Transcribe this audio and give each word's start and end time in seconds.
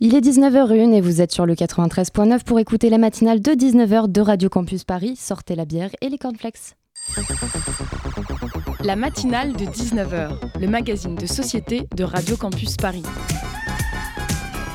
Il 0.00 0.14
est 0.14 0.20
19h01 0.20 0.92
et 0.92 1.00
vous 1.00 1.20
êtes 1.20 1.32
sur 1.32 1.44
le 1.44 1.56
93.9 1.56 2.44
pour 2.44 2.60
écouter 2.60 2.88
la 2.88 2.98
matinale 2.98 3.40
de 3.40 3.50
19h 3.50 4.12
de 4.12 4.20
Radio 4.20 4.48
Campus 4.48 4.84
Paris. 4.84 5.16
Sortez 5.16 5.56
la 5.56 5.64
bière 5.64 5.90
et 6.00 6.08
les 6.08 6.18
cornflakes. 6.18 6.76
La 8.84 8.94
matinale 8.94 9.54
de 9.54 9.64
19h, 9.64 10.60
le 10.60 10.68
magazine 10.68 11.16
de 11.16 11.26
société 11.26 11.88
de 11.96 12.04
Radio 12.04 12.36
Campus 12.36 12.76
Paris. 12.76 13.02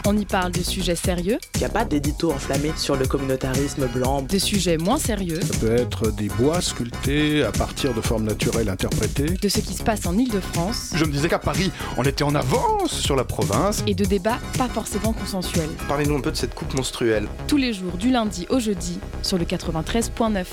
On 0.06 0.18
y 0.18 0.26
parle 0.26 0.52
de 0.52 0.62
sujets 0.62 0.98
sérieux. 0.98 1.38
Il 1.56 1.60
n'y 1.60 1.66
a 1.66 1.70
pas 1.70 1.86
d'édito 1.86 2.30
enflammé 2.30 2.74
sur 2.76 2.98
le 2.98 3.06
communautarisme 3.06 3.88
blanc. 3.88 4.22
De 4.22 4.38
sujets 4.38 4.78
moins 4.78 4.98
sérieux. 4.98 5.40
Ça 5.42 5.58
peut 5.62 5.74
être 5.74 6.12
des 6.12 6.28
bois 6.28 6.60
sculptés 6.60 7.42
à 7.42 7.54
partir 7.54 7.94
de 7.94 8.02
formes 8.02 8.26
naturelles 8.26 8.68
interprétées. 8.68 9.38
De 9.42 9.48
ce 9.48 9.62
qui 9.62 9.74
se 9.74 9.82
passe 9.82 10.06
en 10.06 10.18
Ile-de-France. 10.18 10.92
Je 10.96 11.06
me 11.06 11.12
disais 11.12 11.30
qu'à 11.30 11.40
Paris, 11.40 11.72
on 11.98 12.04
était 12.04 12.26
en 12.26 12.36
avance 12.36 12.92
sur 12.92 13.16
la 13.16 13.24
province. 13.24 13.82
Et 13.88 13.96
de 13.96 14.04
débats 14.04 14.40
pas 14.58 14.68
forcément 14.68 15.14
consensuels. 15.14 15.70
Parlez-nous 15.88 16.18
un 16.18 16.22
peu 16.22 16.32
de 16.32 16.38
cette 16.38 16.54
coupe 16.54 16.74
monstruelle. 16.74 17.30
Tous 17.48 17.58
les 17.58 17.72
jours, 17.72 17.94
du 17.94 18.12
lundi 18.12 18.46
au 18.50 18.60
jeudi, 18.60 19.00
sur 19.22 19.38
le 19.38 19.46
93.9. 19.46 20.44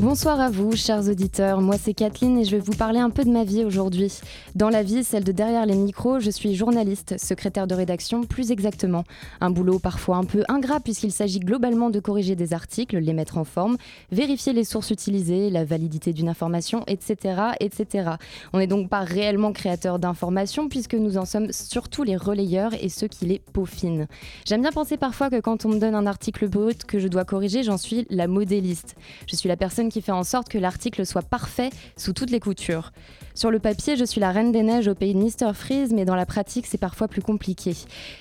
Bonsoir 0.00 0.40
à 0.40 0.50
vous, 0.50 0.74
chers 0.74 1.08
auditeurs. 1.08 1.60
Moi, 1.60 1.76
c'est 1.82 1.94
Kathleen 1.94 2.38
et 2.38 2.44
je 2.44 2.52
vais 2.52 2.58
vous 2.58 2.72
parler 2.72 2.98
un 2.98 3.10
peu 3.10 3.24
de 3.24 3.30
ma 3.30 3.44
vie 3.44 3.64
aujourd'hui. 3.64 4.12
Dans 4.54 4.70
la 4.70 4.82
vie, 4.82 5.04
celle 5.04 5.22
de 5.22 5.32
derrière 5.32 5.66
les 5.66 5.74
micros, 5.74 6.18
je 6.18 6.30
suis 6.30 6.54
journaliste, 6.54 7.16
secrétaire 7.18 7.66
de 7.66 7.74
rédaction 7.74 8.24
plus 8.24 8.51
exactement. 8.52 9.04
Un 9.40 9.50
boulot 9.50 9.78
parfois 9.78 10.16
un 10.16 10.24
peu 10.24 10.44
ingrat 10.48 10.80
puisqu'il 10.80 11.10
s'agit 11.10 11.40
globalement 11.40 11.90
de 11.90 11.98
corriger 11.98 12.36
des 12.36 12.52
articles, 12.52 12.96
les 12.98 13.12
mettre 13.12 13.38
en 13.38 13.44
forme, 13.44 13.76
vérifier 14.12 14.52
les 14.52 14.64
sources 14.64 14.90
utilisées, 14.90 15.50
la 15.50 15.64
validité 15.64 16.12
d'une 16.12 16.28
information, 16.28 16.84
etc., 16.86 17.42
etc. 17.60 18.10
On 18.52 18.58
n'est 18.58 18.66
donc 18.66 18.88
pas 18.88 19.00
réellement 19.00 19.52
créateur 19.52 19.98
d'informations 19.98 20.68
puisque 20.68 20.94
nous 20.94 21.18
en 21.18 21.24
sommes 21.24 21.52
surtout 21.52 22.04
les 22.04 22.16
relayeurs 22.16 22.74
et 22.80 22.88
ceux 22.88 23.08
qui 23.08 23.26
les 23.26 23.40
peaufinent. 23.52 24.06
J'aime 24.44 24.62
bien 24.62 24.72
penser 24.72 24.96
parfois 24.96 25.30
que 25.30 25.40
quand 25.40 25.64
on 25.64 25.70
me 25.70 25.78
donne 25.78 25.94
un 25.94 26.06
article 26.06 26.48
brut 26.48 26.84
que 26.84 26.98
je 26.98 27.08
dois 27.08 27.24
corriger, 27.24 27.62
j'en 27.62 27.78
suis 27.78 28.06
la 28.10 28.26
modéliste. 28.26 28.94
Je 29.26 29.36
suis 29.36 29.48
la 29.48 29.56
personne 29.56 29.88
qui 29.88 30.02
fait 30.02 30.12
en 30.12 30.24
sorte 30.24 30.48
que 30.48 30.58
l'article 30.58 31.06
soit 31.06 31.22
parfait 31.22 31.70
sous 31.96 32.12
toutes 32.12 32.30
les 32.30 32.40
coutures. 32.40 32.92
Sur 33.34 33.50
le 33.50 33.58
papier, 33.58 33.96
je 33.96 34.04
suis 34.04 34.20
la 34.20 34.30
reine 34.30 34.52
des 34.52 34.62
neiges 34.62 34.88
au 34.88 34.94
pays 34.94 35.14
de 35.14 35.18
Mr. 35.18 35.54
Freeze, 35.54 35.92
mais 35.94 36.04
dans 36.04 36.14
la 36.14 36.26
pratique, 36.26 36.66
c'est 36.66 36.76
parfois 36.76 37.08
plus 37.08 37.22
compliqué. 37.22 37.74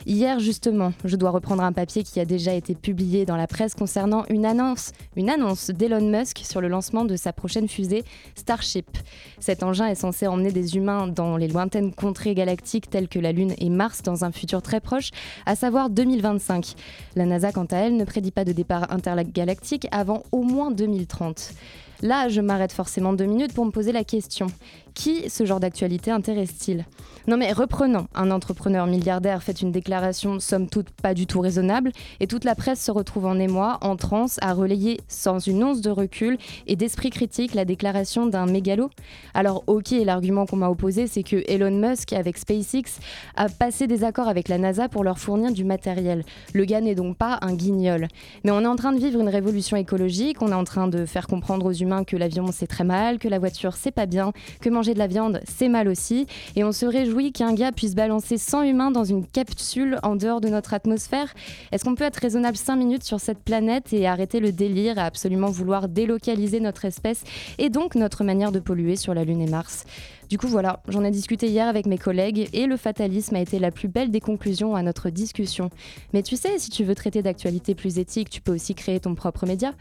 Hier, 0.06 0.40
justement, 0.40 0.94
je 1.03 1.18
dois 1.18 1.31
reprendre 1.31 1.64
un 1.64 1.73
papier 1.73 2.03
qui 2.03 2.22
a 2.22 2.26
déjà 2.26 2.53
été 2.53 2.76
publié 2.76 3.26
dans 3.26 3.36
la 3.36 3.45
presse 3.45 3.76
concernant 3.76 4.23
une 4.30 4.45
annonce, 4.45 4.94
une 5.18 5.30
annonce 5.30 5.70
d'Elon 5.70 6.09
Musk 6.09 6.40
sur 6.44 6.62
le 6.62 6.70
lancement 6.70 7.03
de 7.03 7.18
sa 7.18 7.34
prochaine 7.34 7.68
fusée 7.68 8.06
Starship. 8.36 8.98
Cet 9.40 9.64
engin 9.64 9.88
est 9.88 9.95
censé 9.95 10.28
emmener 10.28 10.53
des 10.53 10.78
humains 10.78 11.08
dans 11.08 11.36
les 11.36 11.50
lointaines 11.50 11.94
contrées 11.94 12.34
galactiques 12.34 12.90
telles 12.90 13.09
que 13.09 13.20
la 13.20 13.34
Lune 13.34 13.53
et 13.58 13.70
Mars 13.70 14.03
dans 14.03 14.23
un 14.23 14.31
futur 14.31 14.62
très 14.62 14.80
proche, 14.80 15.09
à 15.46 15.58
savoir 15.58 15.90
2025. 15.90 16.75
La 17.18 17.25
NASA, 17.25 17.52
quant 17.52 17.66
à 17.66 17.78
elle, 17.78 17.98
ne 17.98 18.06
prédit 18.06 18.31
pas 18.31 18.46
de 18.46 18.53
départ 18.53 18.94
intergalactique 18.94 19.88
avant 19.92 20.23
au 20.31 20.44
moins 20.44 20.72
2030. 20.72 21.53
Là, 22.02 22.30
je 22.30 22.42
m'arrête 22.42 22.72
forcément 22.72 23.14
deux 23.14 23.25
minutes 23.25 23.53
pour 23.53 23.64
me 23.64 23.70
poser 23.70 23.92
la 23.92 24.03
question. 24.03 24.48
Qui 24.94 25.30
ce 25.30 25.45
genre 25.45 25.59
d'actualité 25.59 26.11
intéresse-t-il? 26.11 26.86
Non 27.28 27.38
mais 27.38 27.53
reprenons, 27.53 28.08
un 28.16 28.31
entrepreneur 28.31 28.88
milliardaire 28.88 29.44
fait 29.44 29.61
une 29.61 29.72
déclaration 29.72 30.39
somme 30.39 30.67
toute 30.67 30.89
pas 30.89 31.14
du 31.14 31.28
tout 31.28 31.39
raisonnable 31.39 31.92
et 32.20 32.28
toute 32.28 32.44
la 32.44 32.56
presse 32.56 32.84
se 32.84 32.92
retrouve 32.92 33.25
en 33.25 33.38
émoi, 33.38 33.78
en 33.81 33.95
transe, 33.95 34.38
à 34.42 34.53
relayer 34.53 35.00
sans 35.08 35.39
une 35.39 35.64
once 35.64 35.81
de 35.81 35.92
recul 35.92 36.38
et 36.66 36.75
d'esprit 36.75 37.12
critique 37.12 37.53
la 37.53 37.64
déclaration 37.64 38.25
d'un 38.25 38.47
mégalo. 38.47 38.89
Alors 39.34 39.64
ok, 39.67 39.92
l'argument 40.03 40.45
qu'on 40.45 40.58
m'a 40.58 40.69
opposé 40.69 41.08
c'est 41.08 41.23
que 41.23 41.44
Elon 41.47 41.72
Musk 41.72 42.12
avec 42.14 42.38
SpaceX 42.38 43.00
a 43.36 43.50
passé 43.50 43.88
des 43.88 44.03
accords 44.03 44.28
avec 44.28 44.50
la 44.50 44.58
NASA 44.58 44.89
pour 44.89 45.03
leur 45.03 45.19
fournir 45.19 45.52
du 45.52 45.64
matériel. 45.64 46.25
Le 46.53 46.66
gars 46.66 46.81
n'est 46.81 46.95
donc 46.95 47.17
pas 47.17 47.38
un 47.42 47.53
guignol. 47.53 48.08
Mais 48.44 48.52
on 48.52 48.62
est 48.62 48.67
en 48.67 48.75
train 48.75 48.94
de 48.94 49.00
vivre 49.00 49.19
une 49.19 49.30
révolution 49.30 49.78
écologique, 49.78 50.42
on 50.42 50.52
est 50.52 50.56
en 50.56 50.64
train 50.64 50.88
de 50.88 51.06
faire 51.06 51.28
comprendre 51.28 51.67
aux 51.67 51.73
humains 51.73 52.03
que 52.03 52.17
l'avion 52.17 52.47
c'est 52.52 52.67
très 52.67 52.84
mal, 52.84 53.19
que 53.19 53.28
la 53.28 53.39
voiture 53.39 53.75
c'est 53.75 53.91
pas 53.91 54.08
bien, 54.08 54.34
que 54.59 54.69
manger 54.81 54.96
de 54.96 55.00
la 55.00 55.06
viande, 55.06 55.42
c'est 55.47 55.69
mal 55.69 55.88
aussi. 55.88 56.25
Et 56.56 56.64
on 56.64 56.72
se 56.72 56.88
réjouit 56.88 57.31
qu'un 57.31 57.53
gars 57.53 57.72
puisse 57.72 57.94
balancer 57.94 58.40
100 58.40 58.64
humains 58.64 58.90
dans 58.90 59.03
une 59.03 59.28
capsule 59.28 60.00
en 60.02 60.16
dehors 60.16 60.42
de 60.42 60.47
notre 60.47 60.74
atmosphère. 60.74 61.36
Est-ce 61.72 61.84
qu'on 61.84 61.94
peut 61.94 62.03
être 62.03 62.18
raisonnable 62.18 62.58
5 62.58 62.78
minutes 62.78 63.03
sur 63.03 63.20
cette 63.20 63.44
planète 63.44 63.94
et 63.94 64.08
arrêter 64.08 64.40
le 64.40 64.52
délire 64.52 64.97
à 64.97 65.03
absolument 65.03 65.52
vouloir 65.52 65.88
délocaliser 65.88 66.59
notre 66.59 66.86
espèce 66.86 67.24
et 67.59 67.70
donc 67.70 67.94
notre 67.94 68.24
manière 68.24 68.52
de 68.52 68.59
polluer 68.59 68.96
sur 68.96 69.14
la 69.14 69.24
Lune 69.24 69.41
et 69.41 69.47
Mars? 69.47 69.86
Du 70.30 70.40
coup, 70.40 70.47
voilà, 70.47 70.81
j'en 70.88 71.03
ai 71.03 71.12
discuté 71.12 71.46
hier 71.46 71.68
avec 71.68 71.86
mes 71.86 72.00
collègues 72.00 72.50
et 72.53 72.66
le 72.66 72.78
fatalisme 72.78 73.36
a 73.36 73.40
été 73.40 73.59
la 73.59 73.70
plus 73.70 73.88
belle 73.88 74.09
des 74.09 74.22
conclusions 74.22 74.75
à 74.75 74.81
notre 74.81 75.12
discussion. 75.12 75.70
Mais 76.14 76.24
tu 76.24 76.38
sais, 76.38 76.58
si 76.58 76.72
tu 76.72 76.86
veux 76.86 76.96
traiter 76.96 77.22
d'actualité 77.22 77.75
plus 77.75 78.00
éthique, 78.00 78.31
tu 78.31 78.41
peux 78.41 78.53
aussi 78.53 78.74
créer 78.74 79.00
ton 79.00 79.14
propre 79.14 79.46
média. 79.46 79.74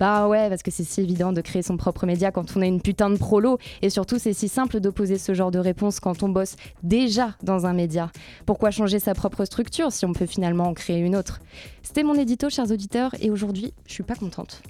Bah 0.00 0.28
ouais, 0.28 0.48
parce 0.48 0.62
que 0.62 0.70
c'est 0.70 0.82
si 0.82 1.02
évident 1.02 1.30
de 1.30 1.42
créer 1.42 1.60
son 1.60 1.76
propre 1.76 2.06
média 2.06 2.32
quand 2.32 2.56
on 2.56 2.62
a 2.62 2.66
une 2.66 2.80
putain 2.80 3.10
de 3.10 3.18
prolo. 3.18 3.58
Et 3.82 3.90
surtout, 3.90 4.18
c'est 4.18 4.32
si 4.32 4.48
simple 4.48 4.80
d'opposer 4.80 5.18
ce 5.18 5.34
genre 5.34 5.50
de 5.50 5.58
réponse 5.58 6.00
quand 6.00 6.22
on 6.22 6.30
bosse 6.30 6.56
déjà 6.82 7.36
dans 7.42 7.66
un 7.66 7.74
média. 7.74 8.10
Pourquoi 8.46 8.70
changer 8.70 8.98
sa 8.98 9.12
propre 9.12 9.44
structure 9.44 9.92
si 9.92 10.06
on 10.06 10.14
peut 10.14 10.24
finalement 10.24 10.68
en 10.68 10.72
créer 10.72 11.00
une 11.00 11.14
autre? 11.14 11.40
C'était 11.82 12.02
mon 12.02 12.14
édito, 12.14 12.48
chers 12.48 12.70
auditeurs, 12.70 13.14
et 13.20 13.28
aujourd'hui, 13.28 13.74
je 13.86 13.92
suis 13.92 14.02
pas 14.02 14.14
contente. 14.14 14.62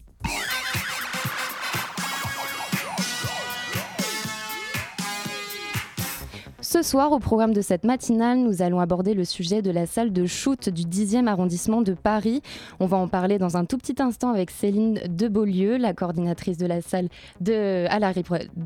Ce 6.73 6.83
soir, 6.83 7.11
au 7.11 7.19
programme 7.19 7.53
de 7.53 7.63
cette 7.63 7.83
matinale, 7.83 8.39
nous 8.39 8.63
allons 8.63 8.79
aborder 8.79 9.15
le 9.15 9.25
sujet 9.25 9.61
de 9.61 9.73
la 9.73 9.87
salle 9.87 10.13
de 10.13 10.25
shoot 10.25 10.69
du 10.69 10.83
10e 10.83 11.27
arrondissement 11.27 11.83
de 11.83 11.95
Paris. 11.95 12.43
On 12.79 12.87
va 12.87 12.97
en 12.97 13.09
parler 13.09 13.39
dans 13.39 13.57
un 13.57 13.65
tout 13.65 13.77
petit 13.77 14.01
instant 14.01 14.31
avec 14.31 14.53
Céline 14.53 15.01
Debeaulieu, 15.09 15.79
la 15.79 15.95
coordinatrice 15.95 16.59
de 16.59 16.67
la 16.67 16.81
salle 16.81 17.09
à, 17.45 17.99
la, 17.99 18.13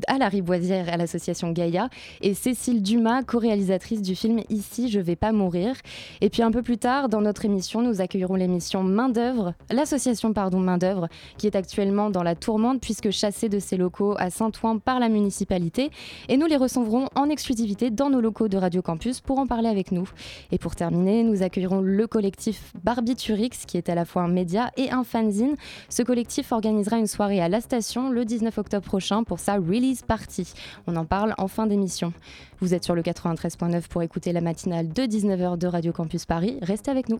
à 0.07 0.29
Riboisière 0.29 0.87
à 0.93 0.97
l'association 0.97 1.51
Gaïa, 1.51 1.89
et 2.21 2.35
Cécile 2.35 2.83
Dumas, 2.83 3.23
co-réalisatrice 3.23 4.03
du 4.03 4.13
film 4.15 4.39
Ici, 4.49 4.91
je 4.91 4.99
vais 4.99 5.15
pas 5.15 5.31
mourir. 5.31 5.73
Et 6.21 6.29
puis 6.29 6.43
un 6.43 6.51
peu 6.51 6.61
plus 6.61 6.77
tard, 6.77 7.09
dans 7.09 7.21
notre 7.21 7.43
émission, 7.45 7.81
nous 7.81 8.01
accueillerons 8.01 8.35
l'émission 8.35 8.83
Main 8.83 9.09
d'œuvre, 9.09 9.55
l'association 9.71 10.31
pardon 10.31 10.59
Main 10.59 10.77
d'œuvre, 10.77 11.07
qui 11.39 11.47
est 11.47 11.55
actuellement 11.55 12.11
dans 12.11 12.21
la 12.21 12.35
tourmente 12.35 12.81
puisque 12.81 13.09
chassée 13.09 13.49
de 13.49 13.57
ses 13.57 13.77
locaux 13.77 14.13
à 14.19 14.29
Saint-Ouen 14.29 14.77
par 14.77 14.99
la 14.99 15.09
municipalité. 15.09 15.89
Et 16.29 16.37
nous 16.37 16.45
les 16.45 16.57
recevrons 16.57 17.09
en 17.15 17.29
exclusivité 17.29 17.89
dans 17.95 18.09
nos 18.09 18.21
locaux 18.21 18.47
de 18.47 18.57
Radio 18.57 18.81
Campus 18.81 19.21
pour 19.21 19.39
en 19.39 19.47
parler 19.47 19.69
avec 19.69 19.91
nous. 19.91 20.07
Et 20.51 20.59
pour 20.59 20.75
terminer, 20.75 21.23
nous 21.23 21.41
accueillerons 21.41 21.81
le 21.81 22.05
collectif 22.05 22.73
Barbiturix, 22.83 23.65
qui 23.65 23.77
est 23.77 23.89
à 23.89 23.95
la 23.95 24.05
fois 24.05 24.23
un 24.23 24.27
média 24.27 24.71
et 24.77 24.91
un 24.91 25.03
fanzine. 25.03 25.55
Ce 25.89 26.03
collectif 26.03 26.51
organisera 26.51 26.97
une 26.97 27.07
soirée 27.07 27.41
à 27.41 27.49
la 27.49 27.61
station 27.61 28.09
le 28.09 28.25
19 28.25 28.57
octobre 28.57 28.85
prochain 28.85 29.23
pour 29.23 29.39
sa 29.39 29.55
release 29.55 30.03
party. 30.03 30.53
On 30.85 30.95
en 30.95 31.05
parle 31.05 31.33
en 31.37 31.47
fin 31.47 31.65
d'émission. 31.65 32.13
Vous 32.59 32.73
êtes 32.73 32.83
sur 32.83 32.95
le 32.95 33.01
93.9 33.01 33.87
pour 33.87 34.03
écouter 34.03 34.33
la 34.33 34.41
matinale 34.41 34.89
de 34.89 35.03
19h 35.03 35.57
de 35.57 35.67
Radio 35.67 35.91
Campus 35.91 36.25
Paris. 36.25 36.59
Restez 36.61 36.91
avec 36.91 37.09
nous. 37.09 37.19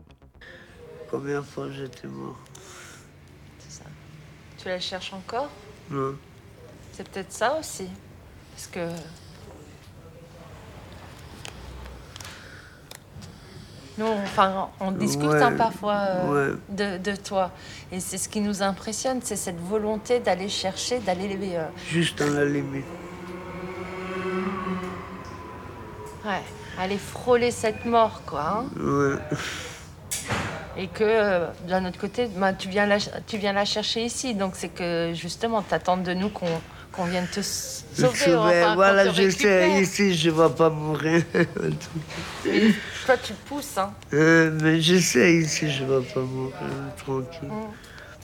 Combien 1.10 1.40
de 1.40 1.44
fois 1.44 1.70
j'étais 1.70 2.08
mort 2.08 2.36
C'est 3.58 3.82
ça. 3.82 3.84
Tu 4.58 4.68
la 4.68 4.78
cherches 4.78 5.12
encore? 5.12 5.48
Non. 5.90 6.14
C'est 6.92 7.08
peut-être 7.08 7.32
ça 7.32 7.58
aussi. 7.58 7.86
Parce 8.52 8.66
que 8.68 8.88
Nous, 13.98 14.06
enfin, 14.06 14.68
on 14.80 14.90
discute 14.92 15.24
Ouais, 15.24 15.42
hein, 15.42 15.52
parfois 15.56 15.94
euh, 15.94 16.50
ouais. 16.52 16.56
de, 16.68 16.98
de 16.98 17.16
toi. 17.16 17.50
Et 17.90 17.98
c'est 18.00 18.18
ce 18.18 18.28
qui 18.28 18.40
nous 18.42 18.62
impressionne, 18.62 19.20
c'est 19.22 19.36
cette 19.36 19.58
volonté 19.60 20.20
d'aller 20.20 20.48
chercher, 20.50 20.98
d'aller 20.98 21.38
euh, 21.54 21.64
Juste 21.88 22.18
dans 22.18 22.32
la 22.34 22.44
limite. 22.44 22.84
ouais, 26.24 26.42
aller 26.78 26.98
frôler 26.98 27.50
cette 27.50 27.84
mort, 27.86 28.22
quoi. 28.26 28.42
hein. 28.42 28.64
Ouais. 28.78 29.16
Et 30.78 30.88
que 30.88 31.04
euh, 31.04 31.46
d'un 31.66 31.86
autre 31.86 31.98
côté, 31.98 32.26
ben, 32.36 32.52
tu, 32.52 32.68
viens 32.68 32.84
la, 32.84 32.98
tu 33.26 33.38
viens 33.38 33.54
la 33.54 33.64
chercher 33.64 34.04
ici. 34.04 34.34
Donc 34.34 34.52
c'est 34.56 34.68
que 34.68 35.12
justement, 35.14 35.62
tu 35.62 35.72
attends 35.74 35.96
de 35.96 36.12
nous 36.12 36.28
qu'on 36.28 36.46
qu'on 36.96 37.04
vienne 37.04 37.26
te 37.28 37.40
sauver. 37.42 38.16
Sauver, 38.16 38.36
enfin, 38.36 38.68
qu'on 38.68 38.74
voilà, 38.74 39.12
je 39.12 39.30
sais, 39.30 39.80
ici, 39.80 40.14
je 40.14 40.30
ne 40.30 40.34
vais 40.34 40.54
pas 40.54 40.70
mourir. 40.70 41.22
Toi, 43.06 43.16
tu 43.18 43.32
pousses. 43.46 43.78
Hein. 43.78 43.92
Euh, 44.12 44.50
mais 44.62 44.80
je 44.80 44.98
sais, 44.98 45.34
ici, 45.34 45.70
je 45.70 45.84
ne 45.84 45.98
vais 46.00 46.06
pas 46.06 46.20
mourir, 46.20 46.54
tranquille. 46.96 47.48
Mm. 47.48 47.72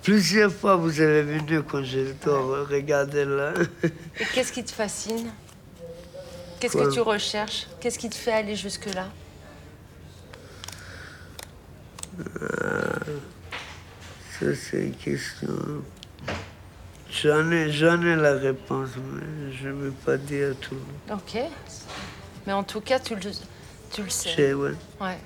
Plusieurs 0.03 0.53
fois, 0.53 0.77
vous 0.77 1.01
avez 1.01 1.23
venu 1.23 1.63
quand 1.63 1.85
je 1.85 2.13
dors, 2.25 2.69
regardez 2.69 3.25
là. 3.25 3.53
Et 4.19 4.25
qu'est-ce 4.35 4.53
qui 4.53 4.65
te 4.65 4.73
fascine? 4.73 5.31
Qu'est-ce 6.59 6.77
que 6.77 6.93
tu 6.93 7.01
recherches? 7.01 7.69
Qu'est-ce 7.81 7.99
qui 7.99 8.09
te 8.09 8.15
fait 8.15 8.33
aller 8.33 8.57
jusque-là? 8.57 9.09
Ça, 14.39 14.47
c'est 14.55 14.87
une 14.87 14.95
question. 14.95 15.49
J'en 17.13 17.51
ai, 17.51 17.71
j'en 17.71 18.01
ai 18.03 18.17
la 18.17 18.33
réponse, 18.33 18.89
mais 18.97 19.53
je 19.53 19.69
ne 19.69 19.73
veux 19.75 19.91
pas 19.91 20.17
dire 20.17 20.55
tout. 20.61 20.77
Ok. 21.13 21.39
Mais 22.47 22.53
en 22.55 22.63
tout 22.65 22.81
cas, 22.81 22.99
tu 22.99 23.15
le, 23.15 23.21
tu 23.21 24.01
le 24.03 24.07
Je 24.09 24.13
sais. 24.13 24.35
sais, 24.35 24.55
ouais. 24.55 24.71
Ouais. 25.01 25.19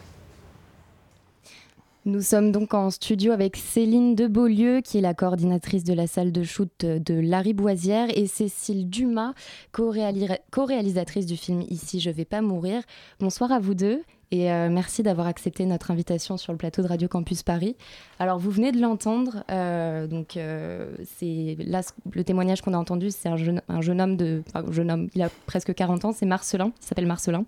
Nous 2.06 2.22
sommes 2.22 2.52
donc 2.52 2.72
en 2.72 2.90
studio 2.90 3.32
avec 3.32 3.56
Céline 3.56 4.14
de 4.14 4.28
Beaulieu, 4.28 4.80
qui 4.80 4.98
est 4.98 5.00
la 5.00 5.12
coordinatrice 5.12 5.82
de 5.82 5.92
la 5.92 6.06
salle 6.06 6.30
de 6.30 6.44
shoot 6.44 6.70
de 6.78 7.14
Larry 7.14 7.52
Boisière, 7.52 8.16
et 8.16 8.28
Cécile 8.28 8.88
Dumas, 8.88 9.32
co-réalisatrice 9.72 11.26
du 11.26 11.36
film 11.36 11.62
Ici 11.68 11.98
je 11.98 12.10
vais 12.10 12.24
pas 12.24 12.42
mourir. 12.42 12.82
Bonsoir 13.18 13.50
à 13.50 13.58
vous 13.58 13.74
deux. 13.74 14.02
Et 14.30 14.52
euh, 14.52 14.68
merci 14.70 15.02
d'avoir 15.02 15.26
accepté 15.26 15.66
notre 15.66 15.90
invitation 15.90 16.36
sur 16.36 16.52
le 16.52 16.58
plateau 16.58 16.80
de 16.80 16.86
Radio 16.86 17.08
Campus 17.08 17.42
Paris. 17.42 17.76
Alors, 18.20 18.38
vous 18.38 18.50
venez 18.52 18.70
de 18.70 18.80
l'entendre. 18.80 19.42
Euh, 19.50 20.06
donc, 20.06 20.36
euh, 20.36 20.94
c'est 21.16 21.56
là 21.58 21.80
le 22.12 22.22
témoignage 22.22 22.62
qu'on 22.62 22.74
a 22.74 22.78
entendu, 22.78 23.10
c'est 23.10 23.28
un 23.28 23.36
jeune, 23.36 23.62
un 23.68 23.80
jeune 23.80 24.00
homme 24.00 24.16
de, 24.16 24.44
jeune 24.70 24.92
homme, 24.92 25.08
il 25.16 25.22
a 25.22 25.30
presque 25.46 25.74
40 25.74 26.04
ans. 26.04 26.12
C'est 26.12 26.26
Marcelin. 26.26 26.72
Il 26.80 26.86
s'appelle 26.86 27.06
Marcelin. 27.06 27.44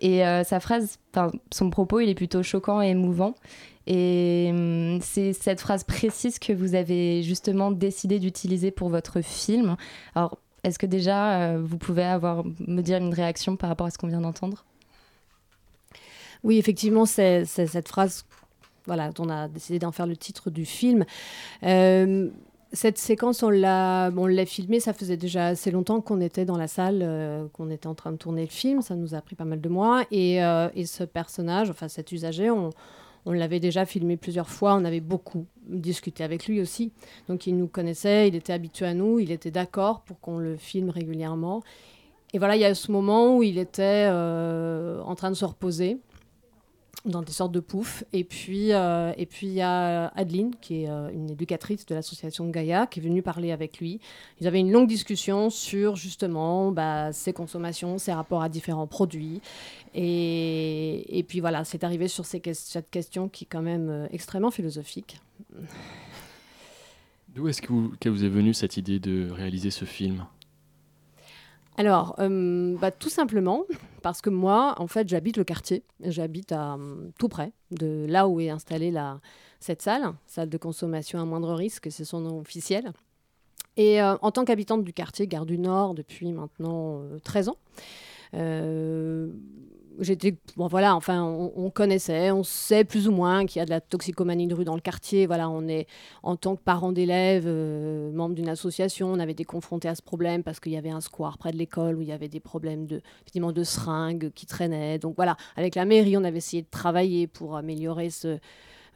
Et 0.00 0.22
sa 0.44 0.60
phrase, 0.60 0.98
son 1.52 1.70
propos, 1.70 2.00
il 2.00 2.08
est 2.08 2.14
plutôt 2.14 2.42
choquant 2.42 2.80
et 2.82 2.88
émouvant. 2.88 3.34
Et 3.86 4.48
hum, 4.50 5.00
c'est 5.00 5.32
cette 5.32 5.60
phrase 5.60 5.82
précise 5.84 6.38
que 6.38 6.52
vous 6.52 6.74
avez 6.74 7.22
justement 7.22 7.70
décidé 7.70 8.18
d'utiliser 8.18 8.70
pour 8.70 8.90
votre 8.90 9.20
film. 9.22 9.76
Alors, 10.14 10.38
est-ce 10.62 10.78
que 10.78 10.86
déjà 10.86 11.56
vous 11.56 11.78
pouvez 11.78 12.04
avoir 12.04 12.44
me 12.66 12.82
dire 12.82 12.98
une 12.98 13.14
réaction 13.14 13.56
par 13.56 13.70
rapport 13.70 13.86
à 13.86 13.90
ce 13.90 13.98
qu'on 13.98 14.08
vient 14.08 14.20
d'entendre? 14.20 14.64
Oui, 16.44 16.58
effectivement, 16.58 17.06
c'est 17.06 17.44
cette 17.44 17.88
phrase 17.88 18.24
voilà, 18.88 19.10
on 19.18 19.28
a 19.28 19.48
décidé 19.48 19.78
d'en 19.78 19.92
faire 19.92 20.06
le 20.06 20.16
titre 20.16 20.50
du 20.50 20.64
film. 20.64 21.04
Euh, 21.62 22.30
cette 22.72 22.98
séquence, 22.98 23.42
on 23.42 23.50
l'a, 23.50 24.10
on 24.16 24.26
l'a 24.26 24.44
filmée, 24.44 24.80
ça 24.80 24.92
faisait 24.92 25.16
déjà 25.16 25.46
assez 25.48 25.70
longtemps 25.70 26.00
qu'on 26.00 26.20
était 26.20 26.44
dans 26.44 26.58
la 26.58 26.68
salle, 26.68 27.00
euh, 27.02 27.46
qu'on 27.52 27.70
était 27.70 27.86
en 27.86 27.94
train 27.94 28.12
de 28.12 28.16
tourner 28.16 28.42
le 28.42 28.50
film, 28.50 28.82
ça 28.82 28.94
nous 28.94 29.14
a 29.14 29.20
pris 29.22 29.36
pas 29.36 29.44
mal 29.44 29.60
de 29.60 29.68
mois. 29.68 30.04
Et, 30.10 30.44
euh, 30.44 30.68
et 30.74 30.84
ce 30.84 31.04
personnage, 31.04 31.70
enfin 31.70 31.88
cet 31.88 32.12
usager, 32.12 32.50
on, 32.50 32.70
on 33.24 33.32
l'avait 33.32 33.60
déjà 33.60 33.86
filmé 33.86 34.16
plusieurs 34.16 34.50
fois, 34.50 34.74
on 34.74 34.84
avait 34.84 35.00
beaucoup 35.00 35.46
discuté 35.66 36.24
avec 36.24 36.46
lui 36.46 36.60
aussi. 36.60 36.92
Donc 37.28 37.46
il 37.46 37.56
nous 37.56 37.68
connaissait, 37.68 38.28
il 38.28 38.34
était 38.34 38.52
habitué 38.52 38.86
à 38.86 38.94
nous, 38.94 39.18
il 39.18 39.32
était 39.32 39.50
d'accord 39.50 40.00
pour 40.02 40.20
qu'on 40.20 40.38
le 40.38 40.56
filme 40.56 40.90
régulièrement. 40.90 41.62
Et 42.34 42.38
voilà, 42.38 42.56
il 42.56 42.60
y 42.60 42.66
a 42.66 42.74
ce 42.74 42.92
moment 42.92 43.34
où 43.34 43.42
il 43.42 43.56
était 43.56 44.06
en 44.10 45.14
train 45.14 45.30
de 45.30 45.34
se 45.34 45.46
reposer 45.46 45.98
dans 47.08 47.22
des 47.22 47.32
sortes 47.32 47.52
de 47.52 47.60
poufs. 47.60 48.04
Et 48.12 48.24
puis, 48.24 48.72
euh, 48.72 49.12
et 49.16 49.26
puis 49.26 49.46
il 49.46 49.54
y 49.54 49.60
a 49.60 50.08
Adeline, 50.08 50.54
qui 50.60 50.84
est 50.84 50.88
euh, 50.88 51.10
une 51.12 51.30
éducatrice 51.30 51.86
de 51.86 51.94
l'association 51.94 52.48
Gaïa, 52.48 52.86
qui 52.86 53.00
est 53.00 53.02
venue 53.02 53.22
parler 53.22 53.52
avec 53.52 53.78
lui. 53.78 54.00
Ils 54.40 54.46
avaient 54.46 54.60
une 54.60 54.70
longue 54.70 54.88
discussion 54.88 55.50
sur 55.50 55.96
justement 55.96 56.70
bah, 56.70 57.12
ses 57.12 57.32
consommations, 57.32 57.98
ses 57.98 58.12
rapports 58.12 58.42
à 58.42 58.48
différents 58.48 58.86
produits. 58.86 59.40
Et, 59.94 61.24
puis 61.26 61.40
voilà, 61.40 61.64
c'est 61.64 61.82
arrivé 61.84 62.08
sur 62.08 62.24
cette 62.24 62.90
question 62.90 63.28
qui 63.28 63.44
est 63.44 63.48
quand 63.50 63.62
même 63.62 63.88
euh, 63.88 64.06
extrêmement 64.10 64.50
philosophique. 64.50 65.20
D'où 67.34 67.48
est-ce 67.48 67.62
que 67.62 67.68
vous, 67.68 67.92
que 68.00 68.08
vous 68.08 68.24
est 68.24 68.28
venue 68.28 68.54
cette 68.54 68.76
idée 68.76 68.98
de 68.98 69.30
réaliser 69.30 69.70
ce 69.70 69.84
film? 69.84 70.24
Alors, 71.78 72.16
euh, 72.18 72.76
bah, 72.76 72.90
tout 72.90 73.08
simplement 73.08 73.64
parce 74.02 74.20
que 74.20 74.30
moi, 74.30 74.74
en 74.78 74.88
fait, 74.88 75.08
j'habite 75.08 75.36
le 75.36 75.44
quartier. 75.44 75.84
J'habite 76.02 76.50
à 76.50 76.76
tout 77.20 77.28
près 77.28 77.52
de 77.70 78.04
là 78.08 78.26
où 78.26 78.40
est 78.40 78.50
installée 78.50 78.92
cette 79.60 79.80
salle, 79.80 80.12
salle 80.26 80.48
de 80.48 80.58
consommation 80.58 81.20
à 81.20 81.24
moindre 81.24 81.54
risque, 81.54 81.86
c'est 81.92 82.04
son 82.04 82.20
nom 82.20 82.40
officiel. 82.40 82.92
Et 83.76 84.02
euh, 84.02 84.16
en 84.22 84.32
tant 84.32 84.44
qu'habitante 84.44 84.82
du 84.82 84.92
quartier 84.92 85.28
Gare 85.28 85.46
du 85.46 85.56
Nord 85.56 85.94
depuis 85.94 86.32
maintenant 86.32 87.00
13 87.22 87.48
euh, 88.34 89.30
ans, 89.30 89.32
j'étais 90.00 90.36
bon 90.56 90.66
voilà 90.66 90.94
enfin 90.94 91.22
on, 91.22 91.70
connaissait 91.70 92.30
on 92.30 92.42
sait 92.42 92.84
plus 92.84 93.08
ou 93.08 93.12
moins 93.12 93.46
qu'il 93.46 93.60
y 93.60 93.62
a 93.62 93.64
de 93.64 93.70
la 93.70 93.80
toxicomanie 93.80 94.46
de 94.46 94.54
rue 94.54 94.64
dans 94.64 94.74
le 94.74 94.80
quartier 94.80 95.26
voilà 95.26 95.48
on 95.48 95.66
est 95.68 95.86
en 96.22 96.36
tant 96.36 96.56
que 96.56 96.62
parent 96.62 96.92
d'élèves 96.92 97.44
euh, 97.46 98.10
membre 98.12 98.34
d'une 98.34 98.48
association 98.48 99.08
on 99.08 99.18
avait 99.18 99.32
été 99.32 99.44
confrontés 99.44 99.88
à 99.88 99.94
ce 99.94 100.02
problème 100.02 100.42
parce 100.42 100.60
qu'il 100.60 100.72
y 100.72 100.76
avait 100.76 100.90
un 100.90 101.00
square 101.00 101.38
près 101.38 101.52
de 101.52 101.56
l'école 101.56 101.96
où 101.96 102.02
il 102.02 102.08
y 102.08 102.12
avait 102.12 102.28
des 102.28 102.40
problèmes 102.40 102.86
de 102.86 103.00
finalement 103.30 103.52
de 103.52 103.64
seringues 103.64 104.30
qui 104.34 104.46
traînaient 104.46 104.98
donc 104.98 105.16
voilà 105.16 105.36
avec 105.56 105.74
la 105.74 105.84
mairie 105.84 106.16
on 106.16 106.24
avait 106.24 106.38
essayé 106.38 106.62
de 106.62 106.70
travailler 106.70 107.26
pour 107.26 107.56
améliorer 107.56 108.10
ce 108.10 108.38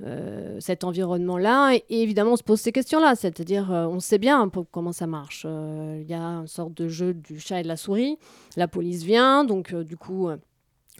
euh, 0.04 0.56
cet 0.58 0.82
environnement-là. 0.82 1.74
Et, 1.74 2.02
évidemment, 2.02 2.32
on 2.32 2.36
se 2.36 2.42
pose 2.42 2.60
ces 2.60 2.72
questions-là, 2.72 3.14
c'est-à-dire 3.14 3.70
euh, 3.70 3.86
on 3.86 4.00
sait 4.00 4.18
bien 4.18 4.50
comment 4.72 4.90
ça 4.90 5.06
marche. 5.06 5.44
Il 5.44 6.06
y 6.08 6.14
a 6.14 6.22
une 6.22 6.48
sorte 6.48 6.74
de 6.74 6.88
jeu 6.88 7.14
du 7.14 7.38
chat 7.38 7.60
et 7.60 7.62
de 7.62 7.68
la 7.68 7.76
souris. 7.76 8.18
La 8.56 8.66
police 8.66 9.04
vient, 9.04 9.44
donc 9.44 9.72
du 9.74 9.96
coup, 9.96 10.28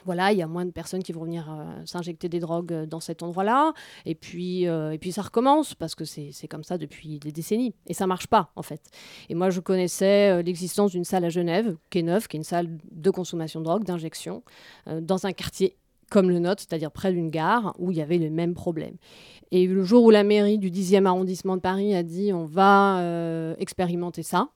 voilà, 0.05 0.33
il 0.33 0.39
y 0.39 0.43
a 0.43 0.47
moins 0.47 0.65
de 0.65 0.71
personnes 0.71 1.03
qui 1.03 1.13
vont 1.13 1.25
venir 1.25 1.49
euh, 1.51 1.85
s'injecter 1.85 2.29
des 2.29 2.41
drogues 2.41 2.73
euh, 2.73 2.87
dans 2.87 3.01
cet 3.01 3.23
endroit-là. 3.23 3.73
Et 4.07 4.15
puis, 4.15 4.67
euh, 4.67 4.93
et 4.93 4.99
puis 4.99 5.13
ça 5.13 5.23
recommence 5.23 5.75
parce 5.75 5.95
que 5.95 6.05
c'est 6.05 6.49
comme 6.49 6.65
ça 6.65 6.79
depuis 6.79 7.19
des 7.19 7.33
décennies. 7.33 7.75
Et 7.87 7.95
ça 7.95 8.07
marche 8.07 8.27
pas, 8.27 8.51
en 8.57 8.63
fait. 8.63 8.83
Et 9.29 9.35
moi, 9.35 9.51
je 9.51 9.61
connaissais 9.61 10.43
l'existence 10.43 10.93
d'une 10.93 11.05
salle 11.05 11.25
à 11.25 11.29
Genève, 11.29 11.77
qui 11.91 11.99
est 11.99 12.03
neuve, 12.03 12.29
qui 12.29 12.37
est 12.37 12.39
une 12.41 12.45
salle 12.45 12.79
de 12.91 13.11
consommation 13.11 13.61
de 13.61 13.65
drogue, 13.65 13.85
d'injection, 13.85 14.43
dans 14.87 15.27
un 15.27 15.33
quartier 15.33 15.77
comme 16.11 16.29
le 16.29 16.39
nôtre, 16.39 16.63
c'est-à-dire 16.69 16.91
près 16.91 17.13
d'une 17.13 17.31
gare, 17.31 17.75
où 17.79 17.91
il 17.91 17.97
y 17.97 18.03
avait 18.03 18.19
le 18.19 18.29
même 18.29 18.55
problème. 18.55 18.97
Et 19.51 19.67
le 19.67 19.83
jour 19.83 20.05
où 20.05 20.11
la 20.11 20.25
mairie 20.25 20.59
du 20.59 20.71
10e 20.71 21.07
arrondissement 21.07 21.57
de 21.57 21.63
Paris 21.63 21.95
a 21.95 22.03
dit 22.03 22.33
on 22.33 22.45
va 22.45 23.55
expérimenter 23.59 24.23
ça, 24.23 24.49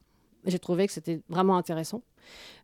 j'ai 0.46 0.58
trouvé 0.58 0.86
que 0.86 0.92
c'était 0.92 1.20
vraiment 1.28 1.56
intéressant. 1.56 2.02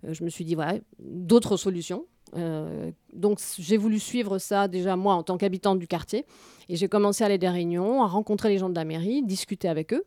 je 0.04 0.22
me 0.24 0.30
suis 0.30 0.44
dit, 0.44 0.54
voilà, 0.54 0.78
d'autres 0.98 1.56
solutions. 1.56 2.06
Euh, 2.36 2.90
donc 3.12 3.40
j'ai 3.58 3.76
voulu 3.76 3.98
suivre 3.98 4.38
ça 4.38 4.68
déjà 4.68 4.96
moi 4.96 5.14
en 5.14 5.22
tant 5.22 5.36
qu'habitante 5.36 5.78
du 5.78 5.86
quartier. 5.86 6.24
Et 6.68 6.76
j'ai 6.76 6.88
commencé 6.88 7.22
à 7.24 7.26
aller 7.26 7.38
des 7.38 7.48
réunions, 7.48 8.02
à 8.02 8.06
rencontrer 8.06 8.48
les 8.48 8.58
gens 8.58 8.70
de 8.70 8.74
la 8.74 8.84
mairie, 8.84 9.22
discuter 9.22 9.68
avec 9.68 9.92
eux 9.92 10.04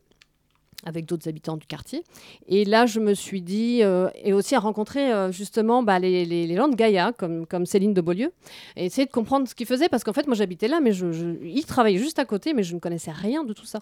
avec 0.84 1.06
d'autres 1.06 1.28
habitants 1.28 1.56
du 1.56 1.66
quartier. 1.66 2.04
Et 2.46 2.64
là, 2.64 2.86
je 2.86 3.00
me 3.00 3.14
suis 3.14 3.42
dit, 3.42 3.82
euh, 3.82 4.08
et 4.22 4.32
aussi 4.32 4.54
à 4.54 4.60
rencontrer 4.60 5.12
euh, 5.12 5.32
justement 5.32 5.82
bah, 5.82 5.98
les, 5.98 6.24
les, 6.24 6.54
gens 6.54 6.68
de 6.68 6.76
Gaïa, 6.76 7.12
comme, 7.12 7.66
Céline 7.66 7.94
de 7.94 8.00
Beaulieu, 8.00 8.32
et 8.76 8.86
essayer 8.86 9.06
de 9.06 9.10
comprendre 9.10 9.48
ce 9.48 9.54
qu'ils 9.54 9.66
faisaient, 9.66 9.88
parce 9.88 10.04
qu'en 10.04 10.12
fait, 10.12 10.26
moi 10.26 10.36
j'habitais 10.36 10.68
là, 10.68 10.80
mais 10.80 10.94
ils 10.94 11.64
travaillaient 11.64 11.98
juste 11.98 12.18
à 12.18 12.24
côté, 12.24 12.54
mais 12.54 12.62
je 12.62 12.74
ne 12.74 12.80
connaissais 12.80 13.10
rien 13.10 13.44
de 13.44 13.52
tout 13.52 13.66
ça. 13.66 13.80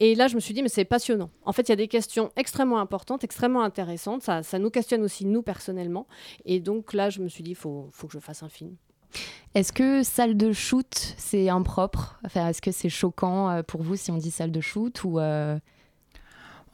Et 0.00 0.14
là, 0.14 0.28
je 0.28 0.34
me 0.34 0.40
suis 0.40 0.54
dit, 0.54 0.62
mais 0.62 0.68
c'est 0.68 0.84
passionnant. 0.84 1.30
En 1.44 1.52
fait, 1.52 1.62
il 1.62 1.70
y 1.70 1.72
a 1.72 1.76
des 1.76 1.88
questions 1.88 2.32
extrêmement 2.36 2.78
importantes, 2.78 3.24
extrêmement 3.24 3.62
intéressantes, 3.62 4.22
ça, 4.22 4.58
nous 4.58 4.70
questionne 4.70 5.02
aussi, 5.02 5.26
nous, 5.26 5.42
personnellement. 5.42 6.06
Et 6.44 6.60
donc 6.60 6.92
là, 6.92 7.10
je 7.10 7.20
me 7.20 7.28
suis 7.28 7.42
dit, 7.44 7.50
il 7.50 7.56
faut, 7.56 7.88
faut 7.92 8.06
que 8.06 8.12
je 8.12 8.18
fasse 8.18 8.42
un 8.42 8.48
film. 8.48 8.76
Est-ce 9.54 9.72
que 9.72 10.02
salle 10.02 10.36
de 10.36 10.52
shoot, 10.52 11.14
c'est 11.16 11.48
impropre? 11.48 12.18
Enfin, 12.24 12.48
Est-ce 12.48 12.60
que 12.60 12.72
c'est 12.72 12.88
choquant 12.88 13.50
euh, 13.50 13.62
pour 13.62 13.82
vous 13.82 13.94
si 13.94 14.10
on 14.10 14.16
dit 14.16 14.32
salle 14.32 14.50
de 14.50 14.60
shoot 14.60 15.04
ou 15.04 15.20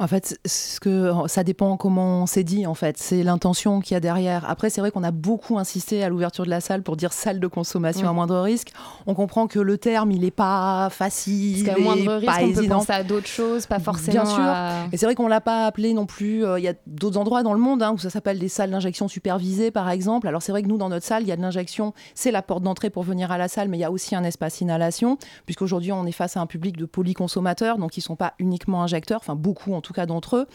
en 0.01 0.07
fait, 0.07 0.41
ce 0.47 0.81
que 0.81 1.13
ça 1.27 1.45
dépend 1.45 1.77
comment 1.77 2.25
c'est 2.25 2.43
dit. 2.43 2.67
En 2.67 2.75
fait, 2.75 2.97
c'est 2.97 3.23
l'intention 3.23 3.81
qu'il 3.81 3.95
y 3.95 3.97
a 3.97 4.01
derrière. 4.01 4.49
Après, 4.49 4.71
c'est 4.71 4.81
vrai 4.81 4.91
qu'on 4.91 5.05
a 5.05 5.11
beaucoup 5.11 5.59
insisté 5.59 6.03
à 6.03 6.09
l'ouverture 6.09 6.45
de 6.45 6.51
la 6.51 6.63
salle 6.63 6.83
pour 6.83 6.97
dire 6.97 7.13
salle 7.13 7.39
de 7.39 7.47
consommation 7.47 8.09
à 8.09 8.13
moindre 8.15 8.41
risque. 8.41 8.73
On 9.07 9.15
comprend 9.15 9.47
que 9.47 9.59
le 9.59 9.77
terme, 9.77 10.11
il 10.11 10.23
n'est 10.23 10.31
pas 10.31 10.89
facile, 10.91 11.67
Parce 11.67 11.77
qu'à 11.77 11.83
moindre 11.83 12.15
risque, 12.15 12.33
on 12.41 12.53
peut 12.63 12.69
penser 12.69 12.93
à 12.93 13.05
d'autres 13.05 13.27
choses, 13.27 13.67
pas 13.67 13.79
forcément. 13.79 14.23
Bien 14.23 14.25
sûr. 14.25 14.89
Et 14.91 14.97
c'est 14.97 15.05
vrai 15.05 15.15
qu'on 15.15 15.29
l'a 15.29 15.43
pas 15.43 15.67
appelé 15.67 15.93
non 15.93 16.07
plus. 16.07 16.47
Euh, 16.47 16.59
il 16.59 16.65
y 16.65 16.69
a 16.69 16.75
d'autres 16.87 17.19
endroits 17.19 17.43
dans 17.43 17.53
le 17.53 17.61
monde 17.61 17.83
hein, 17.83 17.93
où 17.93 17.99
ça 17.99 18.09
s'appelle 18.09 18.39
des 18.39 18.49
salles 18.49 18.71
d'injection 18.71 19.07
supervisées, 19.07 19.71
par 19.71 19.91
exemple. 19.91 20.29
Alors 20.29 20.41
c'est 20.41 20.53
vrai 20.53 20.63
que 20.63 20.69
nous, 20.69 20.79
dans 20.79 20.89
notre 20.89 21.05
salle, 21.05 21.25
il 21.25 21.29
y 21.29 21.33
a 21.33 21.37
de 21.37 21.43
l'injection. 21.43 21.93
C'est 22.15 22.31
la 22.31 22.41
porte 22.41 22.63
d'entrée 22.63 22.89
pour 22.89 23.03
venir 23.03 23.31
à 23.33 23.37
la 23.37 23.49
salle, 23.49 23.69
mais 23.69 23.77
il 23.77 23.81
y 23.81 23.85
a 23.85 23.91
aussi 23.91 24.15
un 24.15 24.25
espace 24.25 24.63
inhalation, 24.63 25.19
puisqu'aujourd'hui 25.45 25.93
on 25.93 26.07
est 26.07 26.13
face 26.13 26.39
à 26.39 26.41
un 26.41 26.47
public 26.47 26.79
de 26.79 26.87
polyconsommateurs, 26.87 27.77
donc 27.77 27.99
ils 27.99 28.01
sont 28.01 28.17
pas 28.17 28.33
uniquement 28.39 28.83
injecteurs. 28.83 29.21
Enfin, 29.23 29.35
beaucoup 29.35 29.75
en 29.75 29.83
tout 29.83 29.90
cas 29.95 30.07
d'entre 30.07 30.37
eux. 30.37 30.47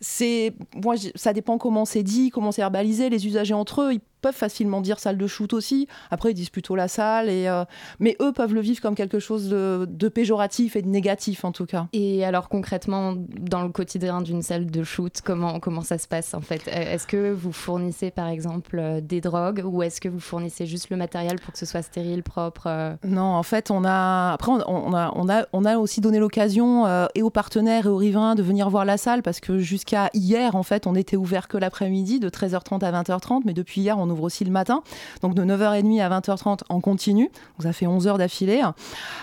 C'est, 0.00 0.54
moi, 0.74 0.94
ça 1.14 1.32
dépend 1.32 1.58
comment 1.58 1.84
c'est 1.84 2.02
dit, 2.02 2.30
comment 2.30 2.52
c'est 2.52 2.62
verbalisé. 2.62 3.08
Les 3.10 3.26
usagers 3.26 3.54
entre 3.54 3.82
eux, 3.82 3.92
ils 3.94 4.00
peuvent 4.24 4.34
facilement 4.34 4.80
dire 4.80 4.98
salle 5.00 5.18
de 5.18 5.26
shoot 5.26 5.52
aussi. 5.52 5.86
Après, 6.10 6.30
ils 6.30 6.34
disent 6.34 6.48
plutôt 6.48 6.76
la 6.76 6.88
salle. 6.88 7.28
Et, 7.28 7.46
euh, 7.46 7.66
mais 8.00 8.16
eux 8.22 8.32
peuvent 8.32 8.54
le 8.54 8.62
vivre 8.62 8.80
comme 8.80 8.94
quelque 8.94 9.18
chose 9.18 9.50
de, 9.50 10.08
péjoratif 10.08 10.76
et 10.76 10.82
de 10.82 10.88
négatif, 10.88 11.44
en 11.44 11.52
tout 11.52 11.66
cas. 11.66 11.88
Et 11.92 12.24
alors, 12.24 12.48
concrètement, 12.48 13.14
dans 13.16 13.62
le 13.62 13.68
quotidien 13.68 14.22
d'une 14.22 14.40
salle 14.40 14.70
de 14.70 14.82
shoot, 14.82 15.20
comment, 15.22 15.60
comment 15.60 15.82
ça 15.82 15.98
se 15.98 16.08
passe, 16.08 16.32
en 16.32 16.40
fait? 16.40 16.66
Est-ce 16.68 17.06
que 17.06 17.32
vous 17.34 17.52
fournissez, 17.52 18.10
par 18.10 18.28
exemple, 18.28 18.78
euh, 18.78 19.00
des 19.02 19.20
drogues 19.20 19.62
ou 19.62 19.82
est-ce 19.82 20.00
que 20.00 20.08
vous 20.08 20.20
fournissez 20.20 20.64
juste 20.64 20.88
le 20.88 20.96
matériel 20.96 21.38
pour 21.38 21.52
que 21.52 21.58
ce 21.58 21.66
soit 21.66 21.82
stérile, 21.82 22.22
propre 22.22 22.68
euh? 22.68 22.94
Non, 23.04 23.34
en 23.34 23.42
fait, 23.42 23.70
on 23.70 23.84
a... 23.84 24.32
Après, 24.32 24.52
on, 24.52 24.94
a, 24.94 25.12
on, 25.14 25.28
a, 25.28 25.44
on 25.52 25.64
a 25.66 25.76
aussi 25.76 26.00
donné 26.00 26.18
l'occasion 26.18 26.86
et 27.14 27.22
aux 27.22 27.30
partenaires 27.30 27.84
et 27.86 27.90
aux 27.90 27.96
riverains 27.96 28.36
de 28.36 28.42
venir 28.42 28.70
voir 28.70 28.86
la 28.86 28.96
salle 28.96 29.22
parce 29.22 29.40
que 29.40 29.58
jusqu'à 29.58 30.08
hier, 30.14 30.56
en 30.56 30.62
fait, 30.62 30.86
on 30.86 30.94
était 30.94 31.16
ouvert 31.16 31.46
que 31.46 31.58
l'après-midi 31.58 32.20
de 32.20 32.30
13h30 32.30 32.82
à 32.84 33.02
20h30, 33.02 33.42
mais 33.44 33.52
depuis 33.52 33.82
hier, 33.82 33.98
on 33.98 34.13
aussi 34.22 34.44
le 34.44 34.50
matin, 34.50 34.82
donc 35.22 35.34
de 35.34 35.44
9h30 35.44 36.02
à 36.02 36.20
20h30 36.20 36.60
en 36.68 36.80
continu. 36.80 37.24
Donc 37.24 37.62
ça 37.62 37.72
fait 37.72 37.86
11 37.86 38.06
heures 38.06 38.18
d'affilée. 38.18 38.62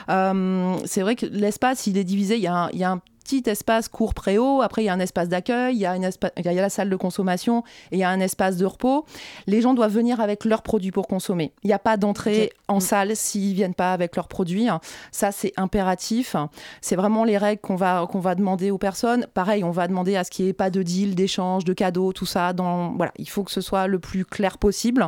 Euh, 0.10 0.76
c'est 0.86 1.02
vrai 1.02 1.16
que 1.16 1.26
l'espace, 1.26 1.88
il 1.88 1.98
est 1.98 2.04
divisé. 2.04 2.36
Il 2.36 2.44
y 2.44 2.48
a 2.48 2.56
un, 2.56 2.70
il 2.72 2.80
y 2.80 2.84
a 2.84 2.92
un 2.92 3.02
petit 3.32 3.50
espace 3.50 3.88
court 3.88 4.14
préau, 4.14 4.62
après 4.62 4.84
il 4.84 4.86
y 4.86 4.90
a 4.90 4.94
un 4.94 5.00
espace 5.00 5.30
d'accueil, 5.30 5.76
il 5.76 5.80
y, 5.80 5.86
a 5.86 5.96
une 5.96 6.04
espa- 6.06 6.32
il 6.38 6.44
y 6.44 6.50
a 6.50 6.54
la 6.54 6.70
salle 6.70 6.90
de 6.90 6.96
consommation 6.98 7.64
et 7.92 7.96
il 7.96 8.00
y 8.00 8.04
a 8.04 8.10
un 8.10 8.20
espace 8.20 8.58
de 8.58 8.66
repos. 8.66 9.06
Les 9.48 9.62
gens 9.62 9.74
doivent 9.74 9.94
venir 9.94 10.20
avec 10.20 10.44
leurs 10.44 10.64
produits 10.64 10.92
pour 10.92 11.08
consommer. 11.08 11.54
Il 11.64 11.68
n'y 11.68 11.74
a 11.74 11.80
pas 11.80 11.96
d'entrée 11.96 12.52
en 12.68 12.82
salle 12.82 13.16
s'ils 13.16 13.54
viennent 13.54 13.74
pas 13.74 13.94
avec 13.94 14.16
leurs 14.18 14.28
produits. 14.28 14.68
Ça, 15.12 15.32
c'est 15.32 15.54
impératif. 15.56 16.36
C'est 16.82 16.98
vraiment 16.98 17.24
les 17.24 17.38
règles 17.38 17.62
qu'on 17.62 17.76
va, 17.76 18.06
qu'on 18.12 18.20
va 18.20 18.36
demander 18.36 18.70
aux 18.70 18.78
personnes. 18.78 19.26
Pareil, 19.34 19.64
on 19.64 19.72
va 19.72 19.88
demander 19.88 20.18
à 20.18 20.24
ce 20.26 20.32
qu'il 20.32 20.46
n'y 20.46 20.50
ait 20.50 20.54
pas 20.54 20.70
de 20.70 20.84
deal, 20.84 21.16
d'échange, 21.16 21.64
de 21.64 21.74
cadeaux, 21.74 22.12
tout 22.12 22.26
ça. 22.26 22.52
Dans, 22.52 22.92
voilà, 22.94 23.14
il 23.18 23.30
faut 23.30 23.44
que 23.44 23.52
ce 23.52 23.62
soit 23.62 23.88
le 23.88 24.00
plus 24.00 24.26
clair 24.26 24.58
possible. 24.58 25.08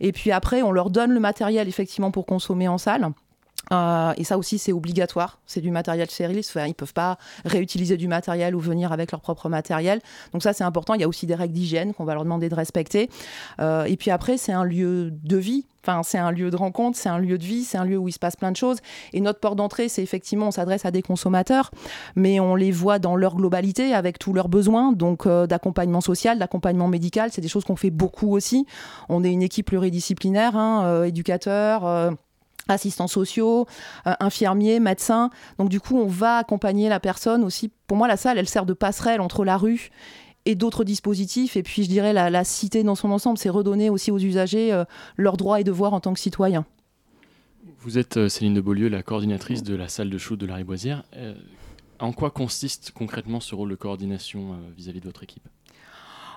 Et 0.00 0.12
puis 0.12 0.30
après, 0.30 0.62
on 0.62 0.70
leur 0.70 0.90
donne 0.90 1.10
le 1.10 1.20
matériel 1.20 1.66
effectivement 1.66 2.12
pour 2.12 2.26
consommer 2.26 2.68
en 2.68 2.78
salle. 2.78 3.10
Euh, 3.72 4.12
et 4.16 4.24
ça 4.24 4.38
aussi, 4.38 4.58
c'est 4.58 4.72
obligatoire. 4.72 5.38
C'est 5.46 5.60
du 5.60 5.70
matériel 5.70 6.10
stérile. 6.10 6.40
Enfin, 6.40 6.66
ils 6.66 6.70
ne 6.70 6.74
peuvent 6.74 6.92
pas 6.92 7.18
réutiliser 7.44 7.96
du 7.96 8.08
matériel 8.08 8.54
ou 8.54 8.60
venir 8.60 8.92
avec 8.92 9.12
leur 9.12 9.20
propre 9.20 9.48
matériel. 9.48 10.00
Donc 10.32 10.42
ça, 10.42 10.52
c'est 10.52 10.64
important. 10.64 10.94
Il 10.94 11.00
y 11.00 11.04
a 11.04 11.08
aussi 11.08 11.26
des 11.26 11.34
règles 11.34 11.54
d'hygiène 11.54 11.94
qu'on 11.94 12.04
va 12.04 12.14
leur 12.14 12.24
demander 12.24 12.48
de 12.48 12.54
respecter. 12.54 13.08
Euh, 13.60 13.84
et 13.84 13.96
puis 13.96 14.10
après, 14.10 14.36
c'est 14.36 14.52
un 14.52 14.64
lieu 14.64 15.10
de 15.10 15.36
vie. 15.36 15.66
Enfin, 15.86 16.02
c'est 16.02 16.16
un 16.16 16.30
lieu 16.30 16.50
de 16.50 16.56
rencontre, 16.56 16.96
c'est 16.96 17.10
un 17.10 17.18
lieu 17.18 17.36
de 17.36 17.44
vie, 17.44 17.62
c'est 17.62 17.76
un 17.76 17.84
lieu 17.84 17.98
où 17.98 18.08
il 18.08 18.12
se 18.12 18.18
passe 18.18 18.36
plein 18.36 18.50
de 18.50 18.56
choses. 18.56 18.78
Et 19.12 19.20
notre 19.20 19.38
porte 19.38 19.56
d'entrée, 19.56 19.90
c'est 19.90 20.02
effectivement, 20.02 20.46
on 20.46 20.50
s'adresse 20.50 20.86
à 20.86 20.90
des 20.90 21.02
consommateurs, 21.02 21.70
mais 22.16 22.40
on 22.40 22.54
les 22.54 22.70
voit 22.70 22.98
dans 22.98 23.16
leur 23.16 23.34
globalité, 23.34 23.92
avec 23.92 24.18
tous 24.18 24.32
leurs 24.32 24.48
besoins, 24.48 24.92
donc 24.92 25.26
euh, 25.26 25.46
d'accompagnement 25.46 26.00
social, 26.00 26.38
d'accompagnement 26.38 26.88
médical. 26.88 27.28
C'est 27.32 27.42
des 27.42 27.48
choses 27.48 27.64
qu'on 27.64 27.76
fait 27.76 27.90
beaucoup 27.90 28.34
aussi. 28.34 28.64
On 29.10 29.24
est 29.24 29.30
une 29.30 29.42
équipe 29.42 29.66
pluridisciplinaire, 29.66 30.56
hein, 30.56 31.04
éducateurs. 31.04 32.14
Assistants 32.68 33.06
sociaux, 33.06 33.66
euh, 34.06 34.14
infirmiers, 34.20 34.80
médecins. 34.80 35.30
Donc 35.58 35.68
du 35.68 35.80
coup, 35.80 35.98
on 35.98 36.06
va 36.06 36.38
accompagner 36.38 36.88
la 36.88 37.00
personne 37.00 37.44
aussi. 37.44 37.70
Pour 37.86 37.96
moi, 37.96 38.08
la 38.08 38.16
salle, 38.16 38.38
elle 38.38 38.48
sert 38.48 38.66
de 38.66 38.72
passerelle 38.72 39.20
entre 39.20 39.44
la 39.44 39.56
rue 39.56 39.90
et 40.46 40.54
d'autres 40.54 40.84
dispositifs. 40.84 41.56
Et 41.56 41.62
puis, 41.62 41.84
je 41.84 41.88
dirais, 41.88 42.12
la, 42.12 42.44
cité 42.44 42.82
dans 42.82 42.94
son 42.94 43.10
ensemble, 43.10 43.38
c'est 43.38 43.50
redonner 43.50 43.90
aussi 43.90 44.10
aux 44.10 44.18
usagers 44.18 44.72
euh, 44.72 44.84
leurs 45.16 45.36
droits 45.36 45.60
et 45.60 45.64
devoirs 45.64 45.94
en 45.94 46.00
tant 46.00 46.12
que 46.12 46.20
citoyens. 46.20 46.66
Vous 47.80 47.98
êtes 47.98 48.16
euh, 48.16 48.28
Céline 48.28 48.54
de 48.54 48.60
Beaulieu, 48.60 48.88
la 48.88 49.02
coordinatrice 49.02 49.62
de 49.62 49.74
la 49.74 49.88
salle 49.88 50.10
de 50.10 50.18
shoot 50.18 50.38
de 50.38 50.46
la 50.46 50.56
Riboisière. 50.56 51.04
En 52.00 52.12
quoi 52.12 52.30
consiste 52.30 52.90
concrètement 52.90 53.40
ce 53.40 53.54
rôle 53.54 53.70
de 53.70 53.76
coordination 53.76 54.58
vis-à-vis 54.76 55.00
de 55.00 55.06
votre 55.06 55.22
équipe? 55.22 55.48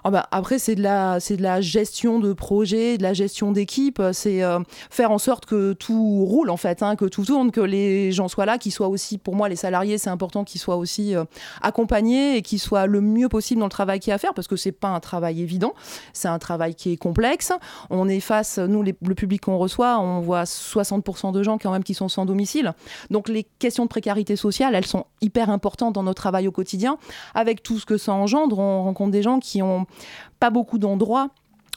Ah 0.03 0.11
bah, 0.11 0.27
après, 0.31 0.59
c'est 0.59 0.75
de, 0.75 0.83
la, 0.83 1.19
c'est 1.19 1.37
de 1.37 1.43
la 1.43 1.61
gestion 1.61 2.19
de 2.19 2.33
projet, 2.33 2.97
de 2.97 3.03
la 3.03 3.13
gestion 3.13 3.51
d'équipe. 3.51 4.01
C'est 4.13 4.43
euh, 4.43 4.59
faire 4.89 5.11
en 5.11 5.17
sorte 5.17 5.45
que 5.45 5.73
tout 5.73 6.25
roule, 6.25 6.49
en 6.49 6.57
fait, 6.57 6.83
hein, 6.83 6.95
que 6.95 7.05
tout 7.05 7.25
tourne, 7.25 7.51
que 7.51 7.61
les 7.61 8.11
gens 8.11 8.27
soient 8.27 8.45
là, 8.45 8.57
qu'ils 8.57 8.71
soient 8.71 8.87
aussi, 8.87 9.17
pour 9.17 9.35
moi, 9.35 9.49
les 9.49 9.55
salariés, 9.55 9.97
c'est 9.97 10.09
important 10.09 10.43
qu'ils 10.43 10.61
soient 10.61 10.77
aussi 10.77 11.15
euh, 11.15 11.23
accompagnés 11.61 12.37
et 12.37 12.41
qu'ils 12.41 12.59
soient 12.59 12.85
le 12.85 13.01
mieux 13.01 13.29
possible 13.29 13.59
dans 13.59 13.65
le 13.65 13.71
travail 13.71 13.99
qu'il 13.99 14.09
y 14.09 14.13
a 14.13 14.15
à 14.15 14.19
faire, 14.19 14.33
parce 14.33 14.47
que 14.47 14.55
c'est 14.55 14.71
pas 14.71 14.89
un 14.89 14.99
travail 14.99 15.41
évident. 15.41 15.73
C'est 16.13 16.27
un 16.27 16.39
travail 16.39 16.75
qui 16.75 16.91
est 16.91 16.97
complexe. 16.97 17.51
On 17.89 18.07
est 18.07 18.19
face, 18.19 18.57
nous, 18.57 18.83
le 18.83 19.15
public 19.15 19.41
qu'on 19.41 19.57
reçoit, 19.57 19.99
on 19.99 20.21
voit 20.21 20.43
60% 20.43 21.31
de 21.31 21.43
gens 21.43 21.57
quand 21.57 21.71
même 21.71 21.83
qui 21.83 21.93
sont 21.93 22.09
sans 22.09 22.25
domicile. 22.25 22.73
Donc 23.09 23.29
les 23.29 23.43
questions 23.43 23.83
de 23.83 23.89
précarité 23.89 24.35
sociale, 24.35 24.75
elles 24.75 24.85
sont 24.85 25.05
hyper 25.21 25.49
importantes 25.49 25.93
dans 25.93 26.03
notre 26.03 26.21
travail 26.21 26.47
au 26.47 26.51
quotidien. 26.51 26.97
Avec 27.33 27.63
tout 27.63 27.79
ce 27.79 27.85
que 27.85 27.97
ça 27.97 28.13
engendre, 28.13 28.59
on 28.59 28.83
rencontre 28.83 29.11
des 29.11 29.23
gens 29.23 29.39
qui 29.39 29.61
ont 29.61 29.86
pas 30.39 30.49
beaucoup 30.49 30.77
d'endroits 30.77 31.29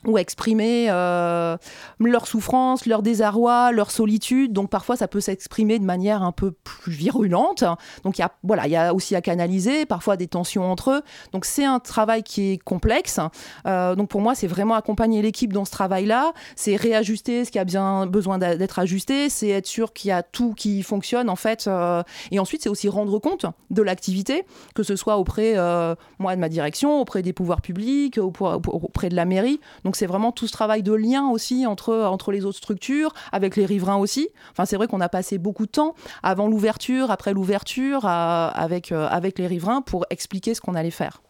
où 0.07 0.17
exprimer 0.19 0.87
euh, 0.89 1.57
leur 1.99 2.27
souffrance, 2.27 2.87
leur 2.87 3.03
désarroi, 3.03 3.73
leur 3.73 3.91
solitude. 3.91 4.53
Donc 4.53 4.71
parfois, 4.71 4.97
ça 4.97 5.09
peut 5.09 5.21
s'exprimer 5.21 5.79
de 5.79 5.85
manière 5.85 6.23
un 6.23 6.33
peu 6.33 6.53
plus 6.53 6.93
virulente. 6.93 7.65
Donc 8.05 8.19
il 8.19 8.23
y 8.23 8.25
a, 8.25 8.33
voilà, 8.43 8.67
il 8.67 8.71
y 8.71 8.77
a 8.77 8.95
aussi 8.95 9.15
à 9.15 9.21
canaliser, 9.21 9.87
parfois 9.87 10.17
des 10.17 10.27
tensions 10.27 10.71
entre 10.71 10.91
eux. 10.91 11.03
Donc 11.33 11.45
c'est 11.45 11.65
un 11.65 11.81
travail 11.81 12.23
qui 12.23 12.53
est 12.53 12.59
complexe. 12.59 13.21
Euh, 13.67 13.95
donc 13.95 14.09
pour 14.09 14.21
moi, 14.21 14.35
c'est 14.35 14.47
vraiment 14.47 14.75
accompagner 14.75 15.23
l'équipe 15.23 15.53
dans 15.53 15.65
ce 15.65 15.71
travail-là. 15.71 16.33
C'est 16.57 16.77
réajuster 16.77 17.45
ce 17.45 17.51
qui 17.51 17.59
a 17.59 17.65
bien 17.65 18.07
besoin 18.07 18.39
d'être 18.39 18.79
ajusté. 18.79 19.29
C'est 19.29 19.49
être 19.49 19.67
sûr 19.67 19.93
qu'il 19.93 20.09
y 20.09 20.13
a 20.13 20.23
tout 20.23 20.55
qui 20.55 20.83
fonctionne 20.83 21.29
en 21.29 21.37
fait. 21.37 21.67
Euh, 21.67 22.03
et 22.31 22.39
ensuite, 22.39 22.63
c'est 22.63 22.69
aussi 22.69 22.89
rendre 22.89 23.19
compte 23.19 23.47
de 23.71 23.83
l'activité, 23.83 24.45
que 24.75 24.83
ce 24.83 24.97
soit 24.97 25.17
auprès, 25.19 25.57
euh, 25.57 25.95
moi, 26.19 26.35
de 26.35 26.41
ma 26.41 26.49
direction, 26.49 27.01
auprès 27.01 27.23
des 27.23 27.33
pouvoirs 27.33 27.61
publics, 27.61 28.19
auprès 28.19 29.09
de 29.09 29.17
la 29.17 29.25
mairie. 29.25 29.61
C'est 29.97 30.07
vraiment 30.07 30.33
tout 30.33 30.47
ce 30.47 30.53
travail 30.53 30.83
de 30.83 30.93
lien 30.93 31.29
aussi 31.29 31.67
entre, 31.67 31.95
entre 31.95 32.33
les 32.33 32.45
autres 32.45 32.59
structures, 32.59 33.13
avec 33.33 33.57
les 33.57 33.67
riverains 33.67 33.97
aussi. 33.97 34.29
Enfin, 34.53 34.65
c'est 34.65 34.77
vrai 34.77 34.87
qu'on 34.87 35.01
a 35.01 35.09
passé 35.09 35.39
beaucoup 35.39 35.67
de 35.67 35.71
temps 35.71 35.95
avant 36.23 36.49
l'ouverture, 36.49 37.11
après 37.11 37.33
l'ouverture, 37.33 38.05
avec, 38.07 38.93
euh, 38.93 39.09
avec 39.11 39.39
les 39.39 39.47
riverains 39.47 39.83
pour 39.83 40.07
expliquer 40.11 40.55
ce 40.55 40.61
qu'on 40.61 40.75
allait 40.75 40.91
faire. 40.91 41.23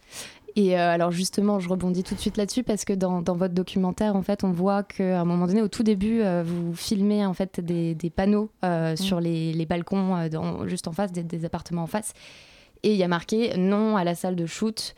Et 0.56 0.76
euh, 0.76 0.90
alors 0.92 1.12
justement, 1.12 1.60
je 1.60 1.68
rebondis 1.68 2.02
tout 2.02 2.16
de 2.16 2.20
suite 2.20 2.36
là-dessus 2.36 2.64
parce 2.64 2.84
que 2.84 2.92
dans, 2.92 3.22
dans 3.22 3.36
votre 3.36 3.54
documentaire, 3.54 4.16
en 4.16 4.22
fait, 4.22 4.42
on 4.42 4.50
voit 4.50 4.82
qu'à 4.82 5.20
un 5.20 5.24
moment 5.24 5.46
donné, 5.46 5.62
au 5.62 5.68
tout 5.68 5.84
début, 5.84 6.22
euh, 6.22 6.42
vous 6.44 6.74
filmez 6.74 7.24
en 7.24 7.34
fait 7.34 7.60
des, 7.60 7.94
des 7.94 8.10
panneaux 8.10 8.50
euh, 8.64 8.96
sur 8.96 9.20
les, 9.20 9.52
les 9.52 9.64
balcons 9.66 10.28
dans- 10.28 10.66
juste 10.66 10.88
en 10.88 10.92
face 10.92 11.12
des, 11.12 11.22
des 11.22 11.44
appartements 11.44 11.84
en 11.84 11.86
face, 11.86 12.14
et 12.82 12.92
il 12.92 12.98
y 12.98 13.04
a 13.04 13.08
marqué 13.08 13.56
non 13.56 13.96
à 13.96 14.02
la 14.02 14.16
salle 14.16 14.34
de 14.34 14.46
shoot. 14.46 14.96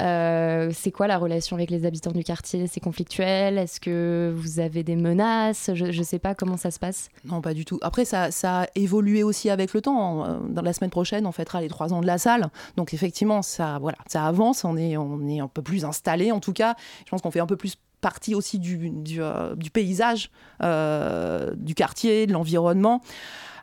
Euh, 0.00 0.70
c'est 0.74 0.90
quoi 0.90 1.06
la 1.06 1.18
relation 1.18 1.56
avec 1.56 1.70
les 1.70 1.84
habitants 1.84 2.12
du 2.12 2.24
quartier? 2.24 2.66
C'est 2.66 2.80
conflictuel? 2.80 3.58
Est-ce 3.58 3.80
que 3.80 4.32
vous 4.36 4.60
avez 4.60 4.82
des 4.82 4.96
menaces? 4.96 5.70
Je 5.74 5.86
ne 5.86 6.04
sais 6.04 6.18
pas 6.18 6.34
comment 6.34 6.56
ça 6.56 6.70
se 6.70 6.78
passe. 6.78 7.08
Non, 7.24 7.40
pas 7.40 7.54
du 7.54 7.64
tout. 7.64 7.78
Après, 7.82 8.04
ça, 8.04 8.30
ça 8.30 8.62
a 8.62 8.66
évolué 8.74 9.22
aussi 9.22 9.50
avec 9.50 9.74
le 9.74 9.80
temps. 9.80 10.24
Euh, 10.24 10.38
Dans 10.48 10.62
la 10.62 10.72
semaine 10.72 10.90
prochaine, 10.90 11.26
on 11.26 11.32
fêtera 11.32 11.60
les 11.60 11.68
trois 11.68 11.92
ans 11.92 12.00
de 12.00 12.06
la 12.06 12.18
salle. 12.18 12.50
Donc, 12.76 12.94
effectivement, 12.94 13.42
ça, 13.42 13.78
voilà, 13.80 13.98
ça 14.06 14.24
avance. 14.24 14.64
On 14.64 14.76
est, 14.76 14.96
on 14.96 15.26
est 15.28 15.40
un 15.40 15.48
peu 15.48 15.62
plus 15.62 15.84
installé, 15.84 16.32
en 16.32 16.40
tout 16.40 16.52
cas. 16.52 16.76
Je 17.04 17.10
pense 17.10 17.22
qu'on 17.22 17.30
fait 17.30 17.40
un 17.40 17.46
peu 17.46 17.56
plus 17.56 17.76
partie 18.00 18.34
aussi 18.34 18.58
du, 18.58 18.90
du, 18.90 19.22
euh, 19.22 19.54
paysage, 19.72 20.30
euh, 20.62 21.50
du 21.56 21.74
quartier, 21.74 22.26
de 22.26 22.32
l'environnement. 22.32 23.02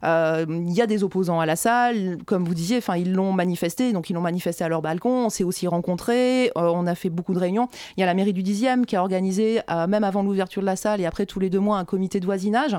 Euh, 0.03 0.45
Il 0.47 0.73
y 0.73 0.81
a 0.81 0.87
des 0.87 1.03
opposants 1.03 1.39
à 1.39 1.45
la 1.45 1.55
salle, 1.55 2.17
comme 2.25 2.45
vous 2.45 2.53
disiez, 2.53 2.79
ils 2.97 3.13
l'ont 3.13 3.33
manifesté, 3.33 3.93
donc 3.93 4.09
ils 4.09 4.13
l'ont 4.13 4.21
manifesté 4.21 4.63
à 4.63 4.69
leur 4.69 4.81
balcon. 4.81 5.25
On 5.25 5.29
s'est 5.29 5.43
aussi 5.43 5.67
rencontrés, 5.67 6.47
euh, 6.57 6.71
on 6.73 6.87
a 6.87 6.95
fait 6.95 7.09
beaucoup 7.09 7.33
de 7.33 7.39
réunions. 7.39 7.67
Il 7.95 8.01
y 8.01 8.03
a 8.03 8.05
la 8.05 8.13
mairie 8.13 8.33
du 8.33 8.43
10e 8.43 8.85
qui 8.85 8.95
a 8.95 9.01
organisé, 9.01 9.61
euh, 9.69 9.87
même 9.87 10.03
avant 10.03 10.23
l'ouverture 10.23 10.61
de 10.61 10.67
la 10.67 10.75
salle 10.75 11.01
et 11.01 11.05
après 11.05 11.25
tous 11.25 11.39
les 11.39 11.49
deux 11.49 11.59
mois, 11.59 11.77
un 11.77 11.85
comité 11.85 12.19
de 12.19 12.25
voisinage 12.25 12.77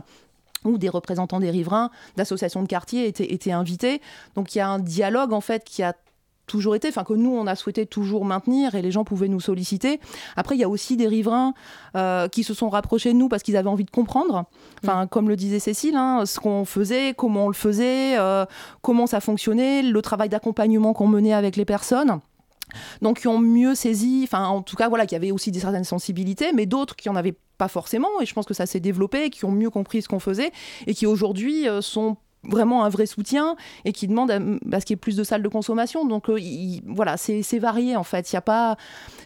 où 0.64 0.76
des 0.76 0.88
représentants 0.88 1.38
des 1.38 1.50
riverains, 1.50 1.90
d'associations 2.16 2.62
de 2.62 2.68
quartier 2.68 3.06
étaient, 3.06 3.32
étaient 3.32 3.52
invités. 3.52 4.00
Donc 4.34 4.54
il 4.54 4.58
y 4.58 4.60
a 4.60 4.68
un 4.68 4.80
dialogue 4.80 5.32
en 5.32 5.40
fait 5.40 5.64
qui 5.64 5.82
a 5.84 5.94
toujours 6.48 6.74
été, 6.74 6.88
enfin 6.88 7.04
que 7.04 7.12
nous 7.12 7.30
on 7.30 7.46
a 7.46 7.54
souhaité 7.54 7.86
toujours 7.86 8.24
maintenir 8.24 8.74
et 8.74 8.82
les 8.82 8.90
gens 8.90 9.04
pouvaient 9.04 9.28
nous 9.28 9.40
solliciter. 9.40 10.00
Après 10.36 10.56
il 10.56 10.58
y 10.58 10.64
a 10.64 10.68
aussi 10.68 10.96
des 10.96 11.06
riverains 11.06 11.54
euh, 11.94 12.26
qui 12.26 12.42
se 12.42 12.54
sont 12.54 12.68
rapprochés 12.68 13.12
de 13.12 13.18
nous 13.18 13.28
parce 13.28 13.44
qu'ils 13.44 13.56
avaient 13.56 13.68
envie 13.68 13.84
de 13.84 13.90
comprendre, 13.90 14.46
enfin 14.82 15.06
comme 15.06 15.28
le 15.28 15.36
disait 15.36 15.60
Cécile, 15.60 15.94
hein, 15.94 16.24
ce 16.26 16.40
qu'on 16.40 16.64
faisait, 16.64 17.14
comment 17.16 17.44
on 17.44 17.48
le 17.48 17.54
faisait, 17.54 18.18
euh, 18.18 18.44
comment 18.82 19.06
ça 19.06 19.20
fonctionnait, 19.20 19.82
le 19.82 20.02
travail 20.02 20.28
d'accompagnement 20.28 20.92
qu'on 20.92 21.06
menait 21.06 21.34
avec 21.34 21.54
les 21.54 21.64
personnes. 21.64 22.20
Donc 23.00 23.20
qui 23.20 23.28
ont 23.28 23.38
mieux 23.38 23.74
saisi, 23.74 24.22
enfin 24.24 24.46
en 24.46 24.62
tout 24.62 24.76
cas 24.76 24.88
voilà, 24.88 25.06
qui 25.06 25.14
avaient 25.14 25.30
aussi 25.30 25.50
des 25.50 25.60
certaines 25.60 25.84
sensibilités, 25.84 26.52
mais 26.52 26.66
d'autres 26.66 26.96
qui 26.96 27.08
en 27.08 27.16
avaient 27.16 27.36
pas 27.56 27.68
forcément, 27.68 28.08
et 28.20 28.26
je 28.26 28.32
pense 28.34 28.46
que 28.46 28.54
ça 28.54 28.66
s'est 28.66 28.80
développé, 28.80 29.30
qui 29.30 29.44
ont 29.44 29.50
mieux 29.50 29.70
compris 29.70 30.02
ce 30.02 30.08
qu'on 30.08 30.20
faisait, 30.20 30.52
et 30.86 30.94
qui 30.94 31.06
aujourd'hui 31.06 31.68
euh, 31.68 31.80
sont 31.80 32.16
vraiment 32.48 32.84
un 32.84 32.88
vrai 32.88 33.06
soutien 33.06 33.54
et 33.84 33.92
qui 33.92 34.08
demandent 34.08 34.30
à, 34.30 34.80
ce 34.80 34.84
qu'il 34.86 34.94
y 34.94 34.96
ait 34.96 35.00
plus 35.00 35.16
de 35.16 35.22
salles 35.22 35.42
de 35.42 35.48
consommation. 35.48 36.06
Donc 36.06 36.28
euh, 36.28 36.40
il- 36.40 36.82
voilà, 36.86 37.16
c'est 37.16 37.58
varié 37.58 37.94
en 37.96 38.02
fait. 38.02 38.32
Il 38.32 38.34
y 38.34 38.38
a 38.38 38.40
pas, 38.42 38.76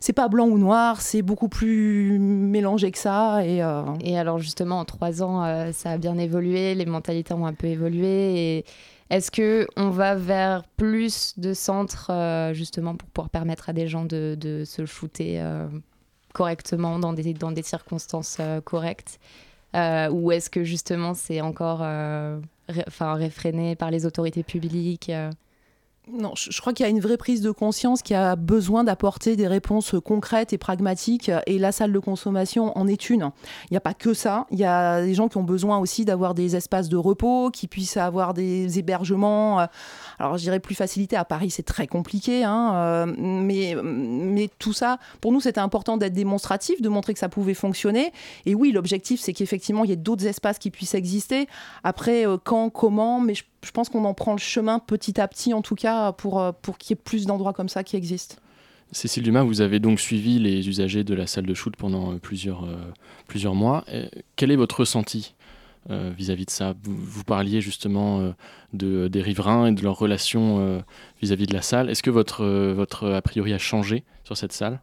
c'est 0.00 0.12
pas 0.12 0.28
blanc 0.28 0.46
ou 0.48 0.58
noir, 0.58 1.00
c'est 1.00 1.22
beaucoup 1.22 1.48
plus 1.48 2.18
mélangé 2.18 2.90
que 2.90 2.98
ça. 2.98 3.44
Et, 3.46 3.62
euh, 3.62 3.82
Et 4.02 4.18
alors 4.18 4.38
justement, 4.38 4.80
en 4.80 4.84
trois 4.84 5.22
ans, 5.22 5.44
euh, 5.44 5.72
ça 5.72 5.92
a 5.92 5.98
bien 5.98 6.18
évolué, 6.18 6.74
les 6.74 6.86
mentalités 6.86 7.32
ont 7.34 7.46
un 7.46 7.54
peu 7.54 7.68
évolué. 7.68 8.64
Est-ce 9.10 9.30
que 9.30 9.66
on 9.76 9.90
va 9.90 10.14
vers 10.14 10.64
plus 10.76 11.38
de 11.38 11.52
centres 11.54 12.10
justement 12.54 12.96
pour 12.96 13.08
pouvoir 13.10 13.28
permettre 13.30 13.68
à 13.68 13.72
des 13.74 13.86
gens 13.86 14.04
de, 14.04 14.36
de 14.40 14.64
se 14.64 14.86
shooter 14.86 15.42
correctement 16.32 16.98
dans 16.98 17.12
des, 17.12 17.34
dans 17.34 17.52
des 17.52 17.62
circonstances 17.62 18.38
correctes 18.64 19.18
Ou 19.74 20.32
est-ce 20.32 20.48
que 20.48 20.64
justement 20.64 21.12
c'est 21.14 21.42
encore 21.42 21.82
enfin, 22.86 23.18
par 23.78 23.90
les 23.90 24.06
autorités 24.06 24.42
publiques 24.42 25.10
euh 25.10 25.30
Non, 26.10 26.32
je, 26.36 26.50
je 26.50 26.60
crois 26.60 26.72
qu'il 26.72 26.84
y 26.84 26.86
a 26.86 26.90
une 26.90 27.00
vraie 27.00 27.16
prise 27.16 27.40
de 27.40 27.50
conscience 27.50 28.02
qui 28.02 28.14
a 28.14 28.36
besoin 28.36 28.84
d'apporter 28.84 29.36
des 29.36 29.46
réponses 29.46 29.94
concrètes 30.04 30.52
et 30.52 30.58
pragmatiques. 30.58 31.30
Et 31.46 31.58
la 31.58 31.72
salle 31.72 31.92
de 31.92 31.98
consommation 31.98 32.76
en 32.76 32.86
est 32.88 33.08
une. 33.08 33.30
Il 33.64 33.72
n'y 33.72 33.76
a 33.76 33.80
pas 33.80 33.94
que 33.94 34.14
ça. 34.14 34.46
Il 34.50 34.58
y 34.58 34.64
a 34.64 35.02
des 35.02 35.14
gens 35.14 35.28
qui 35.28 35.36
ont 35.36 35.44
besoin 35.44 35.78
aussi 35.78 36.04
d'avoir 36.04 36.34
des 36.34 36.56
espaces 36.56 36.88
de 36.88 36.96
repos, 36.96 37.50
qui 37.50 37.68
puissent 37.68 37.96
avoir 37.96 38.34
des 38.34 38.78
hébergements. 38.78 39.66
Euh, 40.22 40.26
Alors, 40.26 40.38
je 40.38 40.42
dirais 40.42 40.60
plus 40.60 40.74
facilité. 40.74 41.16
À 41.16 41.24
Paris, 41.24 41.50
c'est 41.50 41.62
très 41.62 41.86
compliqué. 41.86 42.44
hein, 42.44 42.72
euh, 42.74 43.14
mais, 43.18 43.74
mais 43.82 44.48
tout 44.58 44.72
ça, 44.72 44.98
pour 45.20 45.32
nous, 45.32 45.40
c'était 45.40 45.60
important 45.60 45.96
d'être 45.96 46.12
démonstratif, 46.12 46.80
de 46.80 46.88
montrer 46.88 47.12
que 47.12 47.18
ça 47.18 47.28
pouvait 47.28 47.54
fonctionner. 47.54 48.12
Et 48.46 48.54
oui, 48.54 48.72
l'objectif, 48.72 49.20
c'est 49.20 49.32
qu'effectivement, 49.32 49.84
il 49.84 49.90
y 49.90 49.92
ait 49.92 49.96
d'autres 49.96 50.26
espaces 50.26 50.58
qui 50.58 50.70
puissent 50.70 50.94
exister. 50.94 51.46
Après, 51.84 52.26
euh, 52.26 52.36
quand, 52.42 52.70
comment, 52.70 53.20
mais 53.20 53.34
je 53.34 53.70
pense 53.72 53.88
qu'on 53.88 54.04
en 54.04 54.14
prend 54.14 54.32
le 54.32 54.38
chemin 54.38 54.78
petit 54.78 55.20
à 55.20 55.28
petit, 55.28 55.54
en 55.54 55.62
tout 55.62 55.74
cas, 55.76 56.12
pour, 56.12 56.42
pour 56.62 56.78
qu'il 56.78 56.90
y 56.90 56.98
ait 56.98 57.02
plus 57.02 57.26
d'endroits 57.26 57.52
comme 57.52 57.68
ça 57.68 57.84
qui 57.84 57.96
existent. 57.96 58.36
Cécile 58.90 59.22
Dumas, 59.22 59.42
vous 59.42 59.62
avez 59.62 59.78
donc 59.78 60.00
suivi 60.00 60.38
les 60.38 60.68
usagers 60.68 61.02
de 61.02 61.14
la 61.14 61.26
salle 61.26 61.46
de 61.46 61.54
shoot 61.54 61.74
pendant 61.76 62.18
plusieurs, 62.18 62.68
plusieurs 63.26 63.54
mois. 63.54 63.84
quel 64.36 64.50
est 64.50 64.56
votre 64.56 64.80
ressenti? 64.80 65.34
Vis-à-vis 65.88 66.46
de 66.46 66.50
ça 66.50 66.74
vous, 66.84 67.24
parliez 67.24 67.60
justement 67.60 68.34
de, 68.72 69.08
des 69.08 69.20
riverains 69.20 69.66
et 69.66 69.72
de 69.72 69.82
leur 69.82 69.98
relation 69.98 70.82
vis-à-vis 71.20 71.46
de 71.46 71.54
la 71.54 71.62
salle. 71.62 71.90
Est-ce 71.90 72.02
que 72.02 72.10
votre, 72.10 72.44
votre 72.72 73.10
a 73.10 73.22
priori 73.22 73.52
a 73.52 73.58
changé 73.58 74.04
sur 74.24 74.36
cette 74.36 74.52
salle? 74.52 74.80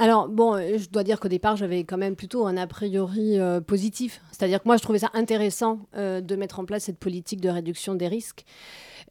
Alors, 0.00 0.28
bon, 0.28 0.54
euh, 0.54 0.78
je 0.78 0.88
dois 0.88 1.04
dire 1.04 1.20
qu'au 1.20 1.28
départ, 1.28 1.56
j'avais 1.56 1.84
quand 1.84 1.98
même 1.98 2.16
plutôt 2.16 2.46
un 2.46 2.56
a 2.56 2.66
priori 2.66 3.38
euh, 3.38 3.60
positif. 3.60 4.22
C'est-à-dire 4.32 4.62
que 4.62 4.66
moi, 4.66 4.78
je 4.78 4.82
trouvais 4.82 5.00
ça 5.00 5.10
intéressant 5.12 5.80
euh, 5.94 6.22
de 6.22 6.36
mettre 6.36 6.58
en 6.58 6.64
place 6.64 6.84
cette 6.84 6.96
politique 6.96 7.42
de 7.42 7.50
réduction 7.50 7.94
des 7.94 8.08
risques, 8.08 8.46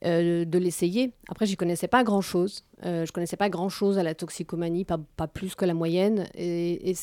de 0.04 0.58
l'essayer. 0.58 1.12
Après, 1.28 1.46
j'y 1.46 1.58
connaissais 1.58 1.88
pas 1.88 2.04
grand-chose. 2.04 2.64
je 2.84 3.12
connaissais 3.12 3.38
pas 3.38 3.50
grand-chose 3.50 4.00
à 4.00 4.04
la 4.04 4.16
toxicomanie, 4.16 4.84
pas, 4.84 5.28
plus 5.28 5.54
que 5.54 5.66
la 5.66 5.76
moyenne. 5.76 6.26
Et, 6.36 6.96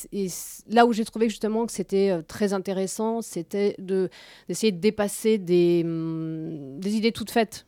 là 0.69 0.85
où 0.85 0.93
j'ai 0.93 1.05
trouvé 1.05 1.29
justement 1.29 1.67
que 1.67 1.73
c'était 1.73 2.23
très 2.27 2.55
intéressant, 2.55 3.21
c'était 3.21 3.77
d'essayer 3.79 4.73
de, 4.73 4.81
dépasser 4.81 5.39
des, 5.39 5.83
hum, 5.85 6.81
idées 6.85 7.13
toutes 7.13 7.31
faites. 7.31 7.67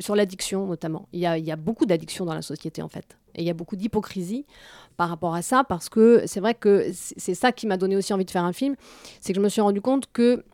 sur 0.00 0.16
l'addiction 0.16 0.66
notamment. 0.66 1.08
Il 1.12 1.20
y 1.20 1.26
a 1.26 1.56
beaucoup 1.56 1.86
d'addictions 1.86 2.24
dans 2.26 2.34
la 2.34 2.42
société 2.42 2.82
en 2.82 2.88
fait. 2.88 3.16
Et 3.38 3.42
il 3.42 3.46
y 3.46 3.50
a 3.50 3.54
beaucoup 3.54 3.76
d'hypocrisie 3.76 4.44
par 4.96 5.08
rapport 5.08 5.34
à 5.34 5.42
ça, 5.42 5.62
parce 5.62 5.88
que 5.88 6.24
c'est 6.26 6.40
vrai 6.40 6.54
que 6.54 6.90
c'est 6.92 7.34
ça 7.34 7.52
qui 7.52 7.68
m'a 7.68 7.76
donné 7.76 7.96
aussi 7.96 8.12
envie 8.12 8.24
de 8.24 8.30
faire 8.30 8.44
un 8.44 8.52
film, 8.52 8.74
c'est 9.20 9.32
que 9.32 9.38
je 9.38 9.42
me 9.42 9.48
suis 9.48 9.60
rendu 9.60 9.80
compte 9.80 10.12
que 10.12 10.44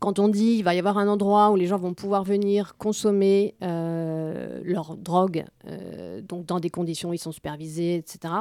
quand 0.00 0.18
on 0.18 0.28
dit 0.28 0.56
il 0.58 0.62
va 0.62 0.74
y 0.74 0.78
avoir 0.78 0.98
un 0.98 1.08
endroit 1.08 1.50
où 1.52 1.56
les 1.56 1.66
gens 1.66 1.78
vont 1.78 1.94
pouvoir 1.94 2.24
venir 2.24 2.76
consommer 2.76 3.54
euh, 3.62 4.60
leur 4.64 4.96
drogue, 4.96 5.44
euh, 5.68 6.20
donc 6.20 6.46
dans 6.46 6.58
des 6.58 6.68
conditions 6.68 7.10
où 7.10 7.14
ils 7.14 7.18
sont 7.18 7.32
supervisés, 7.32 7.94
etc., 7.94 8.34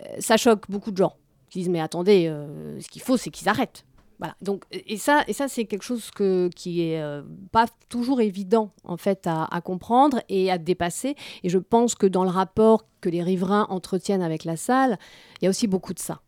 euh, 0.00 0.04
ça 0.18 0.36
choque 0.36 0.68
beaucoup 0.68 0.90
de 0.90 0.96
gens 0.96 1.14
qui 1.48 1.60
disent 1.60 1.68
mais 1.68 1.80
attendez, 1.80 2.32
ce 2.80 2.88
qu'il 2.88 3.00
faut 3.00 3.16
c'est 3.16 3.30
qu'ils 3.30 3.48
arrêtent. 3.48 3.84
Donc, 4.40 4.64
et 4.72 4.96
ça, 4.96 5.24
et 5.26 5.32
ça 5.32 5.48
c'est 5.48 5.64
quelque 5.64 5.82
chose 5.82 6.10
qui 6.54 6.82
est 6.82 7.02
euh, 7.02 7.22
pas 7.52 7.66
toujours 7.88 8.20
évident 8.20 8.70
en 8.84 8.96
fait 8.96 9.26
à, 9.26 9.60
comprendre 9.62 10.20
et 10.28 10.50
à 10.50 10.58
dépasser. 10.58 11.16
Et 11.42 11.48
je 11.48 11.58
pense 11.58 11.94
que 11.94 12.06
dans 12.06 12.24
le 12.24 12.30
rapport 12.30 12.86
que 13.00 13.08
les 13.08 13.22
riverains 13.22 13.66
entretiennent 13.70 14.22
avec 14.22 14.44
la 14.44 14.56
salle, 14.56 14.98
il 15.40 15.44
y 15.44 15.46
a 15.46 15.50
aussi 15.50 15.66
beaucoup 15.66 15.94
de 15.94 15.98
ça. 15.98 16.20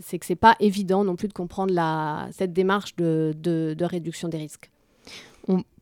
C'est 0.00 0.18
que 0.18 0.26
c'est 0.26 0.36
pas 0.36 0.56
évident 0.60 1.04
non 1.04 1.16
plus 1.16 1.28
de 1.28 1.32
comprendre 1.32 1.74
cette 2.32 2.52
démarche 2.52 2.96
de, 2.96 3.76
réduction 3.80 4.28
des 4.28 4.38
risques. 4.38 4.70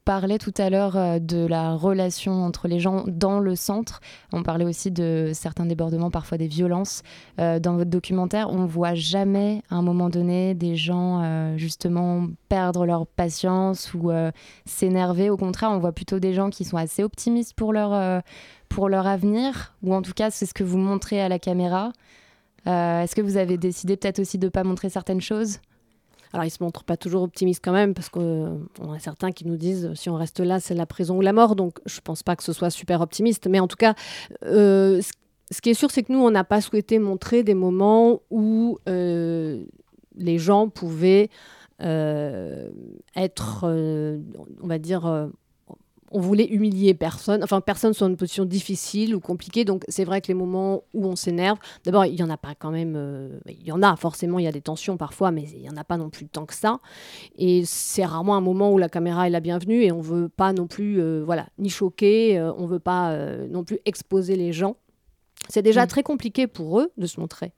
Parlait 0.08 0.38
tout 0.38 0.54
à 0.56 0.70
l'heure 0.70 0.96
euh, 0.96 1.18
de 1.18 1.44
la 1.46 1.74
relation 1.74 2.42
entre 2.42 2.66
les 2.66 2.80
gens 2.80 3.04
dans 3.06 3.40
le 3.40 3.54
centre. 3.54 4.00
On 4.32 4.42
parlait 4.42 4.64
aussi 4.64 4.90
de 4.90 5.32
certains 5.34 5.66
débordements, 5.66 6.10
parfois 6.10 6.38
des 6.38 6.46
violences. 6.46 7.02
Euh, 7.38 7.58
dans 7.58 7.76
votre 7.76 7.90
documentaire, 7.90 8.48
on 8.50 8.64
voit 8.64 8.94
jamais 8.94 9.62
à 9.68 9.74
un 9.74 9.82
moment 9.82 10.08
donné 10.08 10.54
des 10.54 10.76
gens 10.76 11.20
euh, 11.22 11.58
justement 11.58 12.26
perdre 12.48 12.86
leur 12.86 13.06
patience 13.06 13.92
ou 13.92 14.10
s'énerver. 14.64 15.28
Au 15.28 15.36
contraire, 15.36 15.72
on 15.72 15.78
voit 15.78 15.92
plutôt 15.92 16.18
des 16.18 16.32
gens 16.32 16.48
qui 16.48 16.64
sont 16.64 16.78
assez 16.78 17.02
optimistes 17.04 17.52
pour 17.52 17.74
leur, 17.74 18.22
pour 18.70 18.88
leur 18.88 19.06
avenir, 19.06 19.74
ou 19.82 19.94
en 19.94 20.00
tout 20.00 20.14
cas 20.14 20.30
c'est 20.30 20.46
ce 20.46 20.54
que 20.54 20.64
vous 20.64 20.78
montrez 20.78 21.20
à 21.20 21.28
la 21.28 21.38
caméra. 21.38 21.92
Est-ce 22.64 23.14
que 23.14 23.20
vous 23.20 23.36
avez 23.36 23.58
décidé 23.58 23.98
peut-être 23.98 24.20
aussi 24.20 24.38
de 24.38 24.46
ne 24.46 24.50
pas 24.50 24.64
montrer 24.64 24.88
certaines 24.88 25.20
choses? 25.20 25.58
Alors, 26.32 26.44
ils 26.44 26.50
se 26.50 26.62
montrent 26.62 26.85
pas 26.85 26.97
toujours 26.97 27.23
optimistes 27.23 27.62
quand 27.64 27.73
même, 27.73 27.94
parce 27.94 28.08
qu'on 28.08 28.20
euh, 28.80 28.92
a 28.92 28.99
certains 28.99 29.32
qui 29.32 29.47
nous 29.47 29.56
disent 29.56 29.92
si 29.94 30.11
on 30.11 30.14
reste 30.14 30.40
là, 30.40 30.61
c'est 30.61 30.75
la 30.75 30.87
prison 30.87 31.16
ou 31.16 31.20
la 31.20 31.32
mort. 31.32 31.56
Donc, 31.56 31.78
je 31.87 32.00
pense 32.00 32.23
pas 32.23 32.37
que 32.37 32.42
ce 32.42 32.52
soit 32.52 32.70
super 32.70 33.00
optimiste. 33.00 33.47
Mais 33.49 33.61
en 33.61 33.68
tout 33.68 33.76
cas, 33.76 33.94
euh, 34.44 35.00
ce 35.50 35.61
qui 35.61 35.70
est 35.70 35.75
sûr, 35.75 35.90
c'est 35.90 36.02
que 36.02 36.12
nous, 36.12 36.20
on 36.20 36.30
n'a 36.30 36.44
pas 36.44 36.61
souhaité 36.61 36.99
montrer 36.99 37.42
des 37.42 37.54
moments 37.54 38.20
où 38.30 38.78
euh, 38.88 39.64
les 40.16 40.38
gens 40.38 40.68
pouvaient 40.68 41.30
être, 41.80 43.64
on 43.64 44.66
va 44.66 44.78
dire, 44.80 45.30
on 46.10 46.20
voulait 46.20 46.46
humilier 46.46 46.94
personne, 46.94 47.42
enfin 47.42 47.60
personne 47.60 47.92
soit 47.92 48.06
dans 48.06 48.12
une 48.12 48.16
position 48.16 48.44
difficile 48.44 49.14
ou 49.14 49.20
compliquée. 49.20 49.64
Donc 49.64 49.85
c'est 49.88 50.04
vrai 50.04 50.20
que 50.20 50.28
les 50.28 50.35
moments 50.35 50.83
où 50.94 51.06
on 51.06 51.16
s'énerve, 51.16 51.59
d'abord 51.85 52.06
il 52.06 52.14
y 52.14 52.22
en 52.22 52.30
a 52.30 52.37
pas 52.37 52.54
quand 52.54 52.70
même, 52.70 52.94
euh, 52.96 53.38
il 53.46 53.66
y 53.66 53.72
en 53.72 53.83
a 53.83 53.96
forcément, 53.96 54.38
il 54.38 54.44
y 54.44 54.48
a 54.48 54.52
des 54.52 54.61
tensions 54.61 54.96
parfois, 54.96 55.30
mais 55.30 55.42
il 55.42 55.62
y 55.62 55.70
en 55.70 55.76
a 55.76 55.85
pas 55.85 55.96
non 55.96 56.11
plus 56.11 56.26
tant 56.26 56.46
que 56.46 56.54
ça. 56.54 56.80
Et 57.37 57.64
c'est 57.64 58.04
rarement 58.04 58.37
un 58.37 58.40
moment 58.40 58.72
où 58.72 58.78
la 58.78 58.88
caméra 58.88 59.26
est 59.26 59.30
la 59.30 59.40
bienvenue 59.40 59.83
et 59.83 59.92
on 59.92 60.00
veut 60.00 60.28
pas 60.28 60.52
non 60.52 60.66
plus, 60.66 61.00
euh, 61.00 61.22
voilà, 61.24 61.46
ni 61.59 61.68
choquer, 61.68 62.38
euh, 62.38 62.52
on 62.56 62.66
veut 62.66 62.78
pas 62.78 63.16
non 63.48 63.64
plus 63.64 63.78
exposer 63.85 64.37
les 64.37 64.52
gens. 64.52 64.76
C'est 65.48 65.62
déjà 65.62 65.85
mm. 65.85 65.88
très 65.88 66.02
compliqué 66.02 66.46
pour 66.46 66.80
eux 66.80 66.90
de 66.96 67.06
se 67.06 67.20
montrer. 67.20 67.52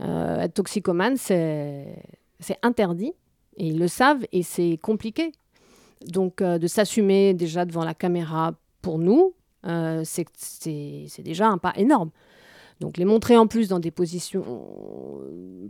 être 0.00 0.54
toxicomane, 0.54 1.16
c'est 1.16 1.96
interdit. 2.62 3.12
Et 3.56 3.66
ils 3.66 3.78
le 3.78 3.88
savent 3.88 4.24
et 4.32 4.42
c'est 4.42 4.78
compliqué. 4.78 5.32
Donc, 6.06 6.42
euh, 6.42 6.58
de 6.58 6.66
s'assumer 6.66 7.34
déjà 7.34 7.64
devant 7.64 7.84
la 7.84 7.94
caméra 7.94 8.54
pour 8.80 8.98
nous, 8.98 9.34
euh, 9.66 10.02
c'est 10.04 11.22
déjà 11.22 11.48
un 11.48 11.58
pas 11.58 11.72
énorme. 11.76 12.10
Donc, 12.80 12.96
les 12.96 13.04
montrer 13.04 13.36
en 13.36 13.46
plus 13.46 13.68
dans 13.68 13.78
des 13.78 13.92
positions, 13.92 14.44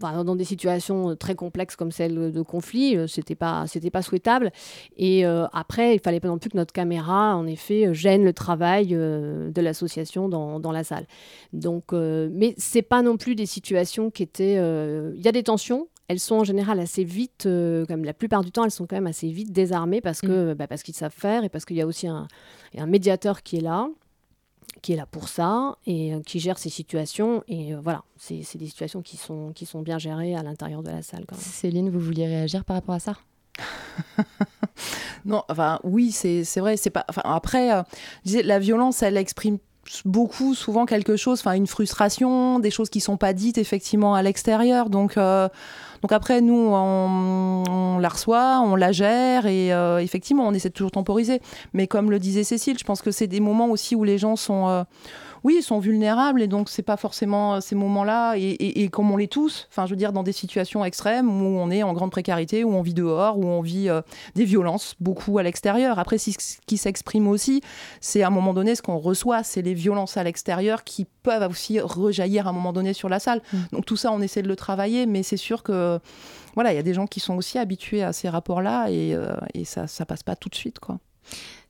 dans 0.00 0.34
des 0.34 0.44
situations 0.44 1.14
très 1.14 1.34
complexes 1.34 1.76
comme 1.76 1.90
celle 1.90 2.32
de 2.32 2.42
conflit, 2.42 2.96
euh, 2.96 3.06
c'était 3.06 3.34
pas, 3.34 3.66
souhaitable. 4.00 4.50
Et 4.96 5.24
après, 5.24 5.94
il 5.94 6.00
fallait 6.00 6.20
pas 6.20 6.28
non 6.28 6.38
plus 6.38 6.48
que 6.48 6.56
notre 6.56 6.72
caméra, 6.72 7.36
en 7.36 7.46
effet, 7.46 7.92
gêne 7.92 8.24
le 8.24 8.32
travail 8.32 8.86
de 8.88 9.60
l'association 9.60 10.30
dans, 10.30 10.58
dans, 10.58 10.72
la 10.72 10.84
salle. 10.84 11.06
Donc, 11.52 11.92
mais 11.92 12.54
c'est 12.56 12.82
pas 12.82 13.02
non 13.02 13.18
plus 13.18 13.34
des 13.34 13.46
situations 13.46 14.10
qui 14.10 14.22
étaient. 14.22 14.54
Il 14.54 15.20
y 15.20 15.28
a 15.28 15.32
des 15.32 15.42
tensions, 15.42 15.88
elles 16.12 16.20
sont 16.20 16.36
en 16.36 16.44
général 16.44 16.78
assez 16.78 17.04
vite, 17.04 17.46
euh, 17.46 17.86
comme 17.86 18.04
la 18.04 18.12
plupart 18.12 18.44
du 18.44 18.52
temps, 18.52 18.64
elles 18.64 18.70
sont 18.70 18.86
quand 18.86 18.96
même 18.96 19.06
assez 19.06 19.28
vite 19.28 19.50
désarmées 19.50 20.02
parce 20.02 20.20
que 20.20 20.52
mm. 20.52 20.54
bah, 20.54 20.66
parce 20.66 20.82
qu'ils 20.82 20.94
savent 20.94 21.14
faire 21.16 21.42
et 21.42 21.48
parce 21.48 21.64
qu'il 21.64 21.76
y 21.76 21.80
a 21.80 21.86
aussi 21.86 22.06
un, 22.06 22.28
un, 22.76 22.86
médiateur 22.86 23.42
qui 23.42 23.56
est 23.56 23.60
là, 23.62 23.88
qui 24.82 24.92
est 24.92 24.96
là 24.96 25.06
pour 25.06 25.28
ça 25.28 25.78
et 25.86 26.14
euh, 26.14 26.20
qui 26.20 26.38
gère 26.38 26.58
ces 26.58 26.68
situations. 26.68 27.42
Et 27.48 27.72
euh, 27.72 27.80
voilà, 27.82 28.02
c'est 28.18 28.58
des 28.58 28.66
situations 28.66 29.00
qui 29.00 29.16
sont, 29.16 29.52
qui 29.54 29.64
sont 29.64 29.80
bien 29.80 29.98
gérées 29.98 30.34
à 30.34 30.42
l'intérieur 30.42 30.82
de 30.82 30.90
la 30.90 31.00
salle. 31.00 31.24
Céline, 31.38 31.88
vous 31.88 32.00
vouliez 32.00 32.26
réagir 32.26 32.66
par 32.66 32.76
rapport 32.76 32.94
à 32.94 33.00
ça? 33.00 33.14
Non, 35.24 35.44
enfin 35.48 35.78
oui, 35.84 36.10
c'est 36.10 36.42
vrai. 36.58 36.76
C'est 36.76 36.90
pas. 36.90 37.04
Enfin 37.08 37.22
après, 37.24 37.84
la 38.24 38.58
violence, 38.58 39.04
elle 39.04 39.16
exprime 39.16 39.58
beaucoup 40.04 40.54
souvent 40.54 40.86
quelque 40.86 41.16
chose, 41.16 41.40
enfin 41.40 41.52
une 41.52 41.66
frustration, 41.66 42.58
des 42.58 42.70
choses 42.70 42.90
qui 42.90 43.00
sont 43.00 43.16
pas 43.16 43.32
dites 43.32 43.58
effectivement 43.58 44.14
à 44.14 44.22
l'extérieur. 44.22 44.90
Donc 44.90 45.16
donc 46.02 46.10
après, 46.10 46.40
nous, 46.40 46.68
on, 46.72 47.98
la 47.98 48.08
reçoit, 48.08 48.60
on 48.60 48.74
la 48.74 48.90
gère 48.90 49.46
et 49.46 49.72
euh, 49.72 49.98
effectivement, 49.98 50.46
on 50.46 50.52
essaie 50.52 50.68
de 50.68 50.74
toujours 50.74 50.90
temporiser. 50.90 51.40
Mais 51.74 51.86
comme 51.86 52.10
le 52.10 52.18
disait 52.18 52.42
Cécile, 52.42 52.76
je 52.76 52.84
pense 52.84 53.02
que 53.02 53.12
c'est 53.12 53.28
des 53.28 53.40
moments 53.40 53.70
aussi 53.70 53.94
où 53.94 54.02
les 54.04 54.18
gens 54.18 54.36
sont... 54.36 54.84
Oui, 55.44 55.56
ils 55.58 55.62
sont 55.62 55.78
vulnérables 55.78 56.42
et 56.42 56.48
donc 56.48 56.68
c'est 56.68 56.82
pas 56.82 56.96
forcément 56.96 57.60
ces 57.60 57.74
moments-là 57.74 58.34
et, 58.36 58.88
comme 58.90 59.10
on 59.10 59.16
l'est 59.16 59.32
tous, 59.32 59.66
enfin 59.70 59.86
je 59.86 59.90
veux 59.90 59.96
dire 59.96 60.12
dans 60.12 60.22
des 60.22 60.32
situations 60.32 60.84
extrêmes 60.84 61.28
où 61.30 61.58
on 61.58 61.70
est 61.70 61.82
en 61.82 61.92
grande 61.92 62.10
précarité, 62.10 62.64
où 62.64 62.74
on 62.74 62.82
vit 62.82 62.94
dehors, 62.94 63.38
où 63.38 63.44
on 63.44 63.60
vit 63.60 63.88
euh, 63.88 64.02
des 64.34 64.44
violences 64.44 64.94
beaucoup 65.00 65.38
à 65.38 65.42
l'extérieur. 65.42 65.98
Après, 65.98 66.18
ce 66.18 66.30
qui 66.66 66.76
s'exprime 66.76 67.26
aussi, 67.26 67.60
c'est 68.00 68.22
à 68.22 68.28
un 68.28 68.30
moment 68.30 68.54
donné 68.54 68.74
ce 68.74 68.82
qu'on 68.82 68.98
reçoit, 68.98 69.42
c'est 69.42 69.62
les 69.62 69.74
violences 69.74 70.16
à 70.16 70.24
l'extérieur 70.24 70.84
qui 70.84 71.06
peuvent 71.22 71.50
aussi 71.50 71.80
rejaillir 71.80 72.46
à 72.46 72.50
un 72.50 72.52
moment 72.52 72.72
donné 72.72 72.92
sur 72.92 73.08
la 73.08 73.18
salle. 73.18 73.42
Mmh. 73.52 73.58
Donc 73.72 73.86
tout 73.86 73.96
ça, 73.96 74.12
on 74.12 74.20
essaie 74.20 74.42
de 74.42 74.48
le 74.48 74.56
travailler, 74.56 75.06
mais 75.06 75.22
c'est 75.22 75.36
sûr 75.36 75.62
que 75.62 75.98
voilà, 76.54 76.72
il 76.72 76.76
y 76.76 76.78
a 76.78 76.82
des 76.82 76.94
gens 76.94 77.06
qui 77.06 77.20
sont 77.20 77.36
aussi 77.36 77.58
habitués 77.58 78.02
à 78.02 78.12
ces 78.12 78.28
rapports-là 78.28 78.88
et, 78.90 79.14
euh, 79.14 79.34
et 79.54 79.64
ça, 79.64 79.86
ça 79.86 80.04
passe 80.04 80.22
pas 80.22 80.36
tout 80.36 80.48
de 80.48 80.54
suite, 80.54 80.78
quoi. 80.78 80.98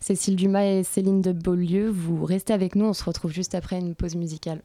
Cécile 0.02 0.34
Dumas 0.34 0.64
et 0.64 0.82
Céline 0.82 1.22
de 1.22 1.30
Beaulieu, 1.30 1.88
vous 1.88 2.24
restez 2.24 2.52
avec 2.52 2.74
nous, 2.74 2.86
on 2.86 2.92
se 2.92 3.04
retrouve 3.04 3.32
juste 3.32 3.54
après 3.54 3.78
une 3.78 3.94
pause 3.94 4.16
musicale. 4.16 4.60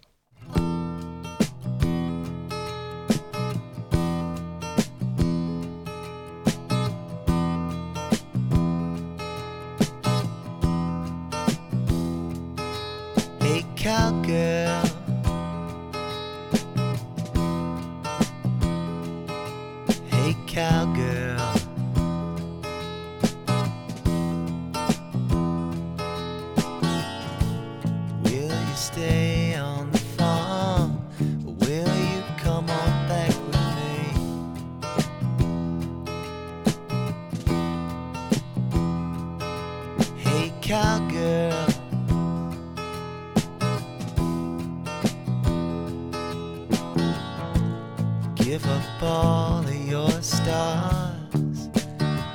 All 49.18 49.60
of 49.60 49.88
your 49.88 50.12
stars 50.22 51.70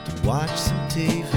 to 0.05 0.13
watch 0.25 0.51
some 0.51 0.83
TV. 0.89 1.35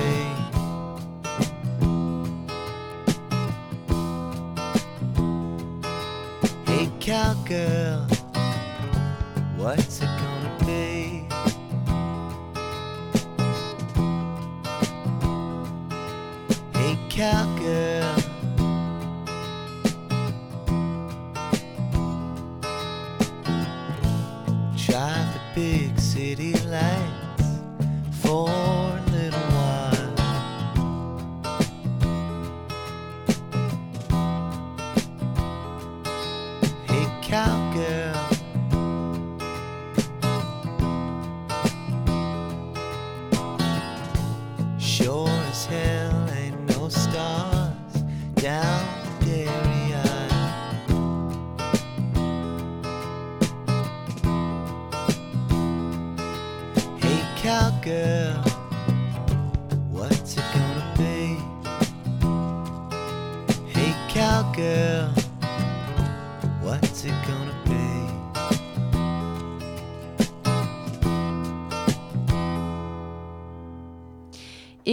Hey, 6.65 6.89
cowgirl, 6.99 8.07
what's 9.57 10.01
it 10.01 10.24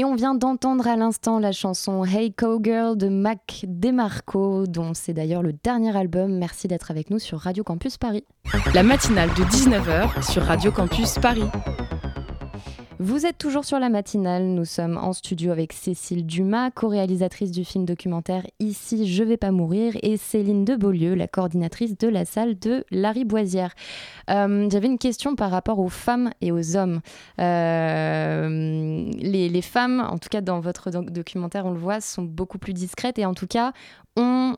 Et 0.03 0.05
on 0.05 0.17
vient 0.17 0.35
d'entendre 0.35 0.89
à 0.89 0.97
l'instant 0.97 1.39
la 1.39 1.53
chanson 1.53 2.05
Hey 2.05 2.33
Cowgirl 2.33 2.97
de 2.97 3.07
Mac 3.07 3.65
DeMarco, 3.69 4.67
dont 4.67 4.95
c'est 4.95 5.13
d'ailleurs 5.13 5.43
le 5.45 5.53
dernier 5.53 5.97
album. 5.97 6.39
Merci 6.39 6.67
d'être 6.67 6.91
avec 6.91 7.09
nous 7.09 7.21
sur 7.21 7.39
Radio 7.39 7.63
Campus 7.63 7.99
Paris. 7.99 8.25
La 8.75 8.83
matinale 8.83 9.29
de 9.29 9.45
19h 9.45 10.29
sur 10.29 10.43
Radio 10.43 10.73
Campus 10.73 11.21
Paris. 11.21 11.47
Vous 13.05 13.27
êtes 13.27 13.37
toujours 13.37 13.65
sur 13.65 13.81
la 13.81 13.89
matinale, 13.89 14.45
nous 14.45 14.65
sommes 14.65 14.97
en 14.97 15.13
studio 15.13 15.51
avec 15.51 15.73
Cécile 15.73 16.25
Dumas, 16.25 16.71
co-réalisatrice 16.71 17.51
du 17.51 17.65
film 17.65 17.85
documentaire 17.85 18.47
Ici 18.61 19.13
je 19.13 19.25
vais 19.25 19.37
pas 19.37 19.51
mourir, 19.51 19.95
et 20.05 20.17
Céline 20.17 20.65
de 20.65 20.77
Beaulieu, 20.77 21.15
la 21.15 21.27
coordinatrice 21.27 21.99
de 21.99 22.07
la 22.07 22.25
salle 22.25 22.57
de 22.61 22.85
Larry 22.93 23.25
Boisière. 23.25 23.75
Euh, 24.31 24.69
J'avais 24.71 24.87
une 24.87 24.99
question 24.99 25.35
par 25.35 25.51
rapport 25.51 25.81
aux 25.81 25.89
femmes 25.89 26.31
et 26.41 26.53
aux 26.53 26.77
hommes. 26.77 27.01
Euh, 27.41 28.82
les, 29.53 29.63
femmes, 29.63 30.01
en 30.01 30.19
tout 30.19 30.29
cas 30.31 30.41
dans 30.41 30.61
votre 30.61 30.91
doc- 30.91 31.11
documentaire, 31.11 31.67
on 31.67 31.73
le 31.73 31.79
voit, 31.79 32.01
sont 32.01 32.23
beaucoup 32.23 32.59
plus 32.59 32.73
discrètes 32.73 33.19
et 33.19 33.27
en 33.27 33.35
tout 33.35 33.47
cas 33.47 33.73
ont 34.17 34.57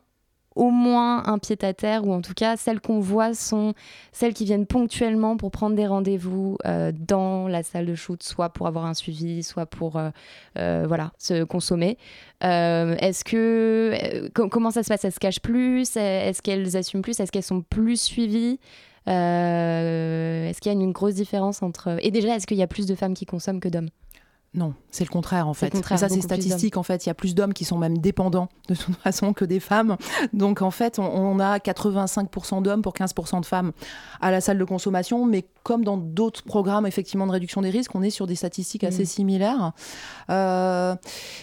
au 0.57 0.71
moins 0.71 1.27
un 1.27 1.39
pied 1.39 1.57
à 1.63 1.75
terre, 1.75 2.07
ou 2.07 2.13
en 2.13 2.21
tout 2.21 2.33
cas 2.33 2.57
celles 2.57 2.81
qu'on 2.81 3.01
voit 3.01 3.35
sont 3.35 3.75
celles 4.13 4.35
qui 4.35 4.45
viennent 4.45 4.67
ponctuellement 4.67 5.37
pour 5.37 5.51
prendre 5.51 5.75
des 5.75 5.85
rendez-vous 5.85 6.59
euh, 6.65 6.93
dans 6.95 7.49
la 7.49 7.65
salle 7.65 7.87
de 7.87 7.97
shoot, 7.97 8.23
soit 8.23 8.51
pour 8.51 8.69
avoir 8.69 8.87
un 8.87 8.95
suivi, 8.95 9.43
soit 9.43 9.67
pour 9.67 9.97
euh, 9.97 10.11
euh, 10.57 10.85
voilà, 10.87 11.11
se 11.19 11.43
consommer. 11.43 11.99
Est-ce 12.41 13.25
que 13.25 14.29
com- 14.33 14.49
comment 14.49 14.71
ça 14.71 14.85
se 14.85 14.89
passe? 14.89 15.05
Elles 15.05 15.13
se 15.13 15.19
cachent 15.19 15.41
plus? 15.41 15.97
Est-ce 15.97 16.41
qu'elles 16.41 16.77
assument 16.77 17.03
plus? 17.03 17.19
Est-ce 17.19 17.33
qu'elles 17.33 17.43
sont 17.43 17.63
plus 17.63 18.01
suivies? 18.01 18.61
Est-ce 19.07 20.61
qu'il 20.61 20.73
y 20.73 20.75
a 20.77 20.79
une 20.79 20.93
grosse 20.93 21.15
différence 21.15 21.65
entre 21.65 21.97
et 22.01 22.13
déjà 22.13 22.37
est-ce 22.37 22.47
qu'il 22.47 22.59
y 22.59 22.63
a 22.63 22.69
plus 22.69 22.87
de 22.87 22.95
femmes 22.95 23.15
qui 23.15 23.27
consomment 23.27 23.61
que 23.61 23.69
d'hommes? 23.69 23.91
Non, 24.55 24.73
c'est 24.93 25.03
le 25.05 25.11
contraire 25.11 25.49
en 25.49 25.55
fait. 25.55 25.71
contraire, 25.71 25.99
ça, 25.99 26.09
c'est 26.09 26.21
statistique. 26.21 26.77
En 26.77 26.85
fait, 26.85 27.05
il 27.05 27.09
y 27.09 27.11
a 27.11 27.15
plus 27.15 27.35
d'hommes 27.35 27.53
qui 27.53 27.65
sont 27.65 27.77
même 27.77 27.99
dépendants 27.99 28.49
de 28.69 28.75
toute 28.77 28.95
façon 29.03 29.33
que 29.33 29.45
des 29.45 29.59
femmes. 29.59 29.97
Donc 30.33 30.63
en 30.63 30.71
fait, 30.71 31.01
on, 31.01 31.05
on 31.05 31.41
a 31.41 31.59
85% 31.59 32.63
d'hommes 32.63 32.83
pour 32.83 32.95
15% 32.95 33.41
de 33.41 33.47
femmes 33.47 33.73
à 34.21 34.31
la 34.31 34.41
salle 34.41 34.59
de 34.59 34.65
consommation. 34.65 35.27
Mais 35.27 35.45
comme 35.65 35.85
dans 35.85 35.97
d'autres 35.97 36.45
programmes 36.45 36.87
effectivement 36.87 37.27
de 37.27 37.33
réduction 37.33 37.63
des 37.63 37.71
risques, 37.71 37.95
on 37.97 38.03
est 38.03 38.11
sur 38.11 38.27
des 38.29 38.37
statistiques 38.37 38.85
assez 38.85 39.03
Mm. 39.03 39.07
similaires. 39.07 39.73
Euh, 40.31 40.95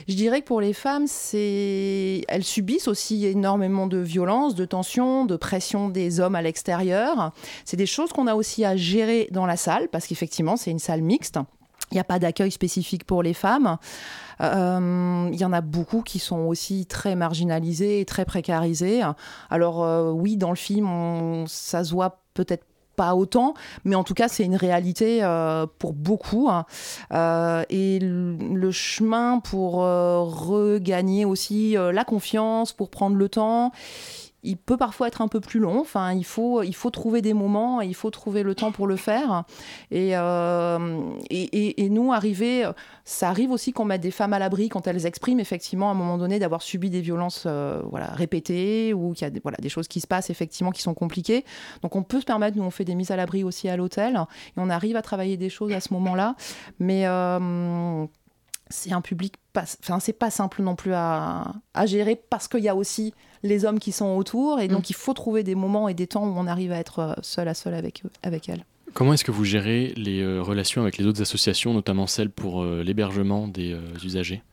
je 0.08 0.16
dirais 0.16 0.42
que 0.42 0.48
pour 0.48 0.62
les 0.62 0.74
femmes, 0.74 1.06
c'est 1.08 2.22
elles 2.28 2.44
subissent 2.46 2.88
aussi 2.88 3.26
énormément 3.26 3.88
de 3.88 3.98
violence, 3.98 4.56
de 4.56 4.64
tension, 4.66 5.26
de 5.26 5.36
pression 5.36 5.90
des 5.90 6.20
hommes 6.22 6.36
à 6.36 6.42
l'extérieur. 6.42 7.32
C'est 7.66 7.78
des 7.78 7.86
choses 7.86 8.12
qu'on 8.14 8.28
a 8.28 8.36
aussi 8.36 8.64
à 8.64 8.76
gérer 8.78 9.28
dans 9.32 9.46
la 9.46 9.58
salle 9.58 9.90
parce 9.90 10.08
qu'effectivement, 10.08 10.56
c'est 10.56 10.72
une 10.72 10.80
salle 10.80 11.02
mixte. 11.02 11.40
Il 11.92 11.96
n'y 11.96 12.00
a 12.00 12.06
pas 12.06 12.20
d'accueil 12.20 12.52
spécifique 12.52 13.04
pour 13.06 13.22
les 13.22 13.34
femmes. 13.34 13.78
Euh, 14.42 15.30
Il 15.32 15.40
y 15.40 15.46
en 15.46 15.54
a 15.54 15.62
beaucoup 15.62 16.02
qui 16.02 16.20
sont 16.20 16.40
aussi 16.40 16.86
très 16.86 17.16
marginalisés 17.16 18.00
et 18.00 18.06
très 18.06 18.26
précarisés. 18.26 19.02
Alors 19.50 19.84
euh, 19.84 20.12
oui, 20.12 20.38
dans 20.38 20.50
le 20.50 20.56
film, 20.56 21.46
ça 21.48 21.84
se 21.84 21.92
voit 21.92 22.22
peut-être 22.34 22.66
pas 22.96 23.16
autant, 23.16 23.54
mais 23.86 23.96
en 23.96 24.04
tout 24.04 24.14
cas, 24.14 24.28
c'est 24.28 24.44
une 24.44 24.56
réalité 24.56 25.24
euh, 25.24 25.66
pour 25.80 25.94
beaucoup. 25.94 26.50
hein. 26.50 26.66
Et 27.70 28.00
le 28.00 28.72
chemin 28.72 29.40
pour 29.40 29.76
regagner 29.76 31.26
aussi 31.26 31.76
la 31.76 32.04
confiance, 32.04 32.74
pour 32.74 32.90
prendre 32.90 33.16
le 33.16 33.30
temps, 33.30 33.72
il 34.44 34.58
peut 34.58 34.78
parfois 34.78 35.08
être 35.08 35.22
un 35.22 35.28
peu 35.28 35.40
plus 35.40 35.60
long. 35.60 35.80
Enfin, 35.82 36.14
il 36.14 36.26
faut, 36.26 36.64
il 36.64 36.74
faut 36.76 36.90
trouver 36.90 37.22
des 37.22 37.34
moments, 37.34 37.82
il 37.82 37.96
faut 37.96 38.10
trouver 38.10 38.44
le 38.44 38.56
temps 38.56 38.72
pour 38.72 38.88
le 38.88 38.96
faire. 38.96 39.44
Et, 39.92 40.12
euh, 40.18 41.00
et, 41.30 41.44
et- 41.44 41.84
et 41.84 41.90
nous, 41.90 42.12
arriver, 42.14 42.70
ça 43.06 43.30
arrive 43.30 43.52
aussi 43.52 43.72
qu'on 43.74 43.86
mette 43.86 44.02
des 44.02 44.12
femmes 44.12 44.34
à 44.34 44.40
l'abri 44.40 44.70
quand 44.70 44.88
elles 44.88 45.06
expriment 45.06 45.40
effectivement 45.40 45.90
à 45.90 45.92
un 45.92 45.96
moment 45.96 46.18
donné 46.18 46.40
d'avoir 46.40 46.62
subi 46.62 46.90
des 46.90 47.02
violences 47.02 47.44
euh, 47.46 47.82
voilà, 47.90 48.08
répétées 48.08 48.94
ou 48.94 49.14
qu'il 49.14 49.24
y 49.24 49.28
a 49.28 49.30
des, 49.30 49.40
voilà, 49.42 49.58
des 49.62 49.70
choses 49.70 49.88
qui 49.88 50.00
se 50.02 50.08
passent 50.08 50.30
effectivement 50.30 50.72
qui 50.72 50.82
sont 50.82 50.94
compliquées. 50.94 51.46
Donc 51.82 51.96
on 51.96 52.04
peut 52.04 52.20
se 52.20 52.26
permettre, 52.26 52.58
nous 52.58 52.64
on 52.64 52.72
fait 52.72 52.86
des 52.86 52.96
mises 52.96 53.12
à 53.12 53.16
l'abri 53.16 53.44
aussi 53.44 53.70
à 53.70 53.78
l'hôtel 53.78 54.16
et 54.48 54.54
on 54.58 54.70
arrive 54.70 54.96
à 54.96 55.02
travailler 55.02 55.38
des 55.38 55.50
choses 55.50 55.72
à 55.72 55.80
ce 55.80 55.94
moment-là. 55.94 56.36
Mais 56.80 57.06
euh, 57.06 58.06
c'est 58.72 58.92
un 58.92 59.02
public 59.02 59.36
pas, 59.54 59.64
enfin 59.82 60.00
c'est 60.00 60.14
pas 60.14 60.32
simple 60.32 60.62
non 60.62 60.76
plus 60.76 60.94
à, 60.94 61.54
à 61.74 61.86
gérer 61.86 62.16
parce 62.30 62.48
qu'il 62.48 62.64
y 62.64 62.70
a 62.70 62.76
aussi 62.76 63.14
les 63.44 63.66
hommes 63.66 63.80
qui 63.80 63.92
sont 63.92 64.16
autour 64.16 64.60
et 64.60 64.68
donc 64.68 64.90
il 64.90 64.96
faut 64.96 65.14
trouver 65.14 65.44
des 65.44 65.56
moments 65.56 65.88
et 65.88 65.94
des 65.94 66.08
temps 66.08 66.26
où 66.26 66.34
on 66.36 66.48
arrive 66.48 66.72
à 66.72 66.78
être 66.78 67.00
euh, 67.00 67.14
seul 67.22 67.48
à 67.48 67.54
seul 67.54 67.74
avec 67.74 68.04
avec 68.24 68.50
elles. 68.50 68.66
Comment 68.94 69.14
est-ce 69.14 69.24
que 69.24 69.32
vous 69.32 69.46
gérez 69.46 69.94
les 69.96 70.22
euh, 70.22 70.42
relations 70.42 70.82
avec 70.82 70.98
les 70.98 71.06
autres 71.06 71.22
associations, 71.22 71.74
notamment 71.74 72.08
celles 72.08 72.30
pour 72.30 72.62
euh, 72.62 72.84
l'hébergement 72.84 73.48
des 73.48 73.78
usagers? 74.04 74.44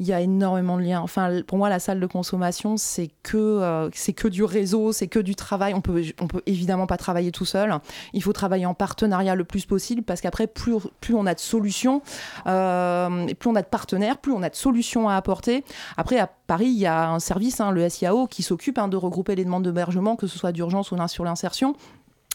Il 0.00 0.06
y 0.06 0.12
a 0.12 0.20
énormément 0.20 0.76
de 0.76 0.82
liens. 0.82 1.00
Enfin, 1.00 1.42
pour 1.46 1.56
moi, 1.58 1.68
la 1.68 1.78
salle 1.78 2.00
de 2.00 2.06
consommation, 2.06 2.76
c'est 2.76 3.10
que, 3.22 3.36
euh, 3.36 3.88
c'est 3.92 4.12
que 4.12 4.26
du 4.26 4.42
réseau, 4.42 4.92
c'est 4.92 5.06
que 5.06 5.20
du 5.20 5.36
travail. 5.36 5.72
On 5.74 5.80
peut, 5.80 6.02
on 6.20 6.26
peut 6.26 6.42
évidemment 6.46 6.86
pas 6.86 6.96
travailler 6.96 7.30
tout 7.30 7.44
seul. 7.44 7.72
Il 8.12 8.22
faut 8.22 8.32
travailler 8.32 8.66
en 8.66 8.74
partenariat 8.74 9.34
le 9.34 9.44
plus 9.44 9.66
possible 9.66 10.02
parce 10.02 10.20
qu'après, 10.20 10.46
plus, 10.46 10.74
plus 11.00 11.14
on 11.14 11.26
a 11.26 11.34
de 11.34 11.40
solutions, 11.40 12.02
euh, 12.46 13.26
plus 13.38 13.48
on 13.48 13.54
a 13.54 13.62
de 13.62 13.66
partenaires, 13.66 14.18
plus 14.18 14.32
on 14.32 14.42
a 14.42 14.50
de 14.50 14.56
solutions 14.56 15.08
à 15.08 15.14
apporter. 15.14 15.64
Après, 15.96 16.18
à 16.18 16.28
Paris, 16.46 16.66
il 16.66 16.78
y 16.78 16.86
a 16.86 17.10
un 17.10 17.20
service, 17.20 17.60
hein, 17.60 17.70
le 17.70 17.88
SIAO, 17.88 18.26
qui 18.26 18.42
s'occupe 18.42 18.78
hein, 18.78 18.88
de 18.88 18.96
regrouper 18.96 19.36
les 19.36 19.44
demandes 19.44 19.64
d'hébergement, 19.64 20.16
que 20.16 20.26
ce 20.26 20.38
soit 20.38 20.52
d'urgence 20.52 20.90
ou 20.90 20.96
sur 21.08 21.24
l'insertion. 21.24 21.74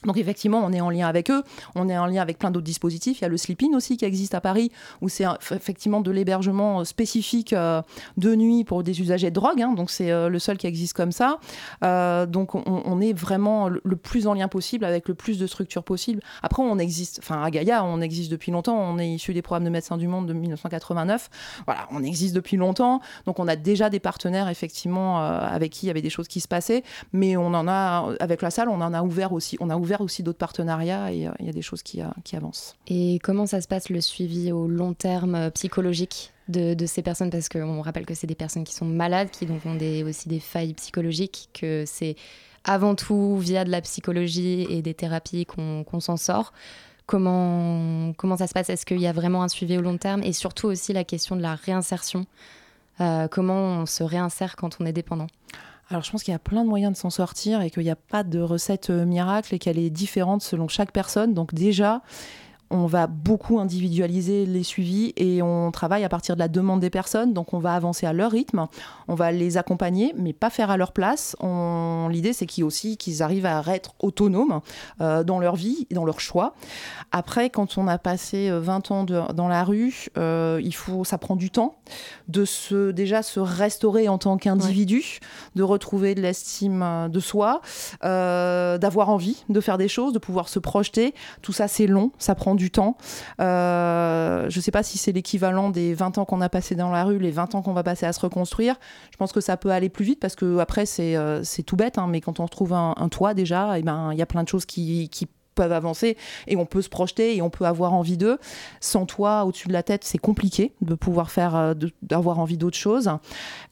Donc 0.05 0.17
effectivement, 0.17 0.61
on 0.63 0.71
est 0.71 0.79
en 0.79 0.89
lien 0.89 1.07
avec 1.07 1.29
eux, 1.29 1.43
on 1.75 1.89
est 1.89 1.97
en 1.97 2.05
lien 2.05 2.21
avec 2.21 2.39
plein 2.39 2.51
d'autres 2.51 2.65
dispositifs. 2.65 3.19
Il 3.19 3.23
y 3.23 3.25
a 3.25 3.29
le 3.29 3.35
Sleep-In 3.35 3.75
aussi 3.75 3.97
qui 3.97 4.05
existe 4.05 4.33
à 4.33 4.39
Paris, 4.39 4.71
où 5.01 5.09
c'est 5.09 5.25
effectivement 5.51 5.99
de 5.99 6.11
l'hébergement 6.11 6.79
euh, 6.79 6.83
spécifique 6.85 7.51
euh, 7.51 7.81
de 8.17 8.33
nuit 8.35 8.63
pour 8.63 8.83
des 8.83 9.01
usagers 9.01 9.29
de 9.29 9.35
drogue. 9.35 9.61
hein. 9.61 9.73
donc 9.73 9.89
c'est 9.89 10.11
euh, 10.11 10.29
le 10.29 10.39
seul 10.39 10.57
qui 10.57 10.67
existe 10.67 10.93
comme 10.93 11.11
ça. 11.11 11.39
Donc 11.81 12.55
on, 12.55 13.01
est 13.01 13.13
vraiment 13.13 13.69
le 13.69 13.95
plus 13.95 14.27
en 14.27 14.33
lien 14.33 14.47
possible 14.47 14.85
avec 14.85 15.07
le 15.07 15.15
plus 15.15 15.37
de 15.37 15.47
structures 15.47 15.83
possibles. 15.83 16.21
Après, 16.43 16.61
on 16.61 16.77
existe, 16.77 17.19
enfin 17.21 17.41
à 17.41 17.49
Gaïa, 17.49 17.83
on 17.83 18.01
existe 18.01 18.31
depuis 18.31 18.51
longtemps. 18.51 18.77
On 18.77 18.97
est 18.99 19.09
issu 19.09 19.33
des 19.33 19.41
programmes 19.41 19.63
de 19.63 19.69
Médecins 19.69 19.97
du 19.97 20.07
Monde 20.07 20.27
de 20.27 20.33
1989. 20.33 21.29
Voilà, 21.65 21.87
on 21.91 22.03
existe 22.03 22.35
depuis 22.35 22.57
longtemps. 22.57 23.01
Donc 23.25 23.39
on 23.39 23.47
a 23.47 23.55
déjà 23.55 23.89
des 23.89 23.99
partenaires 23.99 24.49
effectivement 24.49 25.19
avec 25.19 25.71
qui 25.71 25.85
il 25.85 25.87
y 25.87 25.89
avait 25.89 26.01
des 26.01 26.09
choses 26.09 26.27
qui 26.27 26.39
se 26.39 26.47
passaient. 26.47 26.83
Mais 27.13 27.37
on 27.37 27.53
en 27.53 27.67
a, 27.67 28.13
avec 28.19 28.41
la 28.41 28.51
salle, 28.51 28.69
on 28.69 28.81
en 28.81 28.93
a 28.93 29.01
ouvert 29.01 29.33
aussi. 29.33 29.57
Ouvert 29.89 30.01
aussi 30.01 30.21
d'autres 30.21 30.37
partenariats 30.37 31.11
et 31.11 31.27
il 31.39 31.45
y 31.45 31.49
a 31.49 31.53
des 31.53 31.61
choses 31.61 31.81
qui, 31.81 32.01
qui 32.23 32.35
avancent. 32.35 32.75
Et 32.87 33.19
comment 33.23 33.47
ça 33.47 33.59
se 33.59 33.67
passe 33.67 33.89
le 33.89 34.01
suivi 34.01 34.51
au 34.51 34.67
long 34.67 34.93
terme 34.93 35.49
psychologique 35.51 36.31
de, 36.47 36.85
ces 36.85 37.01
personnes? 37.01 37.31
Parce 37.31 37.49
qu'on 37.49 37.81
rappelle 37.81 38.05
que 38.05 38.13
c'est 38.13 38.27
des 38.27 38.35
personnes 38.35 38.63
qui 38.63 38.73
sont 38.73 38.85
malades, 38.85 39.31
qui 39.31 39.45
donc 39.45 39.65
ont 39.65 39.77
aussi 40.05 40.29
des 40.29 40.39
failles 40.39 40.73
psychologiques, 40.75 41.49
que 41.53 41.83
c'est 41.87 42.15
avant 42.63 42.93
tout 42.93 43.37
via 43.37 43.63
de 43.63 43.71
la 43.71 43.81
psychologie 43.81 44.67
et 44.69 44.81
des 44.81 44.93
thérapies 44.93 45.45
qu'on 45.45 45.99
s'en 45.99 46.17
sort. 46.17 46.53
Comment, 47.07 48.13
ça 48.37 48.45
se 48.45 48.53
passe? 48.53 48.69
Est-ce 48.69 48.85
qu'il 48.85 48.99
y 48.99 49.07
a 49.07 49.13
vraiment 49.13 49.41
un 49.41 49.47
suivi 49.47 49.75
au 49.77 49.81
long 49.81 49.97
terme? 49.97 50.21
Et 50.23 50.33
surtout 50.33 50.67
aussi 50.67 50.93
la 50.93 51.03
question 51.03 51.35
de 51.35 51.41
la 51.41 51.55
réinsertion. 51.55 52.27
Euh, 53.01 53.27
comment 53.27 53.81
on 53.81 53.85
se 53.87 54.03
réinsère 54.03 54.55
quand 54.55 54.77
on 54.79 54.85
est 54.85 54.93
dépendant? 54.93 55.27
Alors 55.89 56.03
je 56.03 56.11
pense 56.11 56.23
qu'il 56.23 56.31
y 56.31 56.35
a 56.35 56.39
plein 56.39 56.63
de 56.63 56.69
moyens 56.69 56.93
de 56.93 56.97
s'en 56.97 57.09
sortir 57.09 57.61
et 57.61 57.71
qu'il 57.71 57.83
n'y 57.83 57.89
a 57.89 57.95
pas 57.95 58.23
de 58.23 58.39
recette 58.39 58.91
euh, 58.91 59.05
miracle 59.05 59.55
et 59.55 59.59
qu'elle 59.59 59.79
est 59.79 59.89
différente 59.89 60.41
selon 60.43 60.67
chaque 60.67 60.91
personne. 60.91 61.33
Donc 61.33 61.53
déjà, 61.53 62.01
on 62.71 62.85
va 62.85 63.07
beaucoup 63.07 63.59
individualiser 63.59 64.45
les 64.45 64.63
suivis 64.63 65.13
et 65.17 65.41
on 65.41 65.71
travaille 65.71 66.03
à 66.03 66.09
partir 66.09 66.35
de 66.35 66.39
la 66.39 66.47
demande 66.47 66.79
des 66.79 66.89
personnes. 66.89 67.33
Donc 67.33 67.53
on 67.53 67.59
va 67.59 67.73
avancer 67.73 68.05
à 68.05 68.13
leur 68.13 68.31
rythme, 68.31 68.67
on 69.07 69.15
va 69.15 69.31
les 69.31 69.57
accompagner, 69.57 70.13
mais 70.17 70.33
pas 70.33 70.49
faire 70.49 70.69
à 70.69 70.77
leur 70.77 70.91
place. 70.91 71.35
L'idée, 72.09 72.33
c'est 72.33 72.45
qu'ils 72.45 72.63
aussi 72.63 72.97
qu'ils 72.97 73.23
arrivent 73.23 73.45
à 73.45 73.63
être 73.67 73.93
autonomes 73.99 74.61
euh, 75.01 75.23
dans 75.23 75.39
leur 75.39 75.55
vie, 75.55 75.87
dans 75.91 76.05
leur 76.05 76.19
choix. 76.19 76.53
Après, 77.11 77.49
quand 77.49 77.77
on 77.77 77.87
a 77.87 77.97
passé 77.97 78.51
20 78.51 78.91
euh, 78.91 78.93
ans 78.93 79.03
dans 79.03 79.47
la 79.47 79.63
rue, 79.63 80.09
euh, 80.17 80.61
il 80.63 80.75
faut, 80.75 81.03
ça 81.03 81.17
prend 81.17 81.35
du 81.35 81.49
temps 81.49 81.75
de 82.27 82.45
se 82.45 82.91
déjà 82.91 83.23
se 83.23 83.39
restaurer 83.39 84.07
en 84.07 84.19
tant 84.19 84.37
qu'individu, 84.37 85.19
de 85.55 85.63
retrouver 85.63 86.13
de 86.13 86.21
l'estime 86.21 87.09
de 87.09 87.19
soi, 87.19 87.61
d'avoir 88.03 89.09
envie 89.09 89.43
de 89.49 89.59
faire 89.59 89.77
des 89.79 89.87
choses, 89.87 90.13
de 90.13 90.19
pouvoir 90.19 90.49
se 90.49 90.59
projeter. 90.59 91.15
Tout 91.41 91.53
ça, 91.53 91.67
c'est 91.67 91.87
long, 91.87 92.11
ça 92.19 92.35
prend 92.35 92.55
du 92.59 92.69
temps. 92.69 92.97
Euh, 93.41 94.47
je 94.49 94.57
ne 94.59 94.61
sais 94.61 94.69
pas 94.69 94.83
si 94.83 94.99
c'est 94.99 95.11
l'équivalent 95.11 95.71
des 95.71 95.95
20 95.95 96.19
ans 96.19 96.25
qu'on 96.25 96.41
a 96.41 96.49
passé 96.49 96.75
dans 96.75 96.91
la 96.91 97.03
rue, 97.05 97.17
les 97.17 97.31
20 97.31 97.55
ans 97.55 97.61
qu'on 97.63 97.73
va 97.73 97.83
passer 97.83 98.05
à 98.05 98.13
se 98.13 98.19
reconstruire. 98.19 98.75
Je 99.11 99.17
pense 99.17 99.31
que 99.31 99.41
ça 99.41 99.57
peut 99.57 99.71
aller 99.71 99.89
plus 99.89 100.05
vite 100.05 100.19
parce 100.19 100.35
que 100.35 100.59
après 100.59 100.85
c'est 100.85 101.15
euh, 101.15 101.41
tout 101.65 101.75
bête, 101.75 101.97
hein, 101.97 102.07
mais 102.07 102.21
quand 102.21 102.39
on 102.39 102.43
retrouve 102.43 102.73
un, 102.73 103.09
toit 103.09 103.33
déjà, 103.33 103.79
eh 103.79 103.81
ben 103.81 104.11
il 104.11 104.19
y 104.19 104.21
a 104.21 104.25
plein 104.27 104.43
de 104.43 104.47
choses 104.47 104.65
qui, 104.65 105.09
peuvent 105.55 105.73
avancer 105.73 106.15
et 106.47 106.55
on 106.55 106.65
peut 106.65 106.81
se 106.81 106.87
projeter 106.87 107.35
et 107.35 107.41
on 107.41 107.49
peut 107.49 107.65
avoir 107.65 107.93
envie 107.93 108.15
d'eux. 108.15 108.37
Sans 108.79 109.05
toi 109.05 109.43
au-dessus 109.43 109.67
de 109.67 109.73
la 109.73 109.83
tête, 109.83 110.05
c'est 110.05 110.17
compliqué 110.17 110.73
de 110.79 110.95
pouvoir 110.95 111.31
faire, 111.31 111.53
euh, 111.53 111.73
d'avoir 112.01 112.39
envie 112.39 112.57
d'autre 112.57 112.77
chose. 112.77 113.09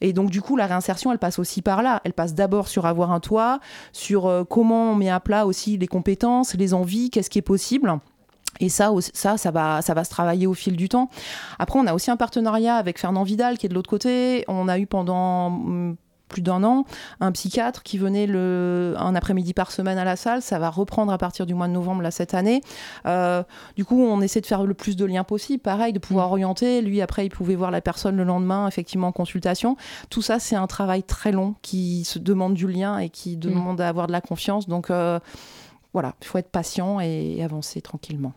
Et 0.02 0.12
donc 0.12 0.28
du 0.28 0.42
coup, 0.42 0.56
la 0.56 0.66
réinsertion, 0.66 1.12
elle 1.12 1.18
passe 1.18 1.38
aussi 1.38 1.62
par 1.62 1.82
là. 1.82 2.02
Elle 2.04 2.12
passe 2.12 2.34
d'abord 2.34 2.68
sur 2.68 2.84
avoir 2.84 3.10
un 3.10 3.20
toit, 3.20 3.58
sur 3.92 4.44
comment 4.50 4.92
on 4.92 4.96
met 4.96 5.08
à 5.08 5.20
plat 5.20 5.46
aussi 5.46 5.78
les 5.78 5.86
compétences, 5.86 6.54
les 6.54 6.74
envies, 6.74 7.08
qu'est-ce 7.08 7.30
qui 7.30 7.38
est 7.38 7.42
possible. 7.42 7.98
Et 8.60 8.68
ça, 8.68 8.90
ça, 9.14 9.36
ça 9.36 9.50
va, 9.50 9.82
ça 9.82 9.94
va 9.94 10.04
se 10.04 10.10
travailler 10.10 10.46
au 10.46 10.54
fil 10.54 10.76
du 10.76 10.88
temps. 10.88 11.10
Après, 11.58 11.78
on 11.78 11.86
a 11.86 11.94
aussi 11.94 12.10
un 12.10 12.16
partenariat 12.16 12.76
avec 12.76 12.98
Fernand 12.98 13.22
Vidal 13.22 13.58
qui 13.58 13.66
est 13.66 13.68
de 13.68 13.74
l'autre 13.74 13.90
côté. 13.90 14.44
On 14.48 14.68
a 14.68 14.78
eu 14.78 14.86
pendant 14.86 15.50
mm, 15.50 15.96
plus 16.28 16.42
d'un 16.42 16.62
an 16.62 16.84
un 17.20 17.32
psychiatre 17.32 17.82
qui 17.82 17.98
venait 17.98 18.26
le, 18.26 18.94
un 18.98 19.14
après-midi 19.14 19.54
par 19.54 19.72
semaine 19.72 19.98
à 19.98 20.04
la 20.04 20.16
salle. 20.16 20.42
Ça 20.42 20.58
va 20.58 20.70
reprendre 20.70 21.12
à 21.12 21.18
partir 21.18 21.46
du 21.46 21.54
mois 21.54 21.68
de 21.68 21.72
novembre 21.72 22.02
là, 22.02 22.10
cette 22.10 22.34
année. 22.34 22.60
Euh, 23.06 23.42
du 23.76 23.84
coup, 23.84 24.00
on 24.00 24.20
essaie 24.20 24.40
de 24.40 24.46
faire 24.46 24.64
le 24.64 24.74
plus 24.74 24.96
de 24.96 25.04
liens 25.04 25.24
possible. 25.24 25.62
Pareil, 25.62 25.92
de 25.92 25.98
pouvoir 25.98 26.28
mm. 26.28 26.32
orienter. 26.32 26.82
Lui, 26.82 27.00
après, 27.00 27.26
il 27.26 27.30
pouvait 27.30 27.56
voir 27.56 27.70
la 27.70 27.80
personne 27.80 28.16
le 28.16 28.24
lendemain, 28.24 28.68
effectivement, 28.68 29.08
en 29.08 29.12
consultation. 29.12 29.76
Tout 30.10 30.22
ça, 30.22 30.38
c'est 30.38 30.56
un 30.56 30.66
travail 30.66 31.02
très 31.02 31.32
long 31.32 31.54
qui 31.62 32.04
se 32.04 32.18
demande 32.18 32.54
du 32.54 32.68
lien 32.68 32.98
et 32.98 33.08
qui 33.08 33.36
mm. 33.36 33.40
demande 33.40 33.80
à 33.80 33.88
avoir 33.88 34.06
de 34.06 34.12
la 34.12 34.20
confiance. 34.20 34.68
Donc, 34.68 34.90
euh, 34.90 35.18
voilà, 35.92 36.14
il 36.20 36.26
faut 36.26 36.38
être 36.38 36.50
patient 36.50 37.00
et 37.00 37.42
avancer 37.42 37.80
tranquillement. 37.80 38.34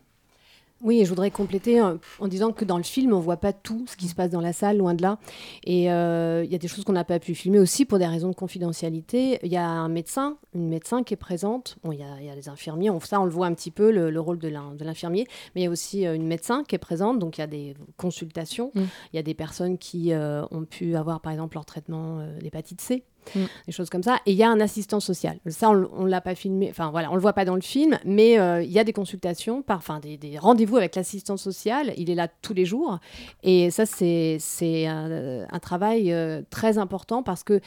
Oui, 0.84 1.00
et 1.00 1.06
je 1.06 1.10
voudrais 1.10 1.30
compléter 1.30 1.80
en, 1.82 2.00
disant 2.28 2.52
que 2.52 2.66
dans 2.66 2.78
le 2.78 2.84
film, 2.84 3.14
on 3.14 3.20
voit 3.20 3.38
pas 3.38 3.54
tout 3.54 3.86
ce 3.88 3.96
qui 3.96 4.08
se 4.08 4.16
passe 4.16 4.32
dans 4.32 4.42
la 4.42 4.52
salle, 4.52 4.78
loin 4.78 4.96
de 4.96 5.02
là. 5.02 5.20
Et 5.64 5.92
euh, 5.92 6.44
il 6.44 6.52
y 6.52 6.56
a 6.56 6.58
des 6.58 6.68
choses 6.68 6.84
qu'on 6.84 6.94
n'a 6.94 7.04
pas 7.04 7.20
pu 7.20 7.36
filmer 7.36 7.60
aussi 7.60 7.86
pour 7.86 8.00
des 8.00 8.08
raisons 8.08 8.30
de 8.30 8.36
confidentialité. 8.36 9.40
Il 9.44 9.52
y 9.52 9.58
a 9.58 9.68
un 9.68 9.90
médecin, 9.90 10.38
une 10.56 10.70
médecin 10.70 11.04
qui 11.04 11.14
est 11.14 11.18
présente. 11.18 11.78
Bon, 11.84 11.92
il 11.92 12.00
y 12.00 12.04
a, 12.04 12.22
y 12.22 12.30
a 12.30 12.36
les 12.36 12.50
infirmiers, 12.50 12.90
on, 12.90 13.00
ça 13.00 13.22
on 13.22 13.26
le 13.26 13.32
voit 13.32 13.46
un 13.46 13.54
petit 13.54 13.72
peu, 13.72 13.92
le, 13.92 14.20
rôle 14.20 14.40
de 14.40 14.48
l'infirmier. 14.84 15.28
Mais 15.54 15.62
il 15.62 15.64
y 15.66 15.68
a 15.68 15.70
aussi 15.70 16.08
euh, 16.08 16.16
une 16.16 16.26
médecin 16.26 16.64
qui 16.64 16.74
est 16.76 16.80
présente, 16.80 17.20
donc 17.20 17.38
il 17.38 17.42
y 17.42 17.44
a 17.44 17.48
des 17.48 17.76
consultations. 17.98 18.72
Mm. 18.74 18.82
Il 19.14 19.16
y 19.16 19.20
a 19.20 19.24
des 19.24 19.36
personnes 19.36 19.78
qui 19.78 20.14
euh, 20.14 20.44
ont 20.50 20.66
pu 20.66 20.96
avoir 20.96 21.22
par 21.22 21.32
exemple 21.32 21.58
leur 21.58 21.66
traitement 21.66 22.26
d'hépatite 22.40 22.82
C 22.82 23.04
Mm. 23.36 23.46
des 23.68 23.72
choses 23.72 23.90
comme 23.90 24.04
ça. 24.04 24.20
Et 24.26 24.32
il 24.32 24.38
y 24.38 24.44
a 24.44 24.50
un 24.50 24.60
assistant 24.60 25.00
social. 25.00 25.40
Ça, 25.48 25.70
on, 25.70 26.04
ne 26.04 26.10
l'a 26.10 26.22
pas 26.22 26.36
filmé, 26.36 26.68
enfin 26.70 26.92
voilà, 26.92 27.12
on 27.12 27.16
le 27.16 27.22
voit 27.22 27.34
pas 27.34 27.46
dans 27.46 27.56
le 27.56 27.62
film, 27.62 27.98
mais 28.06 28.40
euh, 28.40 28.64
il 28.64 28.72
y 28.72 28.80
a 28.80 28.84
des 28.84 28.94
consultations, 28.94 29.64
enfin 29.68 30.00
des, 30.00 30.38
rendez-vous 30.38 30.78
avec 30.78 30.96
l'assistant 30.96 31.38
social. 31.38 31.94
Il 31.98 32.10
est 32.10 32.16
là 32.16 32.28
tous 32.28 32.54
les 32.54 32.66
jours. 32.66 33.00
Et 33.44 33.72
ça, 33.72 33.86
c'est 33.86 34.40
un, 34.88 35.46
un, 35.50 35.60
travail 35.60 36.12
euh, 36.12 36.42
très 36.50 36.78
important 36.78 37.24
parce 37.24 37.44
que 37.44 37.62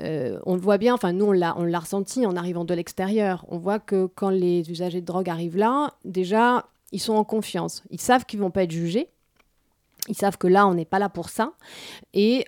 euh, 0.00 0.38
on 0.46 0.54
le 0.54 0.60
voit 0.60 0.78
bien, 0.78 0.94
enfin 0.94 1.12
nous, 1.12 1.26
on 1.26 1.32
l'a 1.32 1.78
ressenti 1.78 2.26
en 2.26 2.36
arrivant 2.36 2.64
de 2.64 2.74
l'extérieur. 2.74 3.44
On 3.48 3.58
voit 3.58 3.78
que 3.78 4.06
quand 4.06 4.30
les 4.30 4.70
usagers 4.70 5.00
de 5.00 5.06
drogue 5.06 5.28
arrivent 5.28 5.56
là, 5.56 5.94
déjà, 6.04 6.66
ils 6.92 7.00
sont 7.00 7.14
en 7.14 7.24
confiance. 7.24 7.82
Ils 7.90 8.00
savent 8.00 8.24
qu'ils 8.24 8.40
vont 8.40 8.50
pas 8.50 8.64
être 8.64 8.70
jugés. 8.70 9.08
Ils 10.08 10.16
savent 10.16 10.38
que 10.38 10.46
là, 10.46 10.66
on 10.66 10.74
n'est 10.74 10.84
pas 10.84 10.98
là 10.98 11.08
pour 11.08 11.28
ça. 11.28 11.52
Et 12.14 12.46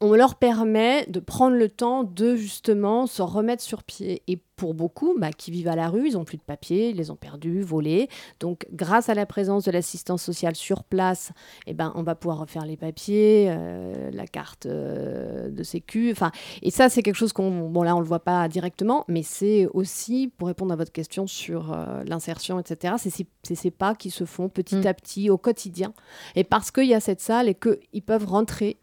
on 0.00 0.14
leur 0.14 0.34
permet 0.36 1.06
de 1.06 1.20
prendre 1.20 1.56
le 1.56 1.68
temps 1.68 2.04
de 2.04 2.36
justement 2.36 3.06
se 3.06 3.22
remettre 3.22 3.62
sur 3.62 3.82
pied. 3.82 4.22
Et 4.26 4.42
pour 4.56 4.74
beaucoup 4.74 5.14
bah, 5.18 5.32
qui 5.32 5.50
vivent 5.50 5.68
à 5.68 5.76
la 5.76 5.88
rue, 5.88 6.08
ils 6.08 6.14
n'ont 6.14 6.24
plus 6.24 6.36
de 6.36 6.42
papier, 6.42 6.90
ils 6.90 6.96
les 6.96 7.10
ont 7.10 7.16
perdus, 7.16 7.62
volés. 7.62 8.08
Donc, 8.40 8.66
grâce 8.72 9.08
à 9.08 9.14
la 9.14 9.26
présence 9.26 9.64
de 9.64 9.70
l'assistance 9.70 10.22
sociale 10.22 10.54
sur 10.54 10.84
place, 10.84 11.32
eh 11.66 11.74
ben, 11.74 11.92
on 11.94 12.02
va 12.02 12.14
pouvoir 12.14 12.38
refaire 12.38 12.64
les 12.64 12.76
papiers, 12.76 13.46
euh, 13.48 14.10
la 14.12 14.26
carte 14.26 14.66
euh, 14.66 15.50
de 15.50 15.62
sécu. 15.62 16.10
Enfin, 16.12 16.30
et 16.62 16.70
ça, 16.70 16.88
c'est 16.88 17.02
quelque 17.02 17.16
chose 17.16 17.32
qu'on, 17.32 17.68
bon 17.68 17.82
là, 17.82 17.96
on 17.96 18.00
le 18.00 18.06
voit 18.06 18.20
pas 18.20 18.48
directement, 18.48 19.04
mais 19.08 19.22
c'est 19.22 19.66
aussi 19.72 20.32
pour 20.36 20.48
répondre 20.48 20.72
à 20.72 20.76
votre 20.76 20.92
question 20.92 21.26
sur 21.26 21.72
euh, 21.72 22.02
l'insertion, 22.04 22.58
etc. 22.58 22.94
C'est 22.98 23.10
ces, 23.54 23.70
pas 23.70 23.94
qui 23.94 24.10
se 24.10 24.24
font 24.24 24.48
petit 24.48 24.76
mm. 24.76 24.86
à 24.86 24.94
petit 24.94 25.30
au 25.30 25.38
quotidien, 25.38 25.92
et 26.36 26.44
parce 26.44 26.70
qu'il 26.70 26.86
y 26.86 26.94
a 26.94 27.00
cette 27.00 27.20
salle 27.20 27.48
et 27.48 27.54
qu'ils 27.54 28.02
peuvent 28.02 28.26
rentrer 28.26 28.76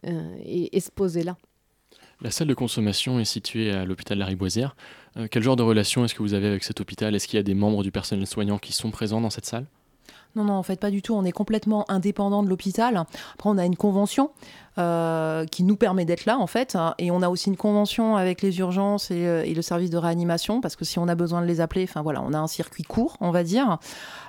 et, 0.44 0.76
et 0.76 0.80
se 0.80 0.92
poser 0.92 1.24
là. 1.24 1.38
La 2.22 2.30
salle 2.30 2.48
de 2.48 2.54
consommation 2.54 3.20
est 3.20 3.26
située 3.26 3.72
à 3.72 3.84
l'hôpital 3.84 4.18
Lariboisière. 4.20 4.76
Euh, 5.18 5.28
quel 5.30 5.44
genre 5.44 5.56
de 5.56 5.64
relation 5.64 6.06
est-ce 6.06 6.16
que 6.16 6.24
vous 6.24 6.34
avez 6.34 6.48
avec 6.48 6.64
cet 6.64 6.80
hôpital? 6.80 7.16
Est-ce 7.16 7.28
qu'il 7.28 7.38
y 7.38 7.40
a 7.40 7.44
des 7.44 7.54
membres 7.54 7.84
du 7.84 7.92
personnel 7.92 8.26
soignant 8.28 8.58
qui 8.58 8.74
sont 8.74 8.92
présents 8.92 9.22
dans 9.22 9.30
cette 9.30 9.46
salle? 9.46 9.66
Non, 10.36 10.46
non, 10.46 10.54
en 10.54 10.64
fait, 10.64 10.80
pas 10.80 10.92
du 10.92 11.02
tout. 11.02 11.14
On 11.14 11.26
est 11.26 11.34
complètement 11.34 11.90
indépendant 11.92 12.42
de 12.42 12.48
l'hôpital. 12.48 12.96
Après, 12.96 13.50
on 13.50 13.58
a 13.58 13.66
une 13.66 13.76
convention 13.76 14.32
euh, 14.78 15.46
qui 15.48 15.64
nous 15.64 15.76
permet 15.76 16.06
d'être 16.06 16.26
là 16.26 16.38
en 16.38 16.48
fait. 16.48 16.78
Hein. 16.78 16.96
Et 16.98 17.12
on 17.12 17.22
a 17.22 17.28
aussi 17.28 17.50
une 17.50 17.58
convention 17.58 18.16
avec 18.16 18.42
les 18.42 18.60
urgences 18.60 19.10
euh, 19.12 19.44
et, 19.44 19.54
le 19.54 19.62
service 19.62 19.90
de 19.90 19.98
réanimation 19.98 20.62
parce 20.62 20.78
que 20.78 20.86
si 20.86 20.98
on 20.98 21.10
a 21.10 21.16
besoin 21.16 21.42
de 21.42 21.46
les 21.46 21.60
appeler, 21.60 21.84
enfin 21.84 22.02
voilà, 22.02 22.22
on 22.22 22.32
a 22.32 22.38
un 22.38 22.48
circuit 22.48 22.84
court, 22.84 23.18
on 23.20 23.32
va 23.32 23.44
dire. 23.44 23.80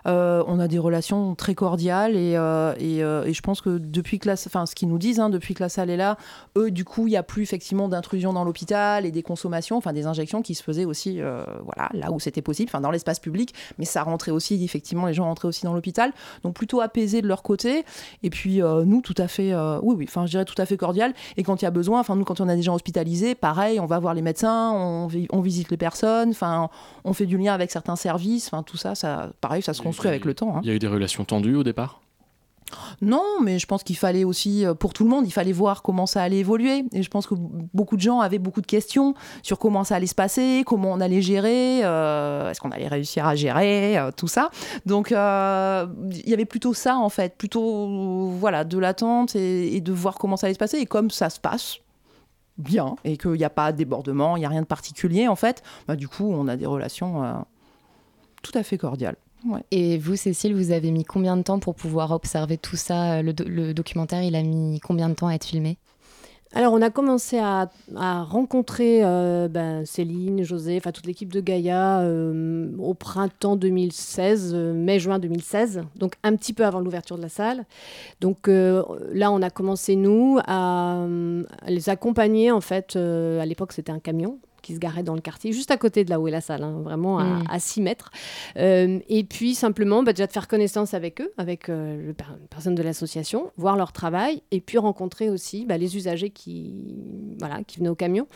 Euh, 0.08 0.42
on 0.48 0.58
a 0.58 0.66
des 0.66 0.80
relations 0.80 1.36
très 1.36 1.54
cordiales 1.54 2.16
et, 2.16 2.32
et, 2.32 3.32
je 3.32 3.40
pense 3.40 3.60
que 3.60 3.78
depuis 3.78 4.18
que 4.18 4.26
la, 4.26 4.32
enfin 4.32 4.66
ce 4.66 4.74
qu'ils 4.74 4.88
nous 4.88 4.98
disent, 4.98 5.20
hein, 5.20 5.30
depuis 5.30 5.54
que 5.54 5.62
la 5.62 5.68
salle 5.68 5.90
est 5.90 5.96
là, 5.96 6.18
eux 6.58 6.72
du 6.72 6.84
coup 6.84 7.06
il 7.06 7.10
n'y 7.10 7.16
a 7.16 7.22
plus 7.22 7.44
effectivement 7.44 7.86
d'intrusion 7.86 8.32
dans 8.32 8.42
l'hôpital 8.42 9.06
et 9.06 9.12
des 9.12 9.22
consommations, 9.22 9.76
enfin 9.76 9.92
des 9.92 10.06
injections 10.06 10.42
qui 10.42 10.56
se 10.56 10.64
faisaient 10.64 10.84
aussi, 10.84 11.20
voilà, 11.20 11.88
là 11.92 12.10
où 12.10 12.18
c'était 12.18 12.42
possible, 12.42 12.68
enfin 12.68 12.80
dans 12.80 12.90
l'espace 12.90 13.20
public, 13.20 13.54
mais 13.78 13.84
ça 13.84 14.02
rentrait 14.02 14.32
aussi 14.32 14.62
effectivement, 14.64 15.06
les 15.06 15.14
gens 15.14 15.26
rentraient 15.26 15.46
aussi 15.46 15.62
dans 15.62 15.74
l'hôpital, 15.74 16.12
donc 16.42 16.54
plutôt 16.54 16.80
apaisé 16.80 17.22
de 17.22 17.28
leur 17.28 17.44
côté. 17.44 17.84
Et 18.24 18.30
puis 18.30 18.60
nous 18.60 19.02
tout 19.02 19.14
à 19.16 19.28
fait, 19.28 19.54
oui 19.82 19.94
oui, 19.96 20.06
enfin 20.08 20.26
je 20.32 20.38
dirais 20.38 20.44
tout 20.44 20.60
à 20.60 20.66
fait 20.66 20.76
cordial. 20.76 21.14
Et 21.36 21.42
quand 21.42 21.60
il 21.60 21.64
y 21.64 21.68
a 21.68 21.70
besoin, 21.70 22.00
enfin 22.00 22.16
nous 22.16 22.24
quand 22.24 22.40
on 22.40 22.48
a 22.48 22.56
des 22.56 22.62
gens 22.62 22.74
hospitalisés, 22.74 23.34
pareil, 23.34 23.78
on 23.78 23.86
va 23.86 23.98
voir 23.98 24.14
les 24.14 24.22
médecins, 24.22 24.72
on, 24.72 25.08
on 25.30 25.40
visite 25.40 25.70
les 25.70 25.76
personnes, 25.76 26.30
enfin 26.30 26.70
on 27.04 27.12
fait 27.12 27.26
du 27.26 27.36
lien 27.36 27.52
avec 27.52 27.70
certains 27.70 27.96
services, 27.96 28.46
enfin 28.46 28.62
tout 28.62 28.76
ça, 28.76 28.94
ça, 28.94 29.30
pareil, 29.40 29.62
ça 29.62 29.74
se 29.74 29.82
construit 29.82 30.08
avec 30.08 30.24
le 30.24 30.34
temps. 30.34 30.56
Hein. 30.56 30.60
Il 30.62 30.68
y 30.68 30.72
a 30.72 30.74
eu 30.74 30.78
des 30.78 30.88
relations 30.88 31.24
tendues 31.24 31.56
au 31.56 31.64
départ? 31.64 32.00
Non, 33.00 33.24
mais 33.42 33.58
je 33.58 33.66
pense 33.66 33.82
qu'il 33.82 33.96
fallait 33.96 34.24
aussi, 34.24 34.64
euh, 34.64 34.74
pour 34.74 34.92
tout 34.92 35.04
le 35.04 35.10
monde, 35.10 35.26
il 35.26 35.32
fallait 35.32 35.52
voir 35.52 35.82
comment 35.82 36.06
ça 36.06 36.22
allait 36.22 36.38
évoluer. 36.38 36.84
Et 36.92 37.02
je 37.02 37.10
pense 37.10 37.26
que 37.26 37.34
beaucoup 37.36 37.96
de 37.96 38.02
gens 38.02 38.20
avaient 38.20 38.38
beaucoup 38.38 38.60
de 38.60 38.66
questions 38.66 39.14
sur 39.42 39.58
comment 39.58 39.84
ça 39.84 39.96
allait 39.96 40.06
se 40.06 40.14
passer, 40.14 40.62
comment 40.66 40.92
on 40.92 41.00
allait 41.00 41.22
gérer, 41.22 41.80
euh, 41.84 42.50
est-ce 42.50 42.60
qu'on 42.60 42.70
allait 42.70 42.88
réussir 42.88 43.26
à 43.26 43.34
gérer, 43.34 43.98
euh, 43.98 44.10
tout 44.16 44.28
ça. 44.28 44.50
Donc, 44.86 45.10
il 45.10 46.28
y 46.28 46.34
avait 46.34 46.44
plutôt 46.44 46.74
ça, 46.74 46.96
en 46.96 47.08
fait, 47.08 47.36
plutôt 47.36 48.30
voilà, 48.38 48.64
de 48.64 48.78
l'attente 48.78 49.36
et, 49.36 49.80
de 49.80 49.92
voir 49.92 50.14
comment 50.14 50.36
ça 50.36 50.46
allait 50.46 50.54
se 50.54 50.58
passer. 50.58 50.78
Et 50.78 50.86
comme 50.86 51.10
ça 51.10 51.30
se 51.30 51.40
passe, 51.40 51.78
bien 52.58 52.96
et 53.04 53.16
qu'il 53.16 53.32
n'y 53.32 53.44
a 53.44 53.50
pas 53.50 53.72
de 53.72 53.78
débordement, 53.78 54.36
il 54.36 54.40
n'y 54.40 54.46
a 54.46 54.48
rien 54.48 54.60
de 54.60 54.66
particulier 54.66 55.26
en 55.26 55.36
fait, 55.36 55.62
bah, 55.88 55.96
du 55.96 56.06
coup 56.06 56.30
on 56.30 56.46
a 56.48 56.56
des 56.56 56.66
relations 56.66 57.44
tout 58.42 58.52
à 58.54 58.62
fait 58.62 58.76
cordiales. 58.76 59.16
Et 59.70 59.98
vous, 59.98 60.16
Cécile, 60.16 60.54
vous 60.54 60.70
avez 60.70 60.90
mis 60.90 61.04
combien 61.04 61.36
de 61.36 61.42
temps 61.42 61.58
pour 61.58 61.74
pouvoir 61.74 62.10
observer 62.12 62.58
tout 62.58 62.76
ça 62.76 63.22
le, 63.22 63.72
documentaire, 63.72 64.22
il 64.22 64.34
a 64.36 64.42
mis 64.42 64.80
combien 64.80 65.08
de 65.08 65.14
temps 65.14 65.28
à 65.28 65.34
être 65.34 65.44
filmé? 65.44 65.76
Alors, 66.54 66.74
on 66.74 66.82
a 66.82 66.90
commencé 66.90 67.38
à, 67.38 67.70
à 67.96 68.22
rencontrer 68.24 69.02
euh, 69.02 69.48
ben, 69.48 69.86
Céline, 69.86 70.42
José, 70.42 70.76
enfin 70.76 70.92
toute 70.92 71.06
l'équipe 71.06 71.32
de 71.32 71.40
Gaïa 71.40 72.00
euh, 72.00 72.70
au 72.78 72.92
printemps 72.92 73.56
2016, 73.56 74.52
euh, 74.54 74.74
mai-juin 74.74 75.18
2016, 75.18 75.80
donc 75.96 76.16
un 76.22 76.36
petit 76.36 76.52
peu 76.52 76.66
avant 76.66 76.80
l'ouverture 76.80 77.16
de 77.16 77.22
la 77.22 77.30
salle. 77.30 77.64
Donc 78.20 78.48
là, 78.48 79.32
on 79.32 79.40
a 79.40 79.48
commencé, 79.48 79.96
nous, 79.96 80.38
à, 80.46 81.04
à 81.62 81.70
les 81.70 81.88
accompagner. 81.88 82.50
En 82.50 82.60
fait, 82.60 82.96
à 82.96 83.46
l'époque, 83.46 83.72
c'était 83.72 83.92
un 83.92 83.98
camion 83.98 84.38
qui 84.62 84.74
se 84.74 84.78
garait 84.78 85.02
dans 85.02 85.14
le 85.14 85.20
quartier, 85.20 85.52
juste 85.52 85.70
à 85.70 85.76
côté 85.76 86.04
de 86.04 86.10
là 86.10 86.20
où 86.20 86.28
est 86.28 86.30
la 86.30 86.40
salle, 86.40 86.62
hein, 86.62 86.80
vraiment 86.82 87.18
à, 87.18 87.24
Mm. 87.24 87.44
à 87.48 87.58
6 87.58 87.80
mètres. 87.82 88.10
Euh, 88.56 88.98
et 89.08 89.24
puis 89.24 89.54
simplement, 89.54 90.02
bah, 90.02 90.12
déjà 90.12 90.26
de 90.26 90.32
faire 90.32 90.48
connaissance 90.48 90.94
avec 90.94 91.20
eux, 91.20 91.32
avec 91.36 91.68
euh, 91.68 91.96
le 91.96 92.12
les 92.12 92.46
personnes 92.48 92.74
de 92.74 92.82
l'association, 92.82 93.50
voir 93.56 93.76
leur 93.76 93.92
travail, 93.92 94.42
et 94.50 94.60
puis 94.60 94.78
rencontrer 94.78 95.28
aussi 95.30 95.66
bah, 95.66 95.76
les 95.76 95.96
usagers 95.96 96.30
qui, 96.30 97.34
voilà, 97.38 97.62
qui 97.64 97.78
venaient 97.78 97.88
au 97.88 97.94
camion. 97.94 98.26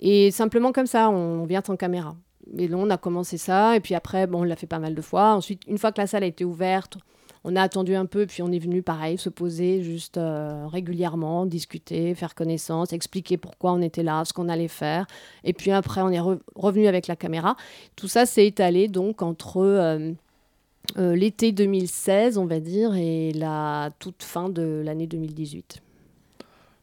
Et 0.00 0.30
simplement 0.30 0.72
comme 0.72 0.86
ça, 0.86 1.10
on 1.10 1.44
vient 1.46 1.62
en 1.68 1.76
caméra. 1.76 2.16
Et 2.58 2.68
là, 2.68 2.76
on 2.76 2.90
a 2.90 2.96
commencé 2.96 3.38
ça, 3.38 3.76
et 3.76 3.80
puis 3.80 3.94
après, 3.94 4.26
bon, 4.26 4.40
on 4.40 4.44
l'a 4.44 4.56
fait 4.56 4.66
pas 4.66 4.78
mal 4.78 4.94
de 4.94 5.02
fois. 5.02 5.34
Ensuite, 5.34 5.62
une 5.66 5.78
fois 5.78 5.92
que 5.92 6.00
la 6.00 6.06
salle 6.06 6.24
a 6.24 6.26
été 6.26 6.44
ouverte, 6.44 6.98
on 7.44 7.56
a 7.56 7.62
attendu 7.62 7.94
un 7.94 8.06
peu, 8.06 8.26
puis 8.26 8.42
on 8.42 8.52
est 8.52 8.58
venu 8.58 8.82
pareil, 8.82 9.16
se 9.16 9.30
poser 9.30 9.82
juste 9.82 10.18
euh, 10.18 10.66
régulièrement, 10.66 11.46
discuter, 11.46 12.14
faire 12.14 12.34
connaissance, 12.34 12.92
expliquer 12.92 13.38
pourquoi 13.38 13.72
on 13.72 13.80
était 13.80 14.02
là, 14.02 14.24
ce 14.24 14.32
qu'on 14.32 14.48
allait 14.48 14.68
faire. 14.68 15.06
Et 15.44 15.54
puis 15.54 15.70
après, 15.70 16.02
on 16.02 16.10
est 16.10 16.20
re- 16.20 16.40
revenu 16.54 16.86
avec 16.86 17.06
la 17.06 17.16
caméra. 17.16 17.56
Tout 17.96 18.08
ça 18.08 18.26
s'est 18.26 18.46
étalé 18.46 18.88
donc 18.88 19.22
entre 19.22 19.56
euh, 19.58 20.12
euh, 20.98 21.16
l'été 21.16 21.52
2016, 21.52 22.36
on 22.36 22.44
va 22.44 22.60
dire, 22.60 22.94
et 22.94 23.32
la 23.32 23.90
toute 23.98 24.22
fin 24.22 24.50
de 24.50 24.82
l'année 24.84 25.06
2018. 25.06 25.80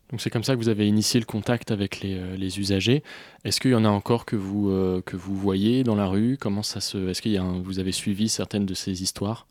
Donc 0.09 0.21
c'est 0.21 0.29
comme 0.29 0.43
ça 0.43 0.53
que 0.53 0.57
vous 0.57 0.69
avez 0.69 0.87
initié 0.87 1.19
le 1.19 1.25
contact 1.25 1.69
avec 1.69 1.99
les, 1.99 2.59
usagers. 2.59 3.03
Est-ce 3.43 3.59
qu'il 3.59 3.71
y 3.71 3.75
en 3.75 3.83
a 3.83 3.89
encore 3.89 4.25
que 4.25 4.37
vous, 4.37 4.71
que 5.05 5.17
vous 5.17 5.35
voyez 5.35 5.83
dans 5.83 5.95
la 5.95 6.07
rue? 6.07 6.37
Comment 6.39 6.63
ça 6.63 6.79
se... 6.79 7.09
Est-ce 7.09 7.21
que 7.21 7.59
vous 7.59 7.79
avez 7.79 7.91
suivi 7.91 8.29
certaines 8.29 8.65
de 8.65 8.73
ces 8.73 9.03
histoires 9.03 9.47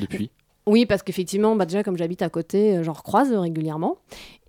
depuis? 0.00 0.32
Oui, 0.70 0.86
parce 0.86 1.02
qu'effectivement, 1.02 1.56
bah 1.56 1.66
déjà, 1.66 1.82
comme 1.82 1.98
j'habite 1.98 2.22
à 2.22 2.28
côté, 2.28 2.76
euh, 2.76 2.84
j'en 2.84 2.92
recroise 2.92 3.32
régulièrement. 3.32 3.98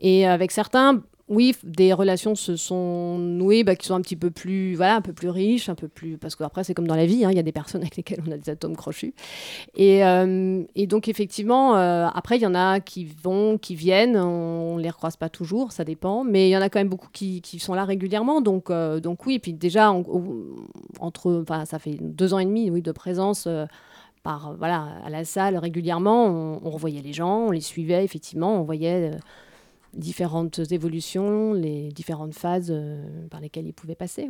Et 0.01 0.27
avec 0.27 0.51
certains, 0.51 1.01
oui, 1.29 1.55
des 1.63 1.93
relations 1.93 2.35
se 2.35 2.55
sont 2.55 3.17
nouées 3.17 3.63
bah, 3.63 3.75
qui 3.75 3.87
sont 3.87 3.95
un 3.95 4.01
petit 4.01 4.15
peu 4.15 4.29
plus, 4.29 4.75
voilà, 4.75 4.97
un 4.97 5.01
peu 5.01 5.13
plus 5.13 5.29
riches, 5.29 5.67
un 5.67 5.73
peu 5.73 5.87
plus. 5.87 6.19
Parce 6.19 6.35
qu'après, 6.35 6.63
c'est 6.63 6.75
comme 6.75 6.85
dans 6.85 6.95
la 6.95 7.07
vie, 7.07 7.25
hein, 7.25 7.31
il 7.31 7.37
y 7.37 7.39
a 7.39 7.43
des 7.43 7.51
personnes 7.51 7.81
avec 7.81 7.95
lesquelles 7.95 8.21
on 8.27 8.31
a 8.31 8.37
des 8.37 8.51
atomes 8.51 8.75
crochus. 8.75 9.15
Et, 9.75 10.05
euh, 10.05 10.61
donc, 10.75 11.07
effectivement, 11.07 11.75
euh, 11.75 12.07
après, 12.13 12.37
il 12.37 12.43
y 12.43 12.45
en 12.45 12.53
a 12.53 12.81
qui 12.81 13.07
vont, 13.23 13.57
qui 13.57 13.73
viennent, 13.73 14.15
on 14.15 14.75
ne 14.77 14.81
les 14.83 14.91
recroise 14.91 15.15
pas 15.15 15.29
toujours, 15.29 15.71
ça 15.71 15.85
dépend. 15.85 16.23
Mais 16.23 16.49
il 16.49 16.51
y 16.51 16.57
en 16.57 16.61
a 16.61 16.69
quand 16.69 16.79
même 16.79 16.89
beaucoup 16.89 17.09
qui, 17.11 17.41
sont 17.57 17.73
là 17.73 17.83
régulièrement. 17.83 18.41
Donc, 18.41 18.69
oui, 18.69 19.33
et 19.33 19.39
puis 19.39 19.53
déjà, 19.53 19.91
entre, 20.99 21.43
ça 21.65 21.79
fait 21.79 21.97
deux 21.99 22.35
ans 22.35 22.39
et 22.39 22.45
demi 22.45 22.69
oui, 22.69 22.83
de 22.83 22.91
présence. 22.91 23.47
Par, 24.23 24.55
voilà, 24.57 24.87
à 25.03 25.09
la 25.09 25.25
salle 25.25 25.57
régulièrement, 25.57 26.25
on, 26.25 26.59
on 26.63 26.69
revoyait 26.69 27.01
les 27.01 27.13
gens, 27.13 27.47
on 27.47 27.51
les 27.51 27.61
suivait 27.61 28.03
effectivement, 28.03 28.59
on 28.59 28.63
voyait 28.63 29.11
euh, 29.15 29.19
différentes 29.93 30.59
évolutions, 30.71 31.53
les 31.53 31.89
différentes 31.89 32.33
phases 32.33 32.69
euh, 32.69 33.27
par 33.29 33.41
lesquelles 33.41 33.67
ils 33.67 33.73
pouvaient 33.73 33.95
passer. 33.95 34.27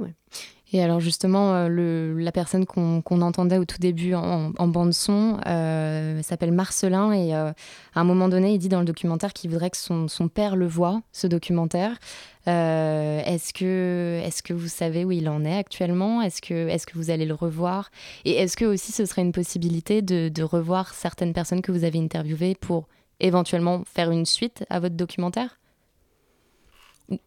Et 0.74 0.82
alors 0.82 1.00
justement, 1.00 1.54
euh, 1.54 2.14
la 2.18 2.32
personne 2.32 2.66
qu'on 2.66 3.22
entendait 3.22 3.58
au 3.58 3.66
tout 3.66 3.78
début 3.80 4.14
en, 4.14 4.68
bande 4.68 4.94
son 4.94 5.38
euh, 5.46 6.22
s'appelle 6.24 6.52
Marcelin 6.52 7.12
et 7.12 7.34
à 7.34 7.54
un 7.96 8.04
moment 8.04 8.30
donné, 8.30 8.54
il 8.54 8.58
dit 8.58 8.70
dans 8.70 8.80
le 8.80 8.86
documentaire 8.86 9.34
qu'il 9.34 9.50
voudrait 9.50 9.70
que 9.70 9.78
son, 9.78 10.08
père 10.34 10.56
le 10.56 10.68
voie, 10.68 11.02
ce 11.12 11.28
documentaire. 11.28 11.98
Est-ce 12.46 13.54
que, 13.54 14.22
est 14.24 14.42
que 14.42 14.54
vous 14.54 14.70
savez 14.70 15.06
où 15.06 15.12
il 15.12 15.30
en 15.30 15.44
est 15.44 15.58
actuellement? 15.58 16.22
Est-ce 16.22 16.42
que, 16.42 16.70
est 16.70 16.86
que 16.86 16.98
vous 16.98 17.12
allez 17.12 17.26
le 17.26 17.36
revoir? 17.36 17.92
Et 18.26 18.32
est-ce 18.32 18.56
que 18.56 18.66
aussi 18.66 18.92
ce 18.92 19.06
serait 19.06 19.22
une 19.22 19.34
possibilité 19.34 20.02
de 20.02 20.44
revoir 20.44 20.94
certaines 20.94 21.34
personnes 21.34 21.62
que 21.62 21.72
vous 21.72 21.84
avez 21.84 22.00
interviewées 22.00 22.56
pour 22.56 22.88
éventuellement 23.22 23.84
faire 23.86 24.12
une 24.12 24.26
suite 24.26 24.66
à 24.70 24.80
votre 24.80 24.96
documentaire 24.96 25.58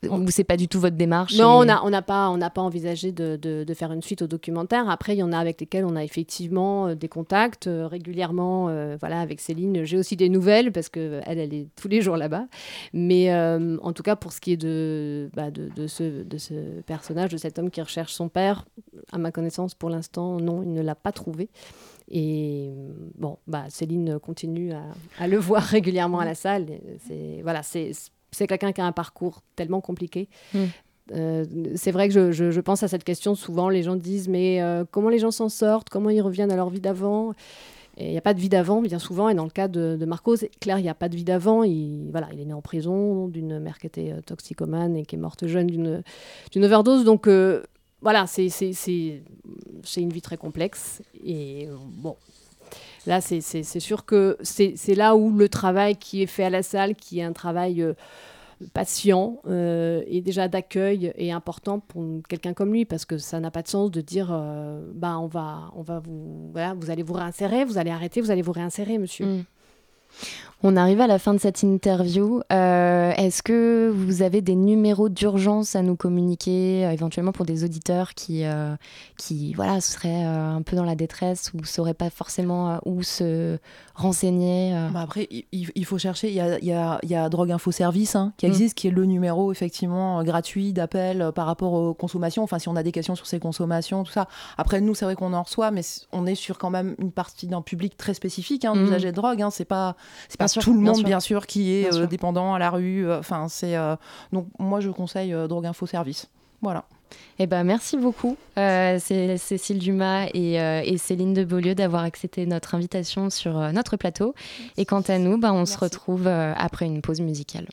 Ou 0.09 0.31
c'est 0.31 0.45
pas 0.45 0.57
du 0.57 0.67
tout 0.67 0.81
votre 0.81 0.97
démarche 0.97 1.37
Non, 1.37 1.59
et- 1.63 1.63
on 1.63 1.65
n'a 1.67 1.85
on 1.85 2.03
pas, 2.03 2.31
on 2.31 2.39
pas 2.39 2.63
envisagé 2.63 3.13
de, 3.13 3.37
de- 3.37 3.65
de 3.65 3.75
faire 3.75 3.93
une 3.93 4.01
suite 4.01 4.23
au 4.23 4.27
documentaire. 4.27 4.89
Après, 4.89 5.15
il 5.15 5.19
y 5.19 5.23
en 5.23 5.31
a 5.33 5.39
avec 5.39 5.61
lesquels 5.61 5.85
on 5.85 5.95
a 5.95 6.03
effectivement 6.03 6.87
euh, 6.87 6.95
des 6.95 7.09
contacts 7.09 7.67
euh, 7.67 7.87
régulièrement. 7.87 8.69
euh, 8.71 8.97
voilà, 8.99 9.21
avec 9.21 9.41
Céline, 9.41 9.85
j'ai 9.85 9.99
aussi 9.99 10.17
des 10.17 10.31
nouvelles 10.31 10.73
parce 10.73 10.89
que 10.89 11.21
elle, 11.27 11.39
elle 11.39 11.53
est 11.53 11.67
tous 11.77 11.89
les 11.89 12.01
jours 12.01 12.17
là-bas. 12.17 12.47
Mais 12.95 13.31
euh, 13.35 13.77
en 13.83 13.93
tout 13.93 14.03
cas, 14.03 14.17
pour 14.17 14.33
ce 14.33 14.41
qui 14.41 14.53
est 14.53 14.57
de, 14.57 15.29
bah, 15.35 15.51
de, 15.51 15.69
de 15.77 15.87
ce, 15.87 16.23
de 16.23 16.39
ce 16.39 16.55
personnage, 16.87 17.31
de 17.31 17.37
cet 17.37 17.59
homme 17.59 17.71
qui 17.71 17.83
recherche 17.83 18.13
son 18.15 18.31
père, 18.31 18.65
à 19.13 19.19
ma 19.19 19.33
connaissance, 19.33 19.75
pour 19.75 19.91
l'instant, 19.91 20.39
non, 20.41 20.63
il 20.63 20.73
ne 20.73 20.81
l'a 20.83 20.95
pas 20.95 21.13
trouvé. 21.13 21.51
Et 22.11 22.71
bon, 23.17 23.39
bah, 23.47 23.65
Céline 23.71 24.19
continue 24.19 24.73
à, 24.73 24.83
à 25.19 25.27
le 25.29 25.39
voir 25.39 25.63
régulièrement 25.77 26.19
à 26.21 26.25
la 26.25 26.35
salle. 26.35 26.67
C'est 27.07 27.41
voilà, 27.43 27.63
c'est 27.63 27.93
quelqu'un 28.47 28.73
qui 28.73 28.81
a 28.81 28.87
un 28.87 28.93
parcours 28.93 29.41
tellement 29.57 29.81
compliqué. 29.81 30.29
Mm. 30.53 30.59
Euh, 31.13 31.45
c'est 31.77 31.91
vrai 31.93 32.09
que 32.09 32.15
je, 32.15 32.33
je- 32.33 32.51
je 32.51 32.61
pense 32.61 32.83
à 32.83 32.89
cette 32.89 33.05
question 33.05 33.35
souvent. 33.35 33.69
Les 33.69 33.83
gens 33.83 33.97
disent 33.97 34.29
mais 34.29 34.63
euh, 34.63 34.85
comment 34.91 35.09
les 35.11 35.19
gens 35.19 35.31
s'en 35.31 35.49
sortent? 35.49 35.89
Comment 35.91 36.11
ils 36.11 36.23
reviennent 36.23 36.51
à 36.53 36.57
leur 36.57 36.71
vie 36.71 36.81
d'avant? 36.81 37.33
Il 37.97 38.09
n'y 38.11 38.19
a 38.19 38.23
pas 38.23 38.35
de 38.35 38.41
vie 38.41 38.49
d'avant, 38.49 38.83
bien 38.83 38.99
souvent. 38.99 39.29
Et 39.29 39.35
dans 39.37 39.45
le 39.45 39.51
cas 39.51 39.69
de, 39.69 39.97
de 39.97 40.05
Marco, 40.05 40.35
c'est 40.35 40.49
clair, 40.59 40.79
il 40.81 40.83
n'y 40.83 40.89
a 40.89 40.95
pas 40.95 41.09
de 41.09 41.15
vie 41.15 41.23
d'avant. 41.23 41.63
Il, 41.63 42.09
voilà, 42.11 42.29
il 42.33 42.41
est 42.41 42.45
né 42.45 42.53
en 42.53 42.61
prison 42.63 43.29
d'une 43.29 43.61
mère 43.61 43.79
qui 43.79 43.87
était 43.87 44.11
euh, 44.13 44.21
toxicomane 44.21 44.97
et 44.97 45.05
qui 45.07 45.15
est 45.15 45.19
morte 45.19 45.47
jeune 45.47 45.69
d'une 45.69 46.03
d'une 46.51 46.65
overdose. 46.65 47.05
Donc 47.05 47.29
euh, 47.29 47.63
voilà, 48.05 48.27
c'est 48.29 48.47
une 49.97 50.13
vie 50.13 50.23
très 50.23 50.37
complexe. 50.37 51.03
Et 51.25 51.67
euh, 51.69 51.75
bon, 51.81 52.17
Là, 53.07 53.21
c'est- 53.21 53.41
sûr 53.81 54.05
que 54.07 54.39
c'est 54.43 54.95
là 54.95 55.15
où 55.15 55.31
le 55.37 55.49
travail 55.49 55.97
qui 55.97 56.23
est 56.23 56.27
fait 56.27 56.45
à 56.45 56.51
la 56.51 56.63
salle, 56.63 56.95
qui 56.95 57.19
est 57.19 57.23
un 57.23 57.35
travail 57.35 57.83
euh, 57.83 57.93
patient 58.73 59.41
euh, 59.47 60.03
et 60.07 60.23
déjà 60.23 60.49
d'accueil, 60.49 61.13
est 61.17 61.31
important 61.31 61.81
pour 61.81 62.03
quelqu'un 62.29 62.55
comme 62.55 62.73
lui, 62.73 62.87
parce 62.87 63.05
que 63.05 63.19
ça 63.19 63.41
n'a 63.41 63.51
pas 63.51 63.61
de 63.61 63.69
sens 63.69 63.91
de 63.91 64.01
dire, 64.01 64.29
bah, 64.95 65.19
on 65.19 65.27
va, 65.27 65.71
on 65.77 65.83
va 65.83 65.99
vous, 65.99 66.51
voilà, 66.53 66.73
vous 66.73 66.91
allez 66.91 67.03
vous 67.03 67.13
réinsérer, 67.13 67.67
vous 67.67 67.77
allez 67.77 67.91
arrêter, 67.91 68.23
vous 68.23 68.31
allez 68.31 68.43
vous 68.43 68.53
réinsérer, 68.53 68.97
monsieur. 68.97 69.27
Mm. 69.27 69.45
On 70.67 70.77
arrive 70.79 71.03
à 71.03 71.07
la 71.07 71.19
fin 71.19 71.35
de 71.35 71.39
cette 71.39 71.63
interview. 71.63 72.41
Euh, 72.51 73.13
Est-ce 73.19 73.43
que 73.43 73.93
vous 73.95 74.23
avez 74.23 74.41
des 74.41 74.55
numéros 74.55 75.11
d'urgence 75.11 75.77
à 75.77 75.83
nous 75.83 75.95
communiquer, 75.95 76.87
euh, 76.87 76.91
éventuellement 76.93 77.33
pour 77.33 77.45
des 77.45 77.65
auditeurs 77.65 78.15
qui, 78.15 78.45
euh, 78.47 78.75
qui 79.19 79.53
voilà, 79.53 79.83
seraient 79.83 80.23
un 80.25 80.63
peu 80.63 80.75
dans 80.75 80.85
la 80.85 80.95
détresse 80.95 81.53
ou 81.53 81.59
ne 81.59 81.67
sauraient 81.67 81.93
pas 81.93 82.09
forcément 82.09 82.79
où 82.87 83.03
se 83.03 83.59
renseigner. 83.95 84.73
Bah 84.95 85.01
après, 85.03 85.29
il, 85.53 85.85
faut 85.85 85.99
chercher. 85.99 86.29
Il 86.29 86.35
y 86.35 86.41
a, 86.41 86.59
il 86.59 86.65
y 86.65 86.73
a- 86.73 86.99
il 87.03 87.11
y 87.11 87.15
a 87.15 87.29
Drogue 87.29 87.51
Info 87.53 87.71
Service 87.71 88.17
hein, 88.17 88.33
qui 88.39 88.47
Mm. 88.47 88.49
existe, 88.49 88.75
qui 88.75 88.89
est 88.89 88.91
le 88.91 89.05
numéro 89.05 89.53
effectivement 89.53 90.23
gratuit 90.25 90.73
d'appel 90.73 91.31
par 91.35 91.45
rapport 91.47 91.75
aux 91.75 91.93
consommations. 91.93 92.43
Enfin, 92.43 92.59
si 92.59 92.69
on 92.71 92.77
a 92.77 92.83
des 92.83 92.93
questions 92.93 93.15
sur 93.15 93.27
ces 93.27 93.39
consommations, 93.39 94.03
tout 94.05 94.13
ça. 94.13 94.29
Après, 94.57 94.81
nous, 94.81 94.95
c'est 94.95 95.05
vrai 95.05 95.15
qu'on 95.15 95.35
en 95.35 95.43
reçoit, 95.43 95.71
mais 95.71 95.83
on 96.13 96.25
est 96.25 96.35
sur 96.35 96.57
quand 96.57 96.71
même 96.71 96.95
une 96.99 97.13
partie 97.13 97.47
d'un 97.47 97.61
public 97.63 97.97
très 97.99 98.15
spécifique, 98.15 98.65
hein, 98.65 98.75
Mm. 98.75 98.85
d'usagers 98.85 99.11
de 99.11 99.17
drogue. 99.17 99.43
Hein. 99.43 99.51
C'est 99.51 99.65
pas, 99.67 99.95
c'est 100.29 100.39
pas 100.39 100.49
sûr, 100.49 100.63
tout 100.63 100.73
le 100.73 100.79
bien 100.81 100.87
monde, 100.89 100.99
sûr. 100.99 101.07
bien 101.07 101.21
sûr, 101.21 101.47
qui 101.47 101.73
est 101.75 101.89
euh, 101.89 101.93
sûr. 101.93 102.09
dépendant 102.09 102.55
à 102.55 102.59
la 102.59 102.71
rue. 102.71 103.09
euh, 103.09 103.19
Enfin, 103.19 103.47
c'est 103.49 103.77
euh, 103.77 103.97
donc 104.33 104.47
moi, 104.59 104.81
je 104.81 104.91
conseille 104.91 105.35
Drogue 105.49 105.67
Info 105.67 105.87
Service. 105.87 106.29
Voilà. 106.63 106.85
Eh 107.39 107.47
ben, 107.47 107.63
merci 107.63 107.97
beaucoup, 107.97 108.37
euh, 108.59 108.99
c'est 109.01 109.37
Cécile 109.37 109.79
Dumas 109.79 110.27
et, 110.35 110.61
euh, 110.61 110.81
et 110.85 110.99
Céline 110.99 111.33
de 111.33 111.45
Beaulieu 111.45 111.75
d'avoir 111.77 112.03
accepté 112.03 112.45
notre 112.47 112.75
invitation 112.75 113.31
sur 113.31 113.57
euh, 113.59 113.71
notre 113.71 113.97
plateau. 113.97 114.35
Et 114.77 114.85
quant 114.85 115.03
à 115.03 115.19
nous, 115.19 115.39
bah, 115.39 115.53
on 115.53 115.65
se 115.67 115.79
retrouve 115.79 116.27
après 116.27 116.87
une 116.87 117.03
pause 117.03 117.21
musicale. 117.21 117.69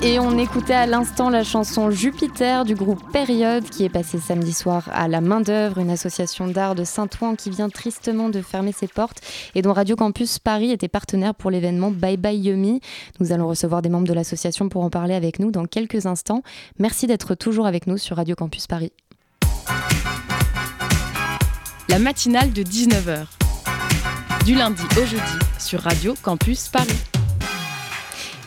Et 0.00 0.20
on 0.20 0.38
écoutait 0.38 0.74
à 0.74 0.86
l'instant 0.86 1.28
la 1.28 1.42
chanson 1.42 1.90
Jupiter 1.90 2.64
du 2.64 2.76
groupe 2.76 3.02
Période 3.12 3.64
qui 3.64 3.84
est 3.84 3.88
passé 3.88 4.20
samedi 4.20 4.52
soir 4.52 4.88
à 4.92 5.08
la 5.08 5.20
main 5.20 5.40
d'œuvre, 5.40 5.78
une 5.78 5.90
association 5.90 6.46
d'art 6.46 6.76
de 6.76 6.84
Saint-Ouen 6.84 7.34
qui 7.34 7.50
vient 7.50 7.68
tristement 7.68 8.28
de 8.28 8.40
fermer 8.40 8.70
ses 8.70 8.86
portes 8.86 9.20
et 9.56 9.62
dont 9.62 9.72
Radio 9.72 9.96
Campus 9.96 10.38
Paris 10.38 10.70
était 10.70 10.86
partenaire 10.86 11.34
pour 11.34 11.50
l'événement 11.50 11.90
Bye 11.90 12.16
Bye 12.16 12.38
Yumi. 12.38 12.80
Nous 13.18 13.32
allons 13.32 13.48
recevoir 13.48 13.82
des 13.82 13.88
membres 13.88 14.06
de 14.06 14.12
l'association 14.12 14.68
pour 14.68 14.84
en 14.84 14.90
parler 14.90 15.14
avec 15.14 15.40
nous 15.40 15.50
dans 15.50 15.64
quelques 15.64 16.06
instants. 16.06 16.42
Merci 16.78 17.08
d'être 17.08 17.34
toujours 17.34 17.66
avec 17.66 17.88
nous 17.88 17.98
sur 17.98 18.18
Radio 18.18 18.36
Campus 18.36 18.68
Paris. 18.68 18.92
La 21.88 21.98
matinale 21.98 22.52
de 22.52 22.62
19h. 22.62 23.26
Du 24.44 24.54
lundi 24.54 24.82
au 24.96 25.04
jeudi 25.04 25.22
sur 25.58 25.80
Radio 25.80 26.14
Campus 26.22 26.68
Paris. 26.68 27.17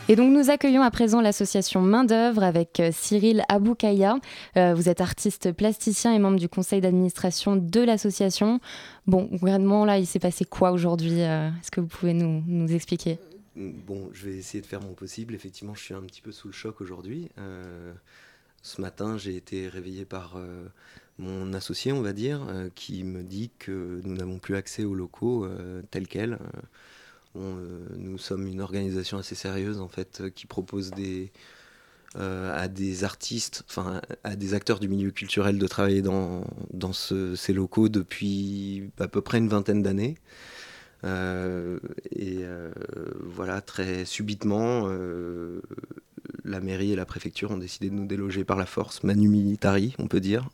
Et 0.08 0.16
donc 0.16 0.32
nous 0.32 0.50
accueillons 0.50 0.82
à 0.82 0.90
présent 0.90 1.20
l'association 1.20 1.80
Main 1.80 2.02
d'œuvre 2.02 2.42
avec 2.42 2.80
euh, 2.80 2.90
Cyril 2.92 3.44
Aboukaya. 3.48 4.16
Euh, 4.56 4.74
vous 4.74 4.88
êtes 4.88 5.00
artiste 5.00 5.52
plasticien 5.52 6.12
et 6.12 6.18
membre 6.18 6.40
du 6.40 6.48
conseil 6.48 6.80
d'administration 6.80 7.54
de 7.54 7.80
l'association. 7.80 8.58
Bon, 9.06 9.28
vraiment 9.32 9.84
là, 9.84 9.98
il 9.98 10.06
s'est 10.06 10.18
passé 10.18 10.44
quoi 10.44 10.72
aujourd'hui 10.72 11.22
euh, 11.22 11.48
Est-ce 11.50 11.70
que 11.70 11.80
vous 11.80 11.86
pouvez 11.86 12.14
nous, 12.14 12.42
nous, 12.48 12.72
expliquer? 12.72 13.18
Bon, 13.54 14.08
je 14.12 14.28
vais 14.28 14.36
essayer 14.36 14.60
de 14.60 14.66
faire 14.66 14.82
mon 14.82 14.92
possible. 14.94 15.36
Effectivement, 15.36 15.74
je 15.76 15.84
suis 15.84 15.94
un 15.94 16.02
petit 16.02 16.20
peu 16.20 16.32
sous 16.32 16.48
le 16.48 16.52
choc 16.52 16.80
aujourd'hui. 16.80 17.28
ce 18.62 18.80
matin, 18.80 19.16
j'ai 19.18 19.36
été 19.36 19.68
réveillé 19.68 20.04
par 20.04 20.36
mon 21.18 21.52
associé, 21.52 21.92
on 21.92 22.00
va 22.00 22.12
dire, 22.12 22.40
qui 22.74 23.04
me 23.04 23.22
dit 23.22 23.50
que 23.58 24.00
nous 24.04 24.14
n'avons 24.14 24.38
plus 24.38 24.56
accès 24.56 24.84
aux 24.84 24.94
locaux 24.94 25.46
tels 25.90 26.08
quels. 26.08 26.38
Euh, 27.36 27.86
nous 27.96 28.18
sommes 28.18 28.46
une 28.46 28.60
organisation 28.60 29.18
assez 29.18 29.34
sérieuse 29.34 29.80
en 29.80 29.88
fait 29.88 30.20
euh, 30.20 30.30
qui 30.30 30.46
propose 30.46 30.90
euh, 32.16 32.54
à 32.54 32.68
des 32.68 33.04
artistes, 33.04 33.64
enfin 33.68 34.02
à 34.22 34.36
des 34.36 34.54
acteurs 34.54 34.80
du 34.80 34.88
milieu 34.88 35.10
culturel 35.10 35.58
de 35.58 35.66
travailler 35.66 36.02
dans, 36.02 36.44
dans 36.72 36.92
ces 36.92 37.52
locaux 37.52 37.88
depuis 37.88 38.90
à 38.98 39.08
peu 39.08 39.22
près 39.22 39.38
une 39.38 39.48
vingtaine 39.48 39.82
d'années. 39.82 40.16
et 41.04 42.44
voilà, 43.20 43.60
très 43.62 44.04
subitement, 44.04 44.88
la 46.44 46.60
mairie 46.60 46.92
et 46.92 46.96
la 46.96 47.06
préfecture 47.06 47.50
ont 47.50 47.56
décidé 47.56 47.88
de 47.88 47.94
nous 47.94 48.06
déloger 48.06 48.44
par 48.44 48.58
la 48.58 48.66
force, 48.66 49.02
manu 49.04 49.28
militari, 49.28 49.94
on 49.98 50.06
peut 50.06 50.20
dire. 50.20 50.50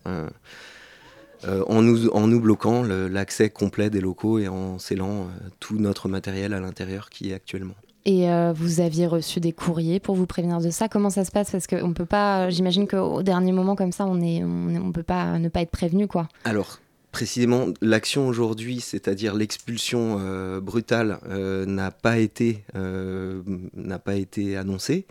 Euh, 1.47 1.63
en, 1.69 1.83
nous, 1.83 2.09
en 2.09 2.27
nous 2.27 2.41
bloquant 2.41 2.83
l'accès 2.83 3.51
complet 3.51 3.91
des 3.91 4.01
locaux 4.01 4.39
et 4.39 4.49
en 4.49 4.79
scellant 4.79 5.23
euh, 5.23 5.49
tout 5.61 5.79
notre 5.79 6.09
matériel 6.09 6.53
à 6.53 6.61
l'intérieur 6.61 7.11
qui 7.11 7.31
est 7.31 7.35
actuellement. 7.35 7.75
Et 8.05 8.31
euh, 8.31 8.53
vous 8.55 8.81
aviez 8.81 9.07
reçu 9.07 9.39
des 9.39 9.53
courriers 9.53 10.01
pour 10.01 10.15
vous 10.15 10.27
prévenir 10.27 10.61
de 10.61 10.71
ça? 10.71 10.89
Comment 10.89 11.11
ça 11.11 11.25
se 11.25 11.31
passe? 11.31 11.51
Parce 11.51 11.67
qu'on 11.67 11.93
peut 11.93 12.07
pas. 12.07 12.49
J'imagine 12.51 12.89
qu'au 12.89 13.23
dernier 13.23 13.53
moment 13.53 13.77
comme 13.77 13.93
ça, 13.93 14.07
on 14.07 14.21
est, 14.21 14.43
on, 14.43 14.93
peut 14.93 15.03
pas 15.03 15.39
ne 15.39 15.49
pas 15.49 15.61
être 15.63 15.71
prévenu, 15.71 16.07
quoi. 16.07 16.29
Alors. 16.45 16.79
Précisément, 17.11 17.69
l'action 17.81 18.29
aujourd'hui, 18.29 18.81
c'est-à-dire 18.81 19.35
l'expulsion 19.35 20.21
brutale, 20.61 21.19
n'a 21.67 21.91
pas 21.91 22.19
été 22.19 22.65
n'a 22.75 23.99
pas 23.99 24.15
été 24.15 24.59
annoncée 24.59 25.07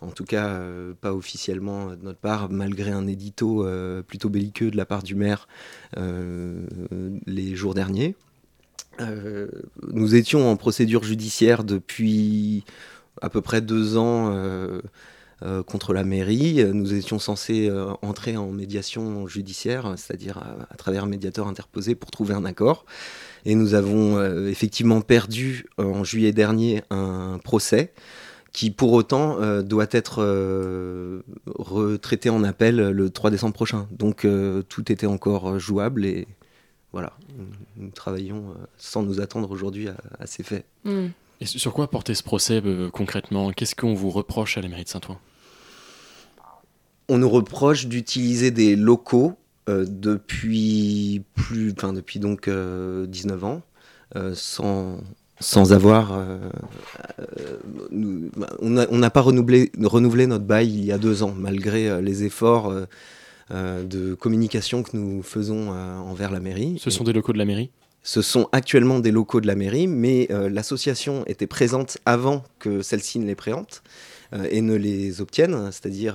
en 0.00 0.10
tout 0.10 0.24
cas 0.24 0.48
euh, 0.48 0.94
pas 1.00 1.12
officiellement 1.12 1.90
de 1.90 2.02
notre 2.02 2.18
part, 2.18 2.50
malgré 2.50 2.90
un 2.90 3.06
édito 3.06 3.64
euh, 3.66 4.02
plutôt 4.02 4.28
belliqueux 4.28 4.70
de 4.70 4.76
la 4.76 4.86
part 4.86 5.02
du 5.02 5.14
maire 5.14 5.46
euh, 5.96 6.66
les 7.26 7.54
jours 7.54 7.74
derniers. 7.74 8.16
nous 9.92 10.14
étions 10.14 10.50
en 10.50 10.56
procédure 10.56 11.04
judiciaire 11.04 11.64
depuis 11.64 12.64
à 13.22 13.30
peu 13.30 13.40
près 13.40 13.60
deux 13.60 13.96
ans 13.96 14.34
contre 15.66 15.94
la 15.94 16.04
mairie. 16.04 16.62
Nous 16.74 16.92
étions 16.92 17.18
censés 17.18 17.70
entrer 18.02 18.36
en 18.36 18.50
médiation 18.50 19.26
judiciaire, 19.26 19.94
c'est-à-dire 19.96 20.38
à, 20.70 20.76
travers 20.76 21.04
un 21.04 21.06
médiateur 21.06 21.48
interposé 21.48 21.94
pour 21.94 22.10
trouver 22.10 22.34
un 22.34 22.44
accord. 22.44 22.84
Et 23.46 23.54
nous 23.54 23.72
avons 23.72 24.22
effectivement 24.46 25.00
perdu 25.00 25.64
en 25.78 26.04
juillet 26.04 26.32
dernier 26.32 26.82
un 26.90 27.40
procès 27.42 27.94
qui 28.52 28.70
pour 28.70 28.92
autant 28.92 29.40
euh, 29.40 29.62
doit 29.62 29.86
être 29.90 30.22
euh, 30.22 31.22
retraité 31.46 32.30
en 32.30 32.42
appel 32.42 32.76
le 32.76 33.10
3 33.10 33.30
décembre 33.30 33.54
prochain. 33.54 33.88
Donc 33.92 34.24
euh, 34.24 34.62
tout 34.62 34.90
était 34.90 35.06
encore 35.06 35.58
jouable 35.58 36.04
et 36.04 36.26
voilà, 36.92 37.12
nous, 37.76 37.90
travaillons 37.90 38.52
sans 38.76 39.02
nous 39.04 39.20
attendre 39.20 39.50
aujourd'hui 39.52 39.88
à, 39.88 40.26
ces 40.26 40.42
faits. 40.42 40.64
Hmm. 40.84 41.08
Et 41.40 41.46
sur 41.46 41.72
quoi 41.72 41.88
porter 41.88 42.14
ce 42.14 42.24
procès 42.24 42.60
concrètement? 42.92 43.52
Qu'est-ce 43.52 43.76
qu'on 43.76 43.94
vous 43.94 44.10
reproche 44.10 44.58
à 44.58 44.60
la 44.60 44.68
mairie 44.68 44.82
de 44.84 44.88
Saint-Ouen? 44.88 45.18
On 47.08 47.18
nous 47.18 47.30
reproche 47.30 47.86
d'utiliser 47.86 48.50
des 48.50 48.74
locaux 48.74 49.36
depuis 49.68 51.22
plus, 51.34 51.72
enfin 51.72 51.92
depuis 51.92 52.18
donc 52.18 52.50
19 52.50 53.44
ans, 53.44 53.62
sans, 54.34 54.98
sans 55.40 55.72
avoir. 55.72 56.12
Euh, 56.12 56.38
euh, 57.92 58.28
on 58.60 58.98
n'a 58.98 59.10
pas 59.10 59.22
renouvelé, 59.22 59.72
renouvelé, 59.82 60.26
notre 60.26 60.44
bail 60.44 60.68
il 60.68 60.84
y 60.84 60.92
a 60.92 60.98
deux 60.98 61.22
ans, 61.22 61.34
malgré 61.36 61.88
euh, 61.88 62.00
les 62.00 62.24
efforts 62.24 62.72
de 63.50 64.14
communication 64.14 64.84
que 64.84 64.96
nous 64.96 65.24
faisons 65.24 65.70
envers 65.70 66.30
la 66.30 66.38
mairie. 66.38 66.78
Ce 66.78 66.90
sont 66.90 67.02
des 67.02 67.12
locaux 67.12 67.32
de 67.32 67.38
la 67.38 67.44
mairie? 67.44 67.70
ce 68.02 68.22
sont 68.22 68.48
actuellement 68.52 68.98
des 68.98 69.10
locaux 69.10 69.42
de 69.42 69.46
la 69.46 69.54
mairie, 69.54 69.86
mais 69.86 70.26
l'association 70.30 71.22
était 71.26 71.46
présente 71.46 71.98
avant 72.06 72.44
que 72.58 72.80
celle-ci 72.80 73.18
ne 73.18 73.26
les 73.26 73.34
préempte 73.34 73.82
et 74.50 74.62
ne 74.62 74.74
les 74.74 75.20
obtienne, 75.20 75.70
c'est-à-dire 75.70 76.14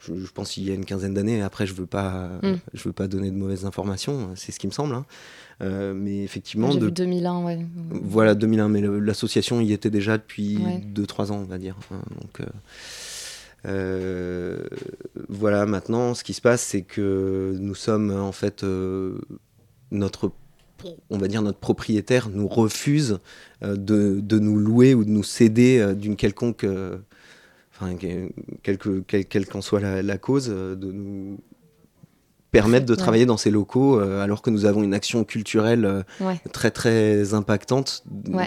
je, 0.00 0.30
pense 0.34 0.50
qu'il 0.50 0.64
y 0.64 0.70
a 0.70 0.74
une 0.74 0.84
quinzaine 0.84 1.14
d'années. 1.14 1.42
Après, 1.42 1.64
je 1.64 1.72
veux 1.72 1.86
pas, 1.86 2.28
mm. 2.42 2.56
je 2.74 2.82
veux 2.82 2.92
pas 2.92 3.08
donner 3.08 3.30
de 3.30 3.36
mauvaises 3.36 3.64
informations. 3.64 4.30
C'est 4.34 4.52
ce 4.52 4.58
qui 4.58 4.66
me 4.66 4.72
semble. 4.72 4.94
Hein. 4.94 5.06
Euh, 5.62 5.94
mais 5.94 6.22
effectivement, 6.22 6.74
de 6.74 6.90
2001, 6.90 7.44
ouais. 7.44 7.58
Voilà 7.90 8.34
2001, 8.34 8.68
mais 8.68 8.82
l'association 8.82 9.60
y 9.60 9.72
était 9.72 9.90
déjà 9.90 10.18
depuis 10.18 10.58
2-3 10.58 11.32
ans, 11.32 11.38
on 11.38 11.44
va 11.44 11.58
dire. 11.58 11.76
Hein. 11.90 12.02
donc 12.20 12.40
euh, 12.40 12.46
euh, 13.64 14.66
voilà, 15.28 15.64
maintenant, 15.64 16.14
ce 16.14 16.24
qui 16.24 16.34
se 16.34 16.42
passe, 16.42 16.62
c'est 16.62 16.82
que 16.82 17.56
nous 17.58 17.74
sommes 17.74 18.10
en 18.10 18.32
fait 18.32 18.64
notre 19.90 20.32
on 21.08 21.16
va 21.16 21.26
dire 21.26 21.40
notre 21.40 21.58
propriétaire 21.58 22.28
nous 22.28 22.46
refuse 22.46 23.18
de, 23.62 24.20
de, 24.20 24.38
nous 24.38 24.58
louer 24.58 24.94
ou 24.94 25.04
de 25.04 25.10
nous 25.10 25.24
céder 25.24 25.94
d'une 25.96 26.16
quelconque 26.16 26.66
enfin, 27.72 27.96
quelle 28.62 29.46
qu'en 29.46 29.62
soit 29.62 29.80
la, 29.80 30.18
cause, 30.18 30.48
de 30.48 30.92
nous 30.92 31.38
permettre 32.56 32.86
de 32.86 32.94
travailler 32.94 33.26
dans 33.26 33.36
ces 33.36 33.50
locaux 33.50 34.00
euh, 34.00 34.22
alors 34.22 34.42
que 34.42 34.50
nous 34.50 34.64
avons 34.64 34.82
une 34.82 34.94
action 34.94 35.24
culturelle 35.24 35.84
euh, 35.84 36.02
très 36.52 36.70
très 36.70 37.34
impactante, 37.34 38.04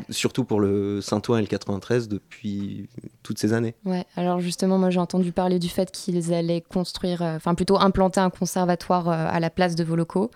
surtout 0.09 0.43
pour 0.43 0.59
le 0.59 1.01
Saint-Ouen 1.01 1.37
et 1.37 1.41
le 1.41 1.47
93 1.47 2.07
depuis 2.07 2.89
toutes 3.23 3.39
ces 3.39 3.53
années. 3.53 3.75
Ouais, 3.85 4.05
alors 4.15 4.39
justement, 4.39 4.77
moi 4.77 4.89
j'ai 4.89 4.99
entendu 4.99 5.31
parler 5.31 5.59
du 5.59 5.69
fait 5.69 5.91
qu'ils 5.91 6.33
allaient 6.33 6.61
construire, 6.61 7.21
euh, 7.21 7.35
enfin 7.35 7.55
plutôt 7.55 7.79
implanter 7.79 8.19
un 8.19 8.29
conservatoire 8.29 9.09
à 9.09 9.39
la 9.39 9.49
place 9.49 9.75
de 9.75 9.83
vos 9.83 9.95
locaux. 9.95 10.31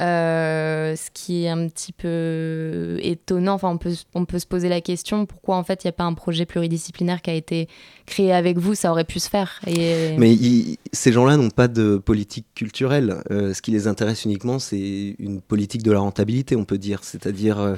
Euh, 0.00 0.94
ce 0.94 1.10
qui 1.12 1.44
est 1.44 1.48
un 1.48 1.66
petit 1.66 1.92
peu 1.92 2.98
étonnant. 3.02 3.54
Enfin, 3.54 3.70
on 3.70 3.78
peut, 3.78 3.94
on 4.14 4.24
peut 4.26 4.38
se 4.38 4.46
poser 4.46 4.68
la 4.68 4.80
question 4.80 5.26
pourquoi 5.26 5.56
en 5.56 5.64
fait 5.64 5.82
il 5.82 5.88
n'y 5.88 5.90
a 5.90 5.92
pas 5.92 6.04
un 6.04 6.14
projet 6.14 6.46
pluridisciplinaire 6.46 7.20
qui 7.20 7.30
a 7.30 7.34
été 7.34 7.68
créé 8.06 8.32
avec 8.32 8.58
vous? 8.58 8.76
Ça 8.76 8.92
aurait 8.92 9.04
pu 9.04 9.18
se 9.18 9.28
faire. 9.28 9.60
Mais 9.66 10.36
ces 10.92 11.10
gens-là 11.10 11.36
n'ont 11.36 11.50
pas 11.50 11.66
de 11.66 11.96
politique 11.96 12.46
culturelle. 12.54 13.22
Euh, 13.32 13.52
ce 13.54 13.60
qui 13.60 13.72
les 13.72 13.88
intéresse 13.88 14.24
uniquement, 14.24 14.60
c'est 14.60 15.16
une 15.18 15.40
politique 15.40 15.82
de 15.82 15.90
la 15.90 15.98
rentabilité, 15.98 16.54
on 16.54 16.64
peut 16.64 16.78
dire. 16.78 17.02
C'est-à-dire. 17.02 17.58
Euh, 17.58 17.74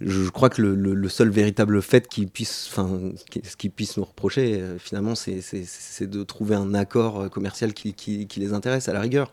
je 0.00 0.30
crois 0.30 0.48
que 0.48 0.62
le, 0.62 1.08
seul 1.08 1.28
véritable 1.28 1.82
fait 1.82 2.08
qu'ils 2.08 2.28
puissent, 2.28 2.68
enfin, 2.70 3.12
ce 3.44 3.56
qu'ils 3.56 3.70
puissent 3.70 3.98
nous 3.98 4.04
reprocher, 4.04 4.60
euh, 4.60 4.78
finalement, 4.78 5.14
c'est 5.14 6.06
de 6.06 6.22
trouver 6.22 6.54
un 6.54 6.72
accord 6.72 7.20
euh, 7.20 7.28
commercial 7.28 7.74
qui, 7.74 7.92
qui, 7.92 8.26
les 8.40 8.54
intéresse 8.54 8.88
à 8.88 8.94
la 8.94 9.00
rigueur. 9.00 9.30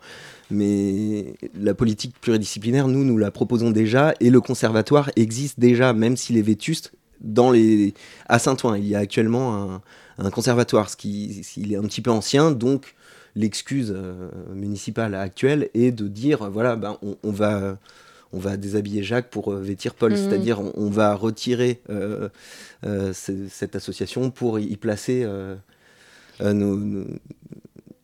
Mais 0.50 1.34
la 1.58 1.72
politique 1.72 2.14
pluridisciplinaire, 2.20 2.86
nous, 2.86 3.02
nous 3.04 3.16
la 3.16 3.30
proposons 3.30 3.70
déjà, 3.70 4.14
et 4.20 4.28
le 4.28 4.42
conservatoire 4.42 5.10
existe 5.16 5.58
déjà, 5.58 5.94
même 5.94 6.16
s'il 6.16 6.36
est 6.36 6.42
vétuste. 6.42 6.92
Dans 7.22 7.50
les... 7.50 7.94
À 8.28 8.38
Saint-Ouen, 8.38 8.76
il 8.76 8.86
y 8.86 8.94
a 8.94 8.98
actuellement 8.98 9.80
un, 10.18 10.30
conservatoire, 10.30 10.90
ce 10.90 10.96
qui 10.96 11.46
il 11.56 11.72
est 11.72 11.76
un 11.76 11.82
petit 11.82 12.02
peu 12.02 12.10
ancien, 12.10 12.50
donc 12.50 12.94
l'excuse 13.34 13.94
euh, 13.96 14.28
municipale 14.54 15.14
actuelle 15.14 15.70
est 15.72 15.92
de 15.92 16.08
dire, 16.08 16.50
voilà, 16.50 16.76
ben, 16.76 16.98
on 17.22 17.32
va 17.32 17.78
on 18.32 18.38
va 18.38 18.56
déshabiller 18.56 19.02
Jacques 19.02 19.30
pour 19.30 19.52
euh, 19.52 19.60
vêtir 19.60 19.94
Paul, 19.94 20.12
mm. 20.12 20.16
c'est-à-dire 20.16 20.60
on, 20.60 20.90
va 20.90 21.14
retirer 21.14 21.80
euh, 21.90 22.28
euh, 22.86 23.12
cette 23.12 23.76
association 23.76 24.30
pour 24.30 24.58
y, 24.58 24.76
placer 24.76 25.26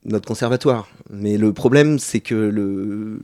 notre 0.07 0.27
conservatoire. 0.27 0.89
Mais 1.11 1.39
le 1.39 1.53
problème, 1.53 1.99
c'est 1.99 2.21
que 2.21 2.35
le... 2.35 3.21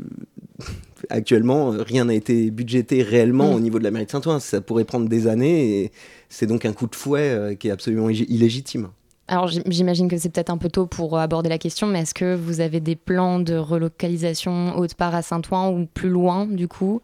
actuellement, 1.09 1.71
rien 1.71 2.07
n'a 2.07 2.15
été 2.15 2.51
budgété 2.51 3.03
réellement 3.03 3.53
mm. 3.53 3.55
au 3.55 3.61
niveau 3.61 3.79
de 3.79 3.85
la 3.85 3.91
mairie 3.91 4.07
de 4.07 4.11
Saint-Ouen. 4.11 4.41
Ça 4.41 4.61
pourrait 4.61 4.85
prendre 4.85 5.09
des 5.09 5.27
années 5.27 5.85
et 5.85 5.93
c'est 6.29 6.47
donc 6.47 6.65
un 6.65 6.73
coup 6.73 6.87
de 6.87 6.95
fouet 6.95 7.57
qui 7.59 7.69
est 7.69 7.73
absolument 7.73 8.09
illégitime. 8.11 8.91
Alors 9.31 9.47
j'imagine 9.47 10.09
que 10.09 10.19
c'est 10.19 10.29
peut-être 10.29 10.51
un 10.51 10.59
peu 10.59 10.69
tôt 10.69 10.87
pour 10.87 11.17
aborder 11.17 11.49
la 11.49 11.59
question, 11.59 11.87
mais 11.87 12.01
est-ce 12.01 12.15
que 12.15 12.35
vous 12.35 12.61
avez 12.61 12.81
des 12.81 12.97
plans 12.97 13.39
de 13.39 13.55
relocalisation 13.55 14.77
haute 14.77 14.95
part 14.95 15.15
à 15.15 15.23
Saint-Ouen 15.23 15.71
ou 15.71 15.87
plus 15.87 16.09
loin 16.09 16.47
du 16.47 16.67
coup? 16.67 17.01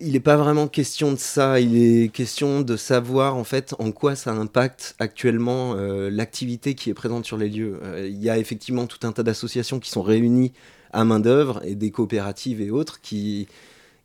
Il 0.00 0.12
n'est 0.12 0.20
pas 0.20 0.36
vraiment 0.36 0.66
question 0.66 1.12
de 1.12 1.18
ça, 1.18 1.60
il 1.60 1.76
est 1.76 2.08
question 2.08 2.62
de 2.62 2.78
savoir 2.78 3.36
en 3.36 3.44
fait 3.44 3.74
en 3.78 3.92
quoi 3.92 4.16
ça 4.16 4.30
impacte 4.30 4.94
actuellement 4.98 5.74
euh, 5.74 6.08
l'activité 6.08 6.74
qui 6.74 6.88
est 6.88 6.94
présente 6.94 7.26
sur 7.26 7.36
les 7.36 7.50
lieux. 7.50 7.80
Euh, 7.82 8.08
il 8.08 8.22
y 8.22 8.30
a 8.30 8.38
effectivement 8.38 8.86
tout 8.86 9.06
un 9.06 9.12
tas 9.12 9.24
d'associations 9.24 9.78
qui 9.78 9.90
sont 9.90 10.02
réunies 10.02 10.54
à 10.90 11.04
main 11.04 11.20
d'œuvre 11.20 11.60
et 11.66 11.74
des 11.74 11.90
coopératives 11.90 12.62
et 12.62 12.70
autres 12.70 13.02
qui, 13.02 13.46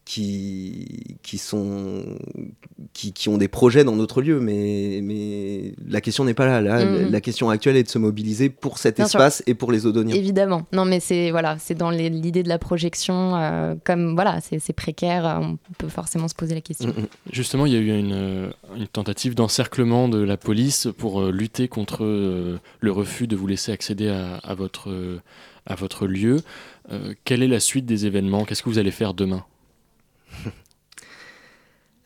qui, 0.05 1.17
qui, 1.23 1.37
sont, 1.37 2.03
qui, 2.93 3.13
qui, 3.13 3.29
ont 3.29 3.37
des 3.37 3.47
projets 3.47 3.85
dans 3.85 3.95
d'autres 3.95 4.21
lieux, 4.21 4.39
mais, 4.41 4.99
mais 5.01 5.73
la 5.87 6.01
question 6.01 6.25
n'est 6.25 6.33
pas 6.33 6.45
là. 6.45 6.59
là 6.59 6.83
mm. 6.83 7.09
La 7.09 7.21
question 7.21 7.49
actuelle 7.49 7.77
est 7.77 7.83
de 7.83 7.89
se 7.89 7.97
mobiliser 7.97 8.49
pour 8.49 8.79
cet 8.79 8.99
espace 8.99 9.43
et 9.47 9.53
pour 9.53 9.71
les 9.71 9.85
Odoniens. 9.85 10.15
Évidemment. 10.15 10.65
Non, 10.73 10.83
mais 10.83 10.99
c'est 10.99 11.31
voilà, 11.31 11.57
c'est 11.57 11.75
dans 11.75 11.89
l'idée 11.89 12.43
de 12.43 12.49
la 12.49 12.59
projection. 12.59 13.35
Euh, 13.35 13.75
comme 13.85 14.15
voilà, 14.15 14.39
c'est 14.41 14.73
précaire, 14.73 15.25
euh, 15.25 15.39
on 15.39 15.57
peut 15.77 15.87
forcément 15.87 16.27
se 16.27 16.35
poser 16.35 16.53
la 16.53 16.61
question. 16.61 16.89
Mm, 16.89 17.01
mm. 17.01 17.07
Justement, 17.31 17.65
il 17.65 17.73
y 17.73 17.77
a 17.77 17.79
eu 17.79 17.97
une, 17.97 18.13
euh, 18.13 18.51
une 18.75 18.87
tentative 18.87 19.35
d'encerclement 19.35 20.09
de 20.09 20.19
la 20.19 20.35
police 20.35 20.87
pour 20.97 21.23
lutter 21.27 21.69
contre 21.69 22.03
le 22.03 22.91
refus 22.91 23.27
de 23.27 23.35
vous 23.35 23.47
laisser 23.47 23.71
accéder 23.71 24.09
à, 24.09 24.35
à 24.37 24.53
votre, 24.53 24.93
à 25.65 25.75
votre 25.75 26.07
lieu. 26.07 26.41
quelle 27.23 27.41
est 27.41 27.47
la 27.47 27.61
suite 27.61 27.85
des 27.85 28.05
événements? 28.05 28.43
Qu'est-ce 28.43 28.63
que 28.63 28.69
vous 28.69 28.79
allez 28.79 28.91
faire 28.91 29.13
demain? 29.13 29.45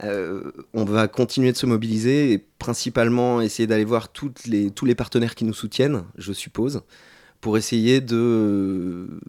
Euh, 0.03 0.51
on 0.73 0.85
va 0.85 1.07
continuer 1.07 1.51
de 1.51 1.57
se 1.57 1.65
mobiliser 1.65 2.31
et 2.31 2.37
principalement 2.37 3.41
essayer 3.41 3.65
d'aller 3.65 3.85
voir 3.85 4.09
tous 4.09 4.31
les 4.45 4.95
partenaires 4.95 5.35
qui 5.35 5.43
nous 5.43 5.53
soutiennent, 5.53 6.03
je 6.17 6.33
suppose, 6.33 6.81
pour 7.41 7.57
essayer 7.57 8.01
d'obtenir 8.01 9.19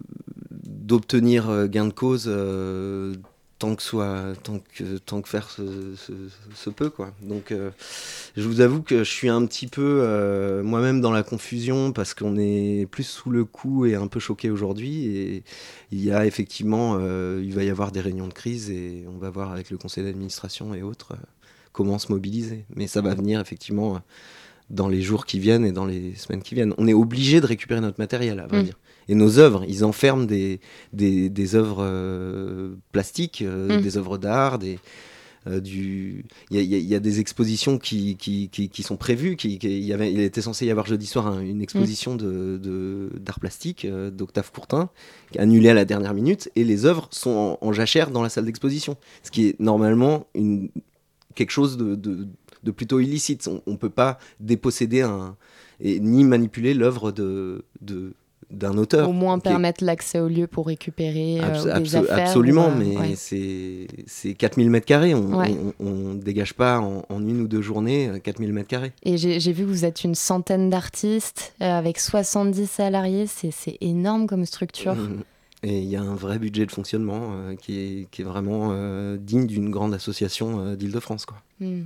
euh, 1.51 1.67
gain 1.67 1.87
de 1.87 1.93
cause 1.93 2.27
euh, 2.29 3.15
tant 3.59 3.75
que 3.75 3.83
soit 3.83 4.35
tant 4.43 4.61
que 4.61 4.99
tant 4.99 5.21
que 5.21 5.29
faire 5.29 5.49
se, 5.51 6.71
peut 6.71 6.91
quoi. 6.91 7.13
Donc 7.23 7.51
euh, 7.51 7.71
je 8.37 8.47
vous 8.47 8.61
avoue 8.61 8.83
que 8.83 8.99
je 8.99 9.11
suis 9.11 9.29
un 9.29 9.45
petit 9.47 9.67
peu 9.67 10.01
euh, 10.03 10.63
moi-même 10.63 11.01
dans 11.01 11.11
la 11.11 11.23
confusion 11.23 11.93
parce 11.93 12.15
qu'on 12.15 12.37
est 12.37 12.87
plus 12.91 13.05
sous 13.05 13.31
le 13.31 13.45
coup 13.45 13.87
et 13.87 13.95
un 13.95 14.07
peu 14.07 14.21
choqué 14.21 14.51
aujourd'hui. 14.51 15.07
Et 15.07 15.43
il 15.91 16.05
y 16.05 16.13
a 16.13 16.27
effectivement 16.27 16.99
euh, 17.01 17.43
il 17.45 17.55
va 17.55 17.65
y 17.65 17.71
avoir 17.71 17.93
des 17.93 18.01
réunions 18.01 18.29
de 18.29 18.35
crise 18.35 18.71
et 18.71 19.05
on 19.09 19.19
va 19.19 19.31
voir 19.31 19.53
avec 19.53 19.71
le 19.71 19.79
conseil 19.79 20.05
d'administration 20.05 20.75
et 20.75 20.83
autres 20.83 21.15
comment 21.73 21.99
se 21.99 22.13
mobiliser. 22.13 22.65
Mais 22.77 22.87
ça 22.87 23.01
va 23.01 23.15
venir 23.15 23.41
effectivement 23.41 24.01
dans 24.71 24.89
les 24.89 25.01
jours 25.01 25.27
qui 25.27 25.39
viennent 25.39 25.65
et 25.65 25.73
dans 25.73 25.87
les 25.87 26.15
semaines 26.15 26.43
qui 26.43 26.55
viennent 26.55 26.75
on 26.79 26.87
est 26.87 26.95
obligé 26.95 27.41
de 27.41 27.47
récupérer 27.47 27.81
notre 27.81 27.99
matériel 27.99 28.41
à 28.41 28.47
vrai 28.47 28.61
mm. 28.61 28.65
dire 28.65 28.79
et 29.09 29.15
nos 29.15 29.39
œuvres. 29.39 29.65
Ils 29.67 29.85
enferment 29.85 30.25
des, 30.25 30.61
des, 30.93 31.29
des 31.31 31.55
œuvres 31.55 31.83
euh, 31.83 32.75
plastiques, 32.93 33.43
euh, 33.43 33.79
mm. 33.79 33.83
des 33.83 33.97
œuvres 33.97 34.19
d'art, 34.19 34.59
des. 34.59 34.79
Euh, 35.47 35.61
du... 35.61 36.25
il, 36.51 36.61
y 36.61 36.75
a, 36.75 36.79
y, 36.79 36.95
a, 36.95 37.01
des 37.01 37.21
expositions 37.21 37.79
qui, 37.79 38.17
qui, 38.17 38.49
qui, 38.51 38.69
qui 38.69 38.83
sont 38.83 38.97
prévues. 38.97 39.37
Qui, 39.37 39.55
il, 39.55 39.85
y 39.85 39.93
avait, 39.93 40.13
il 40.13 40.21
était 40.21 40.43
censé 40.43 40.67
y 40.67 40.71
avoir 40.71 40.87
jeudi 40.87 41.07
soir 41.07 41.29
hein, 41.29 41.41
une 41.41 41.63
exposition 41.63 42.15
mm. 42.15 42.19
de, 42.59 43.11
d'art 43.19 43.41
plastique 43.41 43.87
d'Octave 43.87 44.51
Courtin, 44.53 44.91
annulée 45.39 45.71
à 45.71 45.75
la 45.75 45.85
dernière 45.85 46.13
minute, 46.13 46.51
et 46.57 46.65
les 46.65 46.85
œuvres 46.85 47.09
sont 47.13 47.57
en, 47.61 47.73
jachère 47.73 48.11
dans 48.11 48.23
la 48.23 48.29
salle 48.29 48.45
d'exposition. 48.45 48.97
Ce 49.23 49.31
qui 49.31 49.47
est 49.47 49.61
normalement 49.61 50.27
une, 50.35 50.71
quelque 51.35 51.53
chose 51.53 51.77
de, 51.77 51.95
de, 51.95 52.27
de 52.65 52.71
plutôt 52.71 53.01
illicite. 53.01 53.49
On 53.67 53.71
ne 53.71 53.77
peut 53.77 53.91
pas 53.91 54.19
déposséder 54.41 55.03
un, 55.03 55.37
et, 55.81 56.01
ni 56.01 56.25
manipuler 56.25 56.75
l'œuvre 56.75 57.13
de, 57.13 57.65
de, 57.81 58.15
d'un 58.51 58.77
auteur. 58.79 59.09
Au 59.09 59.13
moins 59.13 59.39
permettre 59.39 59.85
l'accès 59.85 60.21
au 60.21 60.29
lieu 60.29 60.47
pour 60.47 60.67
récupérer 60.67 61.41
euh, 61.43 61.79
des 61.81 61.97
affaires. 61.97 62.27
Absolument, 62.27 62.71
mais 62.71 63.15
c'est 63.17 64.35
4000 64.35 64.71
mètres 64.71 64.87
carrés. 64.87 65.15
On 65.15 65.35
ne 65.81 66.21
dégage 66.21 66.55
pas 66.55 66.79
en, 66.79 67.05
une 67.11 67.41
ou 67.43 67.49
deux 67.49 67.63
journées 67.63 68.11
4000 68.23 68.51
euh, 68.51 68.53
mètres 68.53 68.69
carrés. 68.69 68.93
Et 69.03 69.17
j'ai 69.17 69.53
vu 69.53 69.65
que 69.65 69.69
vous 69.69 69.85
êtes 69.85 70.05
une 70.05 70.15
centaine 70.15 70.71
d'artistes 70.71 71.55
euh, 71.61 71.79
avec 71.79 71.99
70 71.99 72.67
salariés. 72.67 73.27
C'est 73.27 73.79
énorme 73.81 74.27
comme 74.27 74.45
structure. 74.45 74.95
Mmh. 74.95 75.23
Et 75.65 75.81
il 75.81 75.89
y 75.89 75.97
a 75.97 76.03
un 76.03 76.15
vrai 76.15 76.39
budget 76.39 76.67
de 76.67 76.71
fonctionnement 76.71 77.33
qui, 77.61 77.81
est, 77.81 78.09
qui, 78.13 78.23
est, 78.23 78.25
vraiment 78.25 78.73
digne 79.17 79.49
d'une 79.49 79.71
grande 79.71 79.93
association 79.93 80.77
d'Île-de-France. 80.77 81.27
Mmh. 81.59 81.81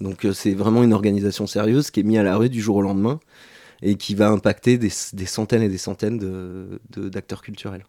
Donc 0.00 0.26
c'est 0.32 0.54
vraiment 0.54 0.82
une 0.82 0.92
organisation 0.92 1.46
sérieuse 1.46 1.90
qui 1.90 2.00
est 2.00 2.02
mise 2.04 2.18
à 2.18 2.22
la 2.22 2.36
rue 2.36 2.48
du 2.48 2.60
jour 2.60 2.76
au 2.76 2.82
lendemain 2.82 3.20
et 3.82 3.96
qui 3.96 4.14
va 4.14 4.28
impacter 4.28 4.78
des, 4.78 4.90
centaines 4.90 5.62
et 5.62 5.68
des 5.68 5.78
centaines 5.78 6.18
d'acteurs 6.96 7.40
de, 7.40 7.44
culturels. 7.44 7.84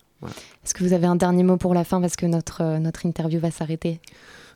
Est-ce 0.64 0.74
que 0.74 0.84
vous 0.84 0.94
avez 0.94 1.08
un 1.08 1.16
dernier 1.16 1.44
mot 1.44 1.58
pour 1.58 1.74
la 1.74 1.84
fin 1.84 2.00
parce 2.00 2.16
que 2.16 2.26
notre, 2.26 2.62
euh, 2.62 2.80
notre 2.80 3.06
interview 3.06 3.40
va 3.40 3.50
s'arrêter? 3.50 4.00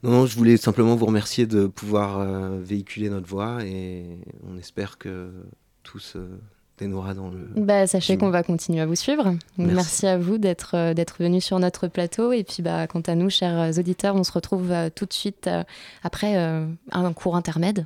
Non, 0.03 0.11
non, 0.11 0.25
je 0.25 0.35
voulais 0.37 0.57
simplement 0.57 0.95
vous 0.95 1.07
remercier 1.07 1.47
de 1.47 1.65
pouvoir 1.65 2.19
euh, 2.19 2.59
véhiculer 2.61 3.09
notre 3.09 3.27
voix 3.27 3.65
et 3.65 4.05
on 4.47 4.57
espère 4.57 4.97
que 4.97 5.31
tout 5.83 5.99
se 5.99 6.19
dans 6.79 7.29
le. 7.29 7.61
Bah, 7.61 7.87
sachez 7.87 8.17
qu'on 8.17 8.29
va 8.29 8.43
continuer 8.43 8.81
à 8.81 8.85
vous 8.85 8.95
suivre. 8.95 9.35
Merci, 9.57 10.07
à 10.07 10.17
vous 10.17 10.37
d'être 10.37 10.75
euh, 10.75 10.93
d'être 10.93 11.15
venu 11.19 11.41
sur 11.41 11.59
notre 11.59 11.87
plateau. 11.87 12.31
Et 12.31 12.43
puis, 12.43 12.61
bah, 12.61 12.87
quant 12.87 13.01
à 13.01 13.15
nous, 13.15 13.29
chers 13.29 13.77
auditeurs, 13.77 14.15
on 14.15 14.23
se 14.23 14.31
retrouve 14.31 14.73
tout 14.95 15.05
de 15.05 15.13
suite 15.13 15.49
après 16.03 16.35
un 16.35 17.13
cours 17.13 17.35
intermède. 17.35 17.85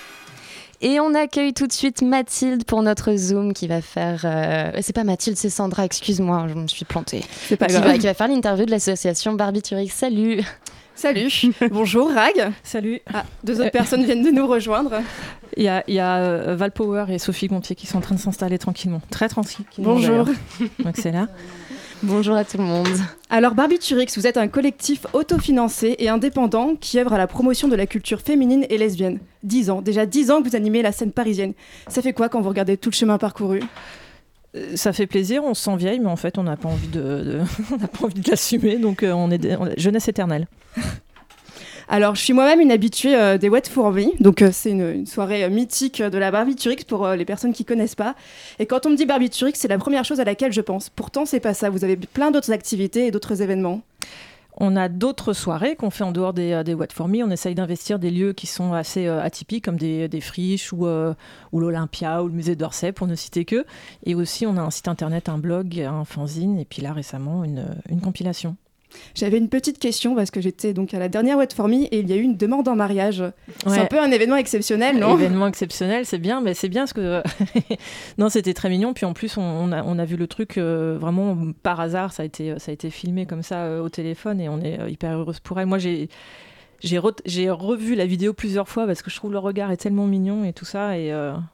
Et 0.83 0.99
on 0.99 1.13
accueille 1.13 1.53
tout 1.53 1.67
de 1.67 1.71
suite 1.71 2.01
Mathilde 2.01 2.65
pour 2.65 2.81
notre 2.81 3.15
Zoom 3.15 3.53
qui 3.53 3.67
va 3.67 3.81
faire. 3.81 4.21
Euh, 4.25 4.71
c'est 4.81 4.93
pas 4.93 5.03
Mathilde, 5.03 5.37
c'est 5.37 5.51
Sandra, 5.51 5.85
excuse-moi, 5.85 6.47
je 6.49 6.55
me 6.55 6.67
suis 6.67 6.85
plantée. 6.85 7.23
C'est 7.47 7.55
pas 7.55 7.67
qui 7.67 7.73
grave. 7.73 7.85
Va, 7.85 7.97
qui 7.99 8.07
va 8.07 8.15
faire 8.15 8.27
l'interview 8.27 8.65
de 8.65 8.71
l'association 8.71 9.33
Barbiturique. 9.33 9.91
Salut 9.91 10.41
Salut 10.95 11.29
Bonjour 11.71 12.11
Rag 12.11 12.51
Salut 12.63 12.99
ah, 13.13 13.25
Deux 13.43 13.61
autres 13.61 13.71
personnes 13.71 14.03
viennent 14.03 14.23
de 14.23 14.31
nous 14.31 14.47
rejoindre. 14.47 15.01
Il 15.55 15.63
y 15.63 15.67
a, 15.67 15.83
y 15.87 15.99
a 15.99 16.17
euh, 16.17 16.55
Val 16.55 16.71
Power 16.71 17.05
et 17.09 17.19
Sophie 17.19 17.47
Gontier 17.47 17.75
qui 17.75 17.85
sont 17.85 17.99
en 17.99 18.01
train 18.01 18.15
de 18.15 18.19
s'installer 18.19 18.57
tranquillement. 18.57 19.01
Très 19.11 19.29
tranquillement. 19.29 19.65
Bonjour 19.77 20.25
Donc 20.79 20.95
c'est 20.95 21.11
là. 21.11 21.27
Bonjour 22.03 22.35
à 22.35 22.43
tout 22.43 22.57
le 22.57 22.63
monde. 22.63 22.87
Alors 23.29 23.53
Barbiturix, 23.53 24.07
vous 24.15 24.25
êtes 24.25 24.37
un 24.37 24.47
collectif 24.47 25.05
autofinancé 25.13 25.95
et 25.99 26.09
indépendant 26.09 26.75
qui 26.75 26.99
œuvre 26.99 27.13
à 27.13 27.17
la 27.19 27.27
promotion 27.27 27.67
de 27.67 27.75
la 27.75 27.85
culture 27.85 28.21
féminine 28.21 28.65
et 28.69 28.79
lesbienne. 28.79 29.19
Dix 29.43 29.69
ans, 29.69 29.83
déjà 29.83 30.07
dix 30.07 30.31
ans 30.31 30.41
que 30.41 30.49
vous 30.49 30.55
animez 30.55 30.81
la 30.81 30.91
scène 30.91 31.11
parisienne. 31.11 31.53
Ça 31.87 32.01
fait 32.01 32.13
quoi 32.13 32.27
quand 32.27 32.41
vous 32.41 32.49
regardez 32.49 32.75
tout 32.75 32.89
le 32.89 32.95
chemin 32.95 33.19
parcouru? 33.19 33.61
Euh, 34.55 34.75
ça 34.75 34.93
fait 34.93 35.05
plaisir, 35.05 35.43
on 35.43 35.53
se 35.53 35.63
sent 35.63 35.77
vieille, 35.77 35.99
mais 35.99 36.09
en 36.09 36.15
fait, 36.15 36.39
on 36.39 36.43
n'a 36.43 36.57
pas 36.57 36.69
envie 36.69 36.87
de, 36.87 37.41
pas 37.79 38.05
envie 38.05 38.19
de 38.19 38.29
l'assumer, 38.29 38.77
donc 38.77 39.03
euh, 39.03 39.11
on 39.11 39.29
est 39.29 39.79
jeunesse 39.79 40.07
éternelle. 40.07 40.47
Alors, 41.93 42.15
je 42.15 42.21
suis 42.21 42.31
moi-même 42.31 42.61
une 42.61 42.71
habituée 42.71 43.17
euh, 43.17 43.37
des 43.37 43.49
Wet 43.49 43.63
for 43.69 43.91
Me. 43.91 44.17
Donc, 44.23 44.41
euh, 44.41 44.51
c'est 44.53 44.71
une, 44.71 45.05
soirée 45.05 45.43
euh, 45.43 45.49
mythique 45.49 46.01
de 46.01 46.17
la 46.17 46.31
Barbiturix 46.31 46.85
pour 46.87 47.05
les 47.09 47.25
personnes 47.25 47.51
qui 47.51 47.65
connaissent 47.65 47.95
pas. 47.95 48.15
Et 48.59 48.65
quand 48.65 48.85
on 48.85 48.91
me 48.91 48.95
dit 48.95 49.05
Barbiturix, 49.05 49.51
c'est 49.55 49.67
la 49.67 49.77
première 49.77 50.05
chose 50.05 50.21
à 50.21 50.23
laquelle 50.23 50.53
je 50.53 50.61
pense. 50.61 50.89
Pourtant, 50.89 51.25
c'est 51.25 51.41
pas 51.41 51.53
ça. 51.53 51.69
Vous 51.69 51.83
avez 51.83 51.97
plein 51.97 52.31
d'autres 52.31 52.53
activités 52.53 53.07
et 53.07 53.11
d'autres 53.11 53.41
événements. 53.41 53.81
On 54.55 54.77
a 54.77 54.87
d'autres 54.87 55.33
soirées 55.33 55.75
qu'on 55.75 55.89
fait 55.89 56.05
en 56.05 56.13
dehors 56.13 56.31
des, 56.31 56.61
des 56.63 56.73
What 56.73 56.87
Me. 57.09 57.25
On 57.25 57.29
essaye 57.29 57.55
d'investir 57.55 57.99
des 57.99 58.09
lieux 58.09 58.31
qui 58.31 58.47
sont 58.47 58.71
assez 58.71 59.07
atypiques, 59.07 59.65
comme 59.65 59.77
des, 59.77 60.21
friches 60.21 60.71
ou, 60.71 60.87
ou 60.87 61.59
l'Olympia 61.59 62.23
ou 62.23 62.27
le 62.27 62.33
musée 62.33 62.55
d'Orsay, 62.55 62.93
pour 62.93 63.07
ne 63.07 63.15
citer 63.15 63.43
que. 63.43 63.65
Et 64.05 64.15
aussi, 64.15 64.47
on 64.47 64.55
a 64.55 64.61
un 64.61 64.71
site 64.71 64.87
internet, 64.87 65.27
un 65.27 65.37
blog, 65.37 65.77
un 65.81 66.05
fanzine, 66.05 66.57
et 66.57 66.65
puis 66.65 66.81
là, 66.81 66.93
récemment, 66.93 67.43
une 67.43 68.01
compilation. 68.01 68.55
J'avais 69.15 69.37
une 69.37 69.49
petite 69.49 69.79
question 69.79 70.15
parce 70.15 70.31
que 70.31 70.41
j'étais 70.41 70.73
donc 70.73 70.93
à 70.93 70.99
la 70.99 71.09
dernière 71.09 71.37
Wet 71.37 71.49
For 71.55 71.67
Me 71.67 71.83
et 71.85 71.99
il 71.99 72.09
y 72.09 72.13
a 72.13 72.15
eu 72.15 72.21
une 72.21 72.37
demande 72.37 72.67
en 72.67 72.75
mariage. 72.75 73.23
C'est 73.65 73.79
un 73.79 73.85
peu 73.85 73.99
un 73.99 74.11
événement 74.11 74.35
exceptionnel, 74.35 74.97
non? 74.97 75.17
Événement 75.17 75.47
exceptionnel, 75.47 76.05
c'est 76.05 76.17
bien, 76.17 76.41
mais 76.41 76.53
c'est 76.53 76.69
bien 76.69 76.87
ce 76.87 76.93
que. 76.93 77.21
non, 78.17 78.29
c'était 78.29 78.53
très 78.53 78.69
mignon. 78.69 78.93
Puis 78.93 79.05
en 79.05 79.13
plus, 79.13 79.37
on, 79.37 79.71
a, 79.71 79.83
on 79.83 79.99
a, 79.99 80.05
vu 80.05 80.15
le 80.15 80.27
truc 80.27 80.57
euh, 80.57 80.97
vraiment 80.99 81.37
par 81.63 81.79
hasard. 81.79 82.13
Ça 82.13 82.23
a 82.23 82.25
été, 82.25 82.57
ça 82.59 82.71
a 82.71 82.73
été 82.73 82.89
filmé 82.89 83.25
comme 83.25 83.43
ça 83.43 83.63
euh, 83.63 83.81
au 83.81 83.89
téléphone 83.89 84.39
et 84.39 84.49
on 84.49 84.59
est 84.61 84.79
euh, 84.79 84.89
hyper 84.89 85.17
heureuse 85.17 85.39
pour 85.39 85.59
elle. 85.59 85.67
Moi, 85.67 85.77
j'ai. 85.77 86.09
J'ai, 86.83 86.97
revu 86.97 87.93
la 87.93 88.07
vidéo 88.07 88.33
plusieurs 88.33 88.67
fois 88.67 88.87
parce 88.87 89.03
que 89.03 89.11
je 89.11 89.15
trouve 89.15 89.31
le 89.31 89.37
regard 89.37 89.69
est 89.69 89.77
tellement 89.77 90.07
mignon 90.07 90.43
et 90.43 90.51
tout 90.51 90.65
ça. 90.65 90.97
Et, 90.97 91.13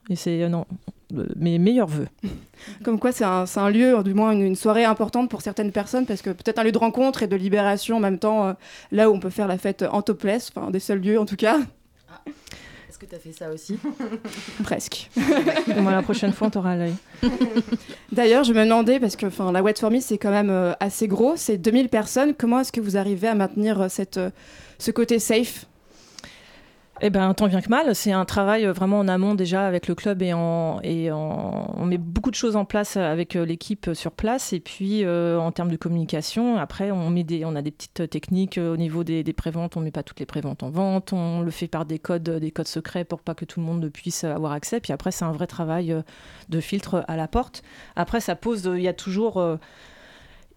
et 0.09 0.15
c'est. 0.15 0.47
non, 0.47 0.65
mes 1.11 1.59
meilleurs 1.59 1.87
voeux. 1.87 2.07
Comme 2.83 2.99
quoi, 2.99 3.11
c'est 3.11 3.23
un, 3.23 3.45
un, 3.55 3.69
lieu, 3.69 4.01
du 4.03 4.13
moins 4.13 4.31
une, 4.31 4.41
une, 4.41 4.55
soirée 4.55 4.85
importante 4.85 5.29
pour 5.29 5.41
certaines 5.41 5.71
personnes, 5.71 6.05
parce 6.05 6.21
que 6.21 6.31
peut-être 6.31 6.59
un 6.59 6.63
lieu 6.63 6.71
de 6.71 6.77
rencontre 6.77 7.23
et 7.23 7.27
de 7.27 7.35
libération 7.35 7.97
en 7.97 7.99
même 7.99 8.19
temps, 8.19 8.47
euh, 8.47 8.53
là 8.91 9.09
où 9.09 9.13
on 9.13 9.19
peut 9.19 9.29
faire 9.29 9.47
la 9.47 9.57
fête 9.57 9.85
en 9.89 10.01
topless, 10.01 10.51
enfin 10.55 10.71
des 10.71 10.79
seuls 10.79 10.99
lieux 10.99 11.19
en 11.19 11.25
tout 11.25 11.35
cas. 11.35 11.59
Est-ce 12.97 13.05
que 13.05 13.09
tu 13.11 13.15
as 13.15 13.19
fait 13.19 13.31
ça 13.31 13.51
aussi? 13.51 13.77
Presque. 14.63 15.11
Moi, 15.77 15.91
la 15.91 16.01
prochaine 16.01 16.33
fois, 16.33 16.47
on 16.47 16.49
t'aura 16.49 16.71
à 16.71 16.75
l'œil. 16.77 16.95
D'ailleurs, 18.11 18.43
je 18.43 18.53
me 18.53 18.63
demandais, 18.63 18.99
parce 18.99 19.15
que 19.15 19.27
la 19.51 19.61
Wet 19.61 19.75
for 19.79 19.91
Me, 19.91 19.99
c'est 19.99 20.17
quand 20.17 20.31
même 20.31 20.49
euh, 20.49 20.73
assez 20.79 21.07
gros, 21.07 21.35
c'est 21.35 21.57
2000 21.57 21.89
personnes. 21.89 22.33
Comment 22.33 22.61
est-ce 22.61 22.71
que 22.71 22.81
vous 22.81 22.97
arrivez 22.97 23.27
à 23.27 23.35
maintenir 23.35 23.81
euh, 23.81 23.87
cette, 23.87 24.17
euh, 24.17 24.31
ce 24.79 24.89
côté 24.89 25.19
safe? 25.19 25.67
Eh 27.01 27.09
ben, 27.09 27.33
tant 27.33 27.47
bien 27.47 27.61
que 27.61 27.69
mal. 27.69 27.93
C'est 27.93 28.11
un 28.11 28.25
travail 28.25 28.65
euh, 28.65 28.73
vraiment 28.73 28.99
en 28.99 29.07
amont 29.07 29.35
déjà 29.35 29.67
avec 29.67 29.87
le 29.87 29.95
club 29.95 30.21
et, 30.21 30.33
on 30.33 31.85
met 31.85 31.97
beaucoup 31.97 32.31
de 32.31 32.35
choses 32.35 32.55
en 32.55 32.65
place 32.65 32.97
avec 32.97 33.35
euh, 33.35 33.45
l'équipe 33.45 33.91
sur 33.93 34.11
place. 34.11 34.51
Et 34.53 34.59
puis, 34.59 35.03
euh, 35.03 35.39
en 35.39 35.51
termes 35.51 35.69
de 35.69 35.77
communication, 35.77 36.57
après, 36.57 36.91
on, 36.91 37.09
met 37.09 37.23
des, 37.23 37.45
on 37.45 37.55
a 37.55 37.61
des 37.61 37.71
petites 37.71 38.09
techniques 38.09 38.57
au 38.57 38.77
niveau 38.77 39.03
des, 39.03 39.23
des 39.23 39.33
préventes. 39.33 39.77
On 39.77 39.79
ne 39.79 39.85
met 39.85 39.91
pas 39.91 40.03
toutes 40.03 40.19
les 40.19 40.25
préventes 40.25 40.63
en 40.63 40.69
vente. 40.69 41.13
On 41.13 41.41
le 41.41 41.51
fait 41.51 41.67
par 41.67 41.85
des 41.85 41.99
codes, 41.99 42.29
des 42.29 42.51
codes 42.51 42.67
secrets 42.67 43.03
pour 43.03 43.21
pas 43.21 43.35
que 43.35 43.45
tout 43.45 43.59
le 43.59 43.65
monde 43.65 43.89
puisse 43.89 44.23
avoir 44.23 44.51
accès. 44.51 44.79
Puis 44.79 44.93
après, 44.93 45.11
c'est 45.11 45.25
un 45.25 45.31
vrai 45.31 45.47
travail 45.47 45.95
de 46.49 46.59
filtre 46.59 47.05
à 47.07 47.15
la 47.15 47.27
porte. 47.27 47.61
Après, 47.95 48.19
ça 48.19 48.35
pose, 48.35 48.69
il 48.75 48.81
y 48.81 48.87
a 48.87 48.93
toujours 48.93 49.41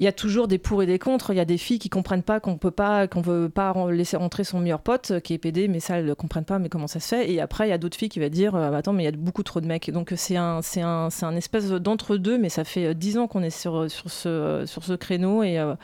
il 0.01 0.05
y 0.05 0.07
a 0.07 0.13
toujours 0.13 0.49
des 0.49 0.57
pour 0.57 0.83
et 0.83 0.87
des 0.87 0.99
contre. 0.99 1.33
Il 1.33 1.37
y 1.37 1.41
a 1.41 1.45
des 1.45 1.59
filles 1.59 1.79
qui 1.79 1.91
comprennent 1.91 2.23
pas 2.23 2.41
qu'on 2.41 2.57
peut 2.57 2.71
pas, 2.71 3.07
qu'on 3.07 3.21
veut 3.21 3.51
pas 3.51 3.75
laisser 3.91 4.17
rentrer 4.17 4.45
son 4.45 4.59
meilleur 4.59 4.81
pote 4.81 5.11
euh, 5.11 5.21
qui 5.21 5.35
est 5.35 5.39
PD, 5.39 5.69
mais 5.69 5.79
ça 5.79 5.99
elles 5.99 6.07
ne 6.07 6.15
comprennent 6.15 6.47
pas. 6.47 6.59
Mais 6.59 6.71
comment 6.71 6.87
ça 6.87 7.01
se 7.01 7.09
fait? 7.09 7.31
Et 7.31 7.39
après 7.39 7.67
il 7.67 7.71
y 7.71 7.75
a 7.75 7.79
d'autres 7.79 7.99
filles 7.99 8.09
qui 8.09 8.19
vont 8.19 8.29
dire 8.31 8.55
euh, 8.55 8.73
attends 8.73 8.95
mais 8.95 9.03
il 9.03 9.07
y 9.07 9.09
a 9.09 9.13
beaucoup 9.13 9.43
trop 9.43 9.61
de 9.61 9.67
mecs. 9.67 9.91
Donc 9.91 10.15
c'est 10.17 10.37
un, 10.37 10.63
c'est 10.63 10.81
un, 10.81 11.11
c'est 11.11 11.27
un 11.27 11.37
espèce 11.37 11.69
d'entre 11.71 12.17
deux. 12.17 12.39
Mais 12.39 12.49
ça 12.49 12.65
fait 12.65 12.87
euh, 12.87 12.95
dix 12.95 13.19
ans 13.19 13.27
qu'on 13.27 13.43
est 13.43 13.51
sur 13.51 13.91
sur 13.91 14.11
ce 14.11 14.65
sur 14.67 14.85
ce 14.85 14.95
créneau 14.95 15.43
et 15.43 15.59
euh, 15.59 15.75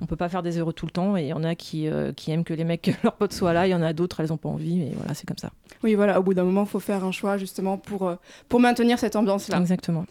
on 0.00 0.06
peut 0.06 0.16
pas 0.16 0.30
faire 0.30 0.42
des 0.42 0.58
heureux 0.58 0.72
tout 0.72 0.86
le 0.86 0.92
temps. 0.92 1.14
Et 1.18 1.24
il 1.24 1.28
y 1.28 1.34
en 1.34 1.44
a 1.44 1.54
qui 1.54 1.86
qui 2.16 2.30
aiment 2.30 2.44
que 2.44 2.54
les 2.54 2.64
mecs 2.64 2.96
leurs 3.04 3.16
potes 3.16 3.34
soient 3.34 3.52
là. 3.52 3.66
Il 3.66 3.70
y 3.70 3.74
en 3.74 3.82
a 3.82 3.92
d'autres 3.92 4.20
elles 4.20 4.32
ont 4.32 4.38
pas 4.38 4.48
envie. 4.48 4.78
Mais 4.78 4.92
voilà 4.96 5.12
c'est 5.12 5.26
comme 5.26 5.38
ça. 5.38 5.50
Oui 5.84 5.96
voilà. 5.96 6.18
Au 6.18 6.22
bout 6.22 6.32
d'un 6.32 6.44
moment 6.44 6.62
il 6.62 6.68
faut 6.68 6.80
faire 6.80 7.04
un 7.04 7.12
choix 7.12 7.36
justement 7.36 7.76
pour 7.76 8.10
pour 8.48 8.58
maintenir 8.58 8.98
cette 8.98 9.16
ambiance 9.16 9.48
là. 9.48 9.58
Exactement. 9.58 10.06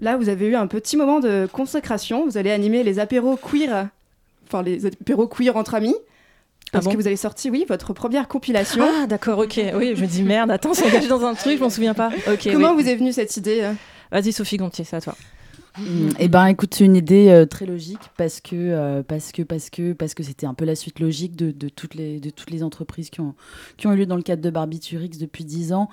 Là, 0.00 0.16
vous 0.16 0.28
avez 0.28 0.46
eu 0.46 0.56
un 0.56 0.66
petit 0.66 0.96
moment 0.96 1.20
de 1.20 1.48
consécration. 1.52 2.24
Vous 2.24 2.36
allez 2.36 2.50
animer 2.50 2.82
les 2.82 2.98
apéros 2.98 3.36
queer, 3.36 3.88
enfin 4.46 4.62
les 4.62 4.86
apéros 4.86 5.28
queer 5.28 5.56
entre 5.56 5.74
amis. 5.74 5.94
Parce 6.72 6.86
Ah 6.86 6.88
bon 6.88 6.96
que 6.96 7.00
vous 7.00 7.06
avez 7.06 7.16
sorti, 7.16 7.50
oui, 7.50 7.64
votre 7.68 7.92
première 7.92 8.26
compilation. 8.26 8.84
Ah 8.84 9.06
d'accord, 9.06 9.38
ok. 9.38 9.60
Oui, 9.76 9.92
je 9.94 10.02
me 10.02 10.06
dis 10.06 10.24
merde. 10.24 10.50
Attends, 10.50 10.74
c'est 10.74 10.86
engagé 10.86 11.06
dans 11.06 11.24
un 11.24 11.34
truc, 11.34 11.58
je 11.58 11.62
m'en 11.62 11.70
souviens 11.70 11.94
pas. 11.94 12.10
Ok. 12.26 12.48
Comment 12.50 12.74
oui. 12.74 12.82
vous 12.82 12.88
est 12.88 12.96
venue 12.96 13.12
cette 13.12 13.36
idée 13.36 13.60
euh 13.62 13.72
Vas-y 14.10 14.32
Sophie 14.32 14.56
Gontier, 14.56 14.84
c'est 14.84 14.96
à 14.96 15.00
toi. 15.00 15.14
Eh 16.20 16.28
ben, 16.28 16.46
écoute, 16.46 16.74
c'est 16.74 16.84
une 16.84 16.94
idée 16.94 17.28
euh, 17.30 17.46
très 17.46 17.66
logique 17.66 17.98
parce 18.16 18.40
que 18.40 18.54
euh, 18.54 19.02
parce 19.02 19.32
que 19.32 19.42
parce 19.42 19.70
que 19.70 19.92
parce 19.92 20.14
que 20.14 20.22
c'était 20.22 20.46
un 20.46 20.54
peu 20.54 20.64
la 20.64 20.76
suite 20.76 21.00
logique 21.00 21.34
de, 21.34 21.50
de 21.50 21.68
toutes 21.68 21.94
les 21.94 22.20
de 22.20 22.30
toutes 22.30 22.50
les 22.50 22.62
entreprises 22.62 23.10
qui 23.10 23.20
ont 23.20 23.34
qui 23.76 23.88
ont 23.88 23.92
eu 23.92 23.96
lieu 23.96 24.06
dans 24.06 24.16
le 24.16 24.22
cadre 24.22 24.42
de 24.42 24.50
Barbiturix 24.50 25.18
depuis 25.18 25.44
dix 25.44 25.72
ans. 25.72 25.88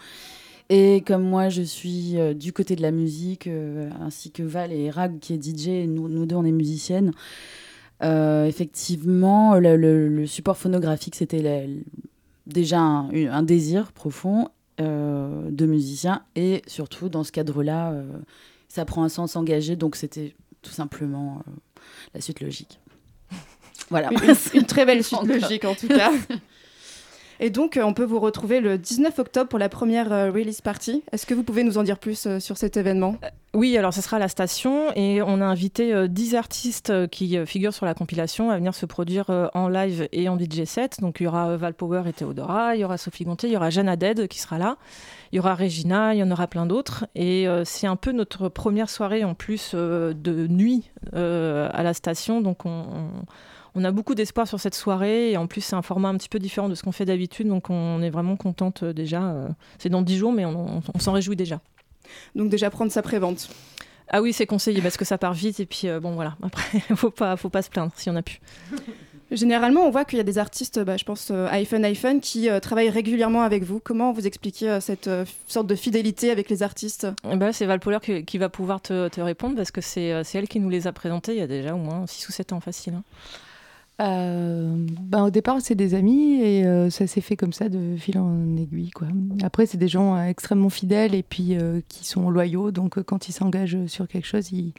Et 0.73 1.01
comme 1.05 1.23
moi, 1.23 1.49
je 1.49 1.61
suis 1.63 2.17
euh, 2.17 2.33
du 2.33 2.53
côté 2.53 2.77
de 2.77 2.81
la 2.81 2.91
musique, 2.91 3.47
euh, 3.47 3.89
ainsi 3.99 4.31
que 4.31 4.41
Val 4.41 4.71
et 4.71 4.89
Rag 4.89 5.19
qui 5.19 5.33
est 5.33 5.37
DJ, 5.43 5.67
et 5.67 5.85
nous, 5.87 6.07
nous 6.07 6.25
deux 6.25 6.35
on 6.37 6.45
est 6.45 6.51
musiciennes. 6.51 7.11
euh, 8.03 8.45
effectivement, 8.45 9.55
le, 9.55 9.75
le- 9.75 10.07
le 10.07 10.25
support 10.27 10.57
phonographique 10.57 11.15
c'était 11.15 11.67
déjà 12.47 12.79
un, 12.79 13.43
désir 13.43 13.91
profond 13.91 14.47
de 14.79 15.65
musicien 15.67 16.23
et 16.35 16.63
surtout 16.65 17.09
dans 17.09 17.23
ce 17.23 17.31
cadre-là, 17.31 17.93
ça 18.69 18.85
prend 18.85 19.03
un 19.03 19.09
sens 19.09 19.35
engagé, 19.35 19.75
donc 19.75 19.95
c'était 19.95 20.33
tout 20.63 20.71
simplement 20.71 21.43
la 22.15 22.21
suite 22.21 22.39
logique. 22.41 22.79
Voilà. 23.91 24.09
Une, 24.11 24.59
une 24.61 24.65
très 24.65 24.85
belle 24.85 25.03
suite 25.03 25.21
logique 25.23 25.65
en 25.65 25.75
tout 25.75 25.87
cas. 25.89 26.11
Et 27.43 27.49
donc, 27.49 27.75
euh, 27.75 27.81
on 27.83 27.93
peut 27.95 28.03
vous 28.03 28.19
retrouver 28.19 28.59
le 28.61 28.77
19 28.77 29.17
octobre 29.17 29.49
pour 29.49 29.57
la 29.57 29.67
première 29.67 30.13
euh, 30.13 30.29
release 30.29 30.61
party. 30.61 31.03
Est-ce 31.11 31.25
que 31.25 31.33
vous 31.33 31.41
pouvez 31.41 31.63
nous 31.63 31.79
en 31.79 31.83
dire 31.83 31.97
plus 31.97 32.27
euh, 32.27 32.39
sur 32.39 32.55
cet 32.55 32.77
événement? 32.77 33.15
Oui, 33.55 33.75
alors 33.77 33.93
ce 33.95 33.99
sera 34.01 34.17
à 34.17 34.19
la 34.19 34.27
station 34.27 34.93
et 34.95 35.23
on 35.23 35.41
a 35.41 35.45
invité 35.45 35.91
euh, 35.91 36.07
10 36.07 36.35
artistes 36.35 37.07
qui 37.07 37.43
figurent 37.47 37.73
sur 37.73 37.87
la 37.87 37.95
compilation 37.95 38.51
à 38.51 38.57
venir 38.57 38.75
se 38.75 38.85
produire 38.85 39.49
en 39.55 39.67
live 39.69 40.07
et 40.13 40.29
en 40.29 40.37
DJ 40.39 40.65
set. 40.65 41.01
Donc 41.01 41.19
il 41.19 41.23
y 41.23 41.27
aura 41.27 41.57
Val 41.57 41.73
Power 41.73 42.03
et 42.07 42.13
Théodora, 42.13 42.75
il 42.75 42.81
y 42.81 42.85
aura 42.85 42.97
Sophie 42.97 43.23
Gontier, 43.25 43.49
il 43.49 43.53
y 43.53 43.57
aura 43.57 43.71
Jeanne 43.71 43.89
Haddad 43.89 44.27
qui 44.27 44.39
sera 44.39 44.59
là, 44.59 44.77
il 45.31 45.37
y 45.37 45.39
aura 45.39 45.55
Regina, 45.55 46.13
il 46.13 46.19
y 46.19 46.23
en 46.23 46.29
aura 46.31 46.45
plein 46.47 46.67
d'autres. 46.67 47.07
Et 47.15 47.47
c'est 47.65 47.87
un 47.87 47.95
peu 47.97 48.11
notre 48.11 48.47
première 48.49 48.89
soirée 48.89 49.23
en 49.23 49.33
plus 49.33 49.73
de 49.73 50.47
nuit 50.47 50.91
à 51.11 51.83
la 51.83 51.93
station. 51.93 52.39
Donc 52.41 52.65
on, 52.65 52.69
on- 52.69 53.25
on 53.75 53.83
a 53.83 53.91
beaucoup 53.91 54.15
d'espoir 54.15 54.47
sur 54.47 54.59
cette 54.59 54.75
soirée 54.75 55.31
et 55.31 55.37
en 55.37 55.47
plus 55.47 55.61
c'est 55.61 55.75
un 55.75 55.81
format 55.81 56.09
un 56.09 56.17
petit 56.17 56.29
peu 56.29 56.39
différent 56.39 56.67
de 56.69 56.75
ce 56.75 56.83
qu'on 56.83 56.91
fait 56.91 57.05
d'habitude. 57.05 57.47
Donc 57.47 57.69
on 57.69 58.01
est 58.01 58.09
vraiment 58.09 58.35
contente 58.35 58.83
euh, 58.83 58.93
déjà. 58.93 59.23
euh, 59.23 59.47
c'est 59.79 59.89
dans 59.89 60.01
10 60.01 60.17
jours 60.17 60.33
mais 60.33 60.45
on- 60.45 60.77
on- 60.77 60.81
on 60.93 60.99
s'en 60.99 61.13
réjouit 61.13 61.35
déjà. 61.35 61.61
Donc 62.35 62.49
déjà 62.49 62.69
prendre 62.69 62.91
sa 62.91 63.01
prévente. 63.01 63.49
Ah 64.13 64.21
oui, 64.21 64.33
c'est 64.33 64.45
conseillé 64.45 64.81
parce 64.81 64.97
que 64.97 65.05
ça 65.05 65.17
part 65.17 65.33
vite 65.33 65.61
et 65.61 65.65
puis 65.65 65.87
euh, 65.87 66.01
bon 66.01 66.11
voilà. 66.15 66.35
Après, 66.43 66.79
faut 66.95 67.11
pas, 67.11 67.37
faut 67.37 67.49
pas 67.49 67.61
se 67.61 67.69
plaindre 67.69 67.91
si 67.95 68.09
on 68.09 68.15
a 68.17 68.21
pu. 68.21 68.41
Généralement, 69.31 69.83
on 69.85 69.91
voit 69.91 70.03
qu'il 70.03 70.17
y 70.17 70.19
a 70.19 70.25
des 70.25 70.37
artistes, 70.37 70.77
bah, 70.83 70.97
je 70.97 71.05
pense 71.05 71.29
euh, 71.31 71.47
iPhone 71.51 71.85
iPhone, 71.85 72.19
qui 72.19 72.49
euh, 72.49 72.59
travaillent 72.59 72.89
régulièrement 72.89 73.43
avec 73.43 73.63
vous. 73.63 73.79
Comment 73.79 74.11
vous 74.11 74.27
expliquez 74.27 74.69
euh, 74.69 74.81
cette 74.81 75.09
sorte 75.47 75.67
de 75.67 75.75
fidélité 75.75 76.31
avec 76.31 76.49
les 76.49 76.63
artistes? 76.63 77.07
Ben, 77.23 77.53
c'est 77.53 77.65
Val 77.65 77.79
Poller 77.79 77.99
qui, 78.01 78.25
qui 78.25 78.37
va 78.37 78.49
pouvoir 78.49 78.81
te, 78.81 79.07
te 79.07 79.21
répondre 79.21 79.55
parce 79.55 79.71
que 79.71 79.79
c'est 79.79 80.21
c'est 80.25 80.37
elle 80.37 80.49
qui 80.49 80.59
nous 80.59 80.67
les 80.69 80.85
a 80.85 80.91
présentés 80.91 81.31
il 81.31 81.37
y 81.39 81.41
a 81.41 81.47
déjà 81.47 81.73
au 81.73 81.77
moins 81.77 82.05
6 82.07 82.27
ou 82.27 82.33
7 82.33 82.51
ans 82.51 82.59
facile. 82.59 82.95
hein. 82.95 83.03
Euh, 84.01 84.73
ben, 85.01 85.25
au 85.25 85.29
départ, 85.29 85.57
c'est 85.61 85.75
des 85.75 85.93
amis 85.93 86.41
et 86.41 86.65
euh, 86.65 86.89
ça 86.89 87.05
s'est 87.07 87.21
fait 87.21 87.35
comme 87.35 87.53
ça 87.53 87.69
de 87.69 87.95
fil 87.97 88.17
en 88.17 88.57
aiguille. 88.57 88.89
Quoi. 88.89 89.07
Après, 89.43 89.65
c'est 89.65 89.77
des 89.77 89.87
gens 89.87 90.15
euh, 90.15 90.23
extrêmement 90.25 90.69
fidèles 90.69 91.13
et 91.13 91.23
puis 91.23 91.55
qui 91.87 92.05
sont 92.05 92.29
loyaux. 92.29 92.71
Donc, 92.71 93.01
quand 93.03 93.27
ils 93.29 93.33
s'engagent 93.33 93.85
sur 93.87 94.07
quelque 94.07 94.25
chose, 94.27 94.51
ils, 94.51 94.73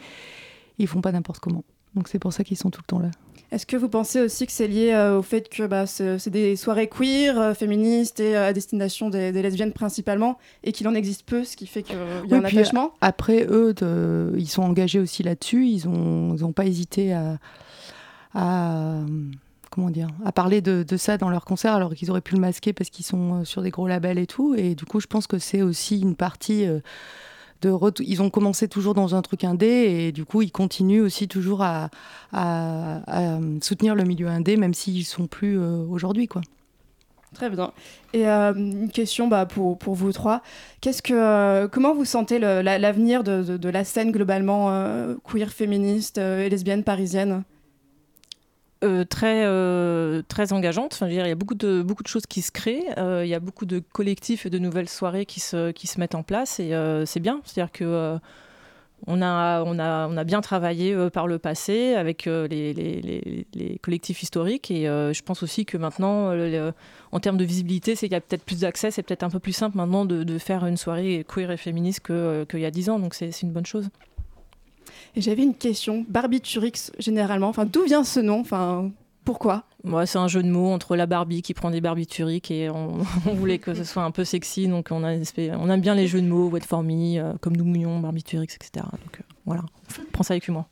ils 0.78 0.86
font 0.86 1.00
pas 1.00 1.12
n'importe 1.12 1.40
comment. 1.40 1.64
Donc, 1.94 2.08
c'est 2.08 2.18
pour 2.18 2.32
ça 2.32 2.42
qu'ils 2.42 2.56
sont 2.56 2.70
tout 2.70 2.80
le 2.80 2.86
temps 2.86 2.98
là. 2.98 3.10
Est-ce 3.52 3.66
que 3.66 3.76
vous 3.76 3.90
pensez 3.90 4.18
aussi 4.18 4.46
que 4.46 4.52
c'est 4.52 4.66
lié 4.66 4.94
au 5.14 5.20
fait 5.20 5.50
que 5.50 5.66
bah, 5.66 5.84
c'est 5.86 6.30
des 6.30 6.56
soirées 6.56 6.88
queer, 6.88 7.54
féministes 7.54 8.18
et 8.18 8.34
à 8.34 8.54
destination 8.54 9.10
des, 9.10 9.30
des 9.30 9.42
lesbiennes 9.42 9.72
principalement, 9.72 10.38
et 10.64 10.72
qu'il 10.72 10.88
en 10.88 10.94
existe 10.94 11.24
peu, 11.26 11.44
ce 11.44 11.54
qui 11.54 11.66
fait 11.66 11.82
qu'il 11.82 11.96
y 11.96 11.98
a 11.98 12.22
Oui, 12.22 12.32
un 12.34 12.44
attachement? 12.44 12.92
Après, 13.02 13.44
eux, 13.50 13.74
de- 13.74 14.32
ils 14.38 14.48
sont 14.48 14.62
engagés 14.62 15.00
aussi 15.00 15.22
là-dessus. 15.22 15.66
Ils 15.66 15.86
n'ont 15.86 16.34
ils 16.34 16.42
ont 16.46 16.52
pas 16.52 16.64
hésité 16.64 17.12
à, 17.12 17.38
à, 18.34 19.00
comment 19.72 19.90
dire, 19.90 20.08
à 20.24 20.30
parler 20.30 20.60
de, 20.60 20.84
ça 20.96 21.18
dans 21.18 21.30
leurs 21.30 21.44
concerts, 21.44 21.74
alors 21.74 21.94
qu'ils 21.94 22.10
auraient 22.10 22.20
pu 22.20 22.34
le 22.34 22.40
masquer 22.40 22.72
parce 22.72 22.90
qu'ils 22.90 23.04
sont 23.04 23.40
euh, 23.40 23.44
sur 23.44 23.62
des 23.62 23.70
gros 23.70 23.88
labels 23.88 24.18
et 24.18 24.26
tout. 24.26 24.54
Et 24.54 24.74
du 24.74 24.84
coup, 24.84 25.00
je 25.00 25.06
pense 25.06 25.26
que 25.26 25.38
c'est 25.38 25.62
aussi 25.62 26.00
une 26.00 26.14
partie 26.14 26.66
euh, 26.66 26.80
de. 27.62 28.02
Ils 28.02 28.22
ont 28.22 28.30
commencé 28.30 28.68
toujours 28.68 28.94
dans 28.94 29.14
un 29.14 29.22
truc 29.22 29.44
indé 29.44 29.66
et 29.66 30.12
du 30.12 30.24
coup, 30.24 30.42
ils 30.42 30.52
continuent 30.52 31.02
aussi 31.02 31.26
toujours 31.26 31.62
à, 31.62 31.88
soutenir 33.60 33.94
le 33.94 34.04
milieu 34.04 34.28
indé, 34.28 34.56
même 34.56 34.74
s'ils 34.74 35.04
sont 35.04 35.26
plus 35.26 35.58
euh, 35.58 35.84
aujourd'hui, 35.88 36.28
quoi. 36.28 36.42
Très 37.34 37.48
bien. 37.48 37.72
Et 38.12 38.26
une 38.26 38.90
question 38.90 39.26
bah, 39.26 39.46
pour, 39.46 39.78
pour 39.78 39.94
vous 39.94 40.12
trois. 40.12 40.42
Qu'est-ce 40.82 41.00
que, 41.00 41.64
comment 41.68 41.94
vous 41.94 42.04
sentez 42.04 42.38
l'avenir 42.38 43.24
de, 43.24 43.56
de- 43.56 43.68
la 43.70 43.84
scène 43.84 44.12
globalement 44.12 44.68
queer, 45.24 45.48
féministe 45.48 46.18
et 46.18 46.50
lesbienne 46.50 46.84
parisienne? 46.84 47.42
Euh, 48.82 49.04
très, 49.04 49.44
euh, 49.44 50.22
très 50.26 50.52
engageante. 50.52 50.94
Enfin, 50.94 51.06
je 51.06 51.10
veux 51.12 51.16
dire, 51.16 51.26
il 51.26 51.28
y 51.28 51.32
a 51.32 51.36
beaucoup 51.36 51.54
de, 51.54 51.82
beaucoup 51.82 52.02
de 52.02 52.08
choses 52.08 52.26
qui 52.26 52.42
se 52.42 52.50
créent. 52.50 52.84
Euh, 52.98 53.24
il 53.24 53.28
y 53.28 53.34
a 53.34 53.38
beaucoup 53.38 53.64
de 53.64 53.78
collectifs 53.78 54.44
et 54.44 54.50
de 54.50 54.58
nouvelles 54.58 54.88
soirées 54.88 55.24
qui 55.24 55.38
se, 55.38 55.70
qui 55.70 55.86
se 55.86 56.00
mettent 56.00 56.16
en 56.16 56.24
place 56.24 56.58
et 56.58 56.72
c'est 57.06 57.20
bien. 57.20 57.40
C'est-à-dire 57.44 57.70
que 57.70 58.18
on, 59.06 59.20
a, 59.22 59.62
on, 59.64 59.78
a, 59.78 60.08
on 60.08 60.16
a 60.16 60.24
bien 60.24 60.40
travaillé 60.40 60.96
par 61.12 61.26
le 61.28 61.38
passé 61.38 61.94
avec 61.94 62.24
les, 62.26 62.72
les, 62.72 63.46
les- 63.54 63.78
collectifs 63.78 64.22
historiques 64.22 64.70
et 64.70 64.84
je 64.86 65.22
pense 65.22 65.42
aussi 65.44 65.64
que 65.64 65.76
maintenant, 65.76 66.32
en 67.12 67.20
termes 67.20 67.36
de 67.36 67.44
visibilité, 67.44 67.94
c'est 67.94 68.06
qu'il 68.06 68.14
y 68.14 68.16
a 68.16 68.20
peut-être 68.20 68.44
plus 68.44 68.60
d'accès. 68.60 68.90
C'est 68.90 69.02
peut-être 69.02 69.22
un 69.22 69.30
peu 69.30 69.40
plus 69.40 69.52
simple 69.52 69.76
maintenant 69.76 70.04
de, 70.04 70.24
de 70.24 70.38
faire 70.38 70.66
une 70.66 70.76
soirée 70.76 71.24
queer 71.28 71.50
et 71.52 71.56
féministe 71.56 72.00
qu'il 72.06 72.60
y 72.60 72.64
a 72.66 72.70
10 72.72 72.90
ans. 72.90 72.98
Donc 72.98 73.14
c'est 73.14 73.42
une 73.42 73.52
bonne 73.52 73.66
chose. 73.66 73.88
Et 75.16 75.20
j'avais 75.20 75.42
une 75.42 75.54
question. 75.54 76.04
Barbiturix, 76.08 76.90
généralement, 76.98 77.48
enfin, 77.48 77.64
d'où 77.66 77.84
vient 77.84 78.04
ce 78.04 78.20
nom? 78.20 78.40
Enfin, 78.40 78.90
pourquoi? 79.24 79.64
Ouais, 79.84 80.06
c'est 80.06 80.18
un 80.18 80.28
jeu 80.28 80.42
de 80.42 80.48
mots 80.48 80.70
entre 80.72 80.96
la 80.96 81.06
Barbie 81.06 81.42
qui 81.42 81.54
prend 81.54 81.70
des 81.70 81.80
barbituriques 81.80 82.50
et 82.50 82.70
on, 82.70 82.98
on 83.26 83.34
voulait 83.34 83.58
que 83.58 83.74
ce 83.74 83.84
soit 83.84 84.02
un 84.04 84.10
peu 84.10 84.24
sexy, 84.24 84.68
donc 84.68 84.88
on, 84.90 85.04
a 85.04 85.12
on 85.58 85.70
aime 85.70 85.80
bien 85.80 85.94
les 85.94 86.06
jeux 86.06 86.20
de 86.22 86.26
mots, 86.26 86.48
Wet 86.48 86.60
for 86.66 86.82
Me, 86.82 87.18
euh, 87.18 87.32
comme 87.40 87.56
nous 87.56 87.64
mouillons, 87.64 88.00
barbiturix, 88.00 88.44
etc. 88.54 88.70
Donc 88.90 89.20
euh, 89.20 89.24
voilà, 89.46 89.62
prends 90.12 90.22
ça 90.22 90.34
avec 90.34 90.46
humour. 90.48 90.64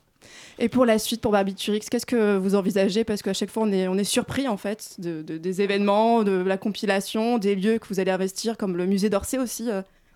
Et 0.58 0.68
pour 0.68 0.84
la 0.84 0.98
suite, 0.98 1.22
pour 1.22 1.32
Barbiturix, 1.32 1.80
qu'est-ce 1.90 2.04
que 2.04 2.36
vous 2.36 2.54
envisagez? 2.54 3.02
Parce 3.02 3.22
qu'à 3.22 3.32
chaque 3.32 3.48
fois, 3.50 3.62
on 3.64 3.72
est, 3.72 3.88
on 3.88 3.94
est 3.96 4.04
surpris, 4.04 4.46
en 4.46 4.58
fait, 4.58 4.94
de, 4.98 5.22
de- 5.22 5.38
des 5.38 5.62
événements, 5.62 6.22
de 6.22 6.32
la 6.32 6.58
compilation, 6.58 7.38
des 7.38 7.54
lieux 7.56 7.78
que 7.78 7.88
vous 7.88 7.98
allez 7.98 8.11
investir, 8.11 8.58
comme 8.58 8.76
le 8.76 8.84
musée 8.86 9.08
d'Orsay 9.08 9.38
aussi. 9.38 9.70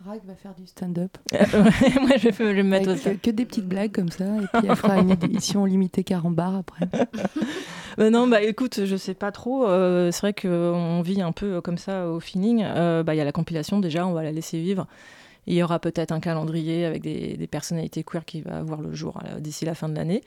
Rag 0.05 0.21
va 0.27 0.35
faire 0.35 0.55
du 0.55 0.67
stand-up. 0.67 1.17
Moi, 1.33 2.17
je 2.19 2.29
vais 2.31 2.55
me 2.55 2.63
mettre 2.63 2.91
Avec, 2.91 3.07
euh, 3.07 3.15
que 3.23 3.31
des 3.31 3.47
petites 3.47 3.67
blagues 3.69 3.93
comme 3.93 4.11
ça, 4.11 4.25
et 4.25 4.47
puis 4.59 4.69
elle 4.69 4.77
fera 4.77 4.99
une 4.99 5.11
édition 5.11 5.65
limitée 5.65 6.05
40 6.05 6.35
bars 6.35 6.57
après. 6.57 6.87
Bah 7.97 8.11
non, 8.11 8.27
bah 8.27 8.43
écoute, 8.43 8.85
je 8.87 8.97
sais 8.97 9.15
pas 9.15 9.31
trop. 9.31 9.69
euh, 9.69 10.11
c'est 10.11 10.21
vrai 10.23 10.33
qu'on 10.33 11.01
vit 11.03 11.23
un 11.23 11.31
peu 11.31 11.61
comme 11.61 11.79
ça 11.79 12.09
au 12.09 12.19
feeling. 12.19 12.65
Euh, 12.65 13.05
bah, 13.05 13.15
Il 13.15 13.19
y 13.19 13.21
a 13.21 13.25
la 13.25 13.31
compilation 13.31 13.79
déjà, 13.79 14.05
on 14.05 14.13
va 14.13 14.25
la 14.25 14.33
laisser 14.33 14.59
vivre. 14.59 14.89
Il 15.47 15.55
y 15.55 15.63
aura 15.63 15.79
peut-être 15.79 16.11
un 16.11 16.19
calendrier 16.19 16.87
avec 16.87 17.03
des, 17.03 17.37
des 17.37 17.47
personnalités 17.47 18.03
queer 18.03 18.25
qui 18.25 18.41
va 18.41 18.63
voir 18.63 18.81
le 18.81 18.93
jour 18.95 19.21
euh, 19.25 19.39
d'ici 19.39 19.65
la 19.65 19.77
fin 19.77 19.89
de 19.89 19.95
l'année. 19.95 20.23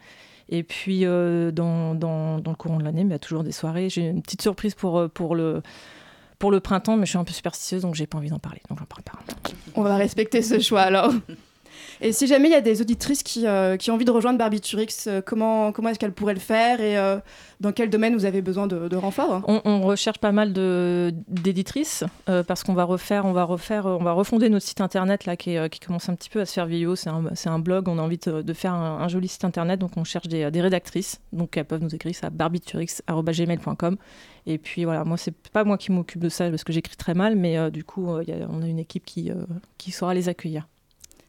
Et 0.48 0.64
puis, 0.64 1.02
euh, 1.04 1.52
dans, 1.52 1.94
dans, 1.94 2.40
dans 2.40 2.52
le 2.52 2.56
courant 2.56 2.78
de 2.78 2.86
l'année, 2.86 3.02
il 3.02 3.10
y 3.10 3.14
a 3.14 3.20
toujours 3.20 3.44
des 3.44 3.52
soirées. 3.52 3.90
J'ai 3.90 4.08
une 4.08 4.22
petite 4.22 4.42
surprise 4.42 4.74
pour, 4.74 5.10
pour, 5.10 5.36
le, 5.36 5.62
pour 6.40 6.52
le 6.52 6.60
printemps, 6.60 6.98
mais 6.98 7.06
je 7.06 7.12
suis 7.12 7.18
un 7.18 7.24
peu 7.24 7.34
superstitieuse, 7.34 7.82
donc 7.82 7.96
j'ai 7.96 8.08
pas 8.08 8.18
envie 8.18 8.30
d'en 8.30 8.40
parler. 8.40 8.62
Donc 8.70 8.80
j'en 8.80 8.86
parle 8.86 9.04
pas. 9.04 9.20
On 9.76 9.82
va 9.82 9.96
respecter 9.96 10.42
ce 10.42 10.60
choix 10.60 10.82
alors. 10.82 11.14
Et 12.02 12.12
si 12.12 12.28
jamais 12.28 12.48
il 12.48 12.52
y 12.52 12.56
a 12.56 12.62
des 12.62 12.82
auditrices 12.82 13.24
qui, 13.24 13.48
euh, 13.48 13.76
qui 13.76 13.90
ont 13.90 13.96
envie 13.96 14.06
de 14.06 14.12
rejoindre 14.12 14.38
Barbiturix, 14.38 15.08
euh, 15.08 15.22
comment, 15.26 15.72
comment 15.72 15.90
est-ce 15.90 16.00
qu'elles 16.00 16.14
pourraient 16.14 16.36
le 16.36 16.40
faire 16.40 16.80
et 16.80 16.98
euh, 16.98 17.18
dans 17.60 17.72
quel 17.72 17.90
domaine 17.90 18.14
vous 18.14 18.26
avez 18.26 18.42
besoin 18.42 18.68
de, 18.68 18.88
de 18.88 18.96
renfort 18.96 19.44
On, 19.48 19.62
on 19.66 19.82
recherche 19.82 20.20
pas 20.20 20.32
mal 20.32 20.54
d'éditrices 20.54 22.04
euh, 22.30 22.44
parce 22.44 22.64
qu'on 22.64 22.76
va 22.76 22.84
refaire, 22.84 23.26
on 23.26 23.34
va 23.34 23.44
refaire, 23.44 23.88
on 23.88 24.04
va 24.04 24.12
refonder 24.12 24.50
notre 24.50 24.66
site 24.66 24.82
internet 24.82 25.26
là 25.26 25.36
qui, 25.36 25.58
commence 25.86 26.10
un 26.10 26.16
petit 26.16 26.30
peu 26.30 26.42
à 26.42 26.46
se 26.46 26.54
faire 26.54 26.68
vieillot. 26.68 26.96
C'est 26.96 27.10
un, 27.10 27.24
un 27.46 27.60
blog. 27.60 27.88
On 27.88 27.98
a 27.98 28.02
envie 28.02 28.18
de, 28.20 28.42
de 28.42 28.54
faire 28.54 28.74
un, 28.74 29.00
un 29.00 29.08
joli 29.08 29.28
site 29.28 29.46
internet, 29.46 29.80
donc 29.80 29.92
on 29.98 30.04
cherche 30.04 30.28
des, 30.28 30.52
des 30.52 30.62
rédactrices. 30.62 31.20
Donc 31.34 31.58
elles 31.58 31.66
peuvent 31.66 31.82
nous 31.82 31.96
écrire 31.96 32.14
ça 32.14 32.28
à 32.28 32.30
barbiturix@gmail.com. 32.30 33.98
Et 34.50 34.58
puis 34.58 34.86
voilà, 34.86 35.04
moi 35.04 35.18
c'est 35.18 35.36
pas 35.50 35.66
moi 35.66 35.78
qui 35.78 35.92
m'occupe 35.92 36.22
de 36.22 36.30
ça 36.30 36.50
parce 36.50 36.64
que 36.64 36.72
j'écris 36.72 36.96
très 36.96 37.14
mal, 37.14 37.36
mais 37.36 37.58
euh, 37.58 37.70
du 37.70 37.84
coup 37.84 38.10
euh, 38.10 38.24
on 38.50 38.62
a 38.62 38.68
une 38.68 38.80
équipe 38.80 39.04
qui, 39.04 39.30
euh, 39.30 39.46
qui 39.78 39.92
saura 39.92 40.14
les 40.14 40.30
accueillir. 40.30 40.70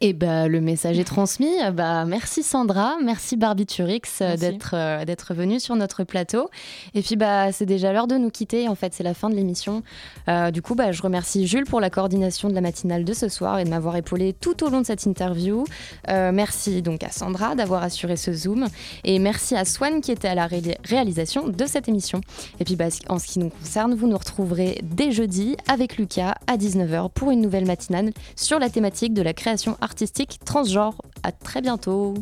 Et 0.01 0.13
bah, 0.13 0.47
le 0.47 0.61
message 0.61 0.97
est 1.01 1.05
transmis. 1.05 1.51
Bah, 1.75 2.05
merci 2.05 2.45
Sandra, 2.45 2.95
merci 3.03 3.37
Barbiturix 3.37 4.03
euh, 4.21 4.37
d'être 4.37 4.71
euh, 4.75 5.05
d'être 5.05 5.35
venue 5.35 5.59
sur 5.59 5.75
notre 5.75 6.05
plateau. 6.05 6.51
Et 6.95 7.03
puis 7.03 7.17
bah, 7.17 7.51
c'est 7.51 7.67
déjà 7.67 7.93
l'heure 7.93 8.07
de 8.07 8.17
nous 8.17 8.31
quitter. 8.31 8.69
En 8.69 8.77
fait, 8.77 8.95
c'est 8.95 9.03
la 9.03 9.13
fin 9.13 9.29
de 9.29 9.35
l'émission. 9.35 9.83
Euh, 10.29 10.53
du 10.53 10.63
coup, 10.63 10.77
bah, 10.77 10.93
je 10.93 11.03
remercie 11.03 11.49
Jules 11.49 11.65
pour 11.65 11.81
la 11.81 11.91
coordination 11.91 12.49
de 12.49 12.55
la 12.55 12.61
matinale 12.61 13.03
de 13.05 13.13
ce 13.13 13.29
soir 13.29 13.59
et 13.59 13.65
de 13.65 13.71
m'avoir 13.71 13.97
épaulé 13.97 14.35
tout 14.35 14.63
au 14.63 14.69
long 14.71 14.83
de 14.83 14.87
cette 14.87 15.05
interview. 15.05 15.65
Euh, 16.09 16.31
merci 16.33 16.81
donc 16.81 17.03
à 17.03 17.11
Sandra 17.11 17.57
d'avoir 17.57 17.83
assuré 17.83 18.17
ce 18.17 18.33
zoom 18.33 18.69
et 19.03 19.19
merci 19.19 19.57
à 19.57 19.65
Swan 19.65 20.01
qui 20.01 20.13
était 20.13 20.29
à 20.29 20.37
la 20.37 20.47
ré- 20.47 20.79
réalisation 20.85 21.49
de 21.49 21.67
cette 21.67 21.89
émission. 21.89 22.21
Et 22.61 22.65
puis 22.65 22.77
bah, 22.77 22.87
en 23.09 23.19
ce 23.19 23.27
qui 23.27 23.41
nous 23.41 23.51
concerne, 23.51 23.95
vous 23.95 24.07
nous 24.07 24.19
retrouverez 24.19 24.79
dès 24.85 25.11
jeudi 25.11 25.57
avec 25.67 25.97
Lucas 25.97 26.37
à 26.47 26.57
19h 26.57 27.11
pour 27.11 27.33
une 27.33 27.41
nouvelle 27.41 27.67
matinale 27.67 28.13
sur 28.37 28.61
la 28.61 28.71
thématique 28.71 29.13
de 29.13 29.23
la 29.23 29.33
création 29.33 29.77
artistique 29.89 30.39
transgenre. 30.45 31.01
À 31.23 31.33
très 31.33 31.63
bientôt. 31.63 32.15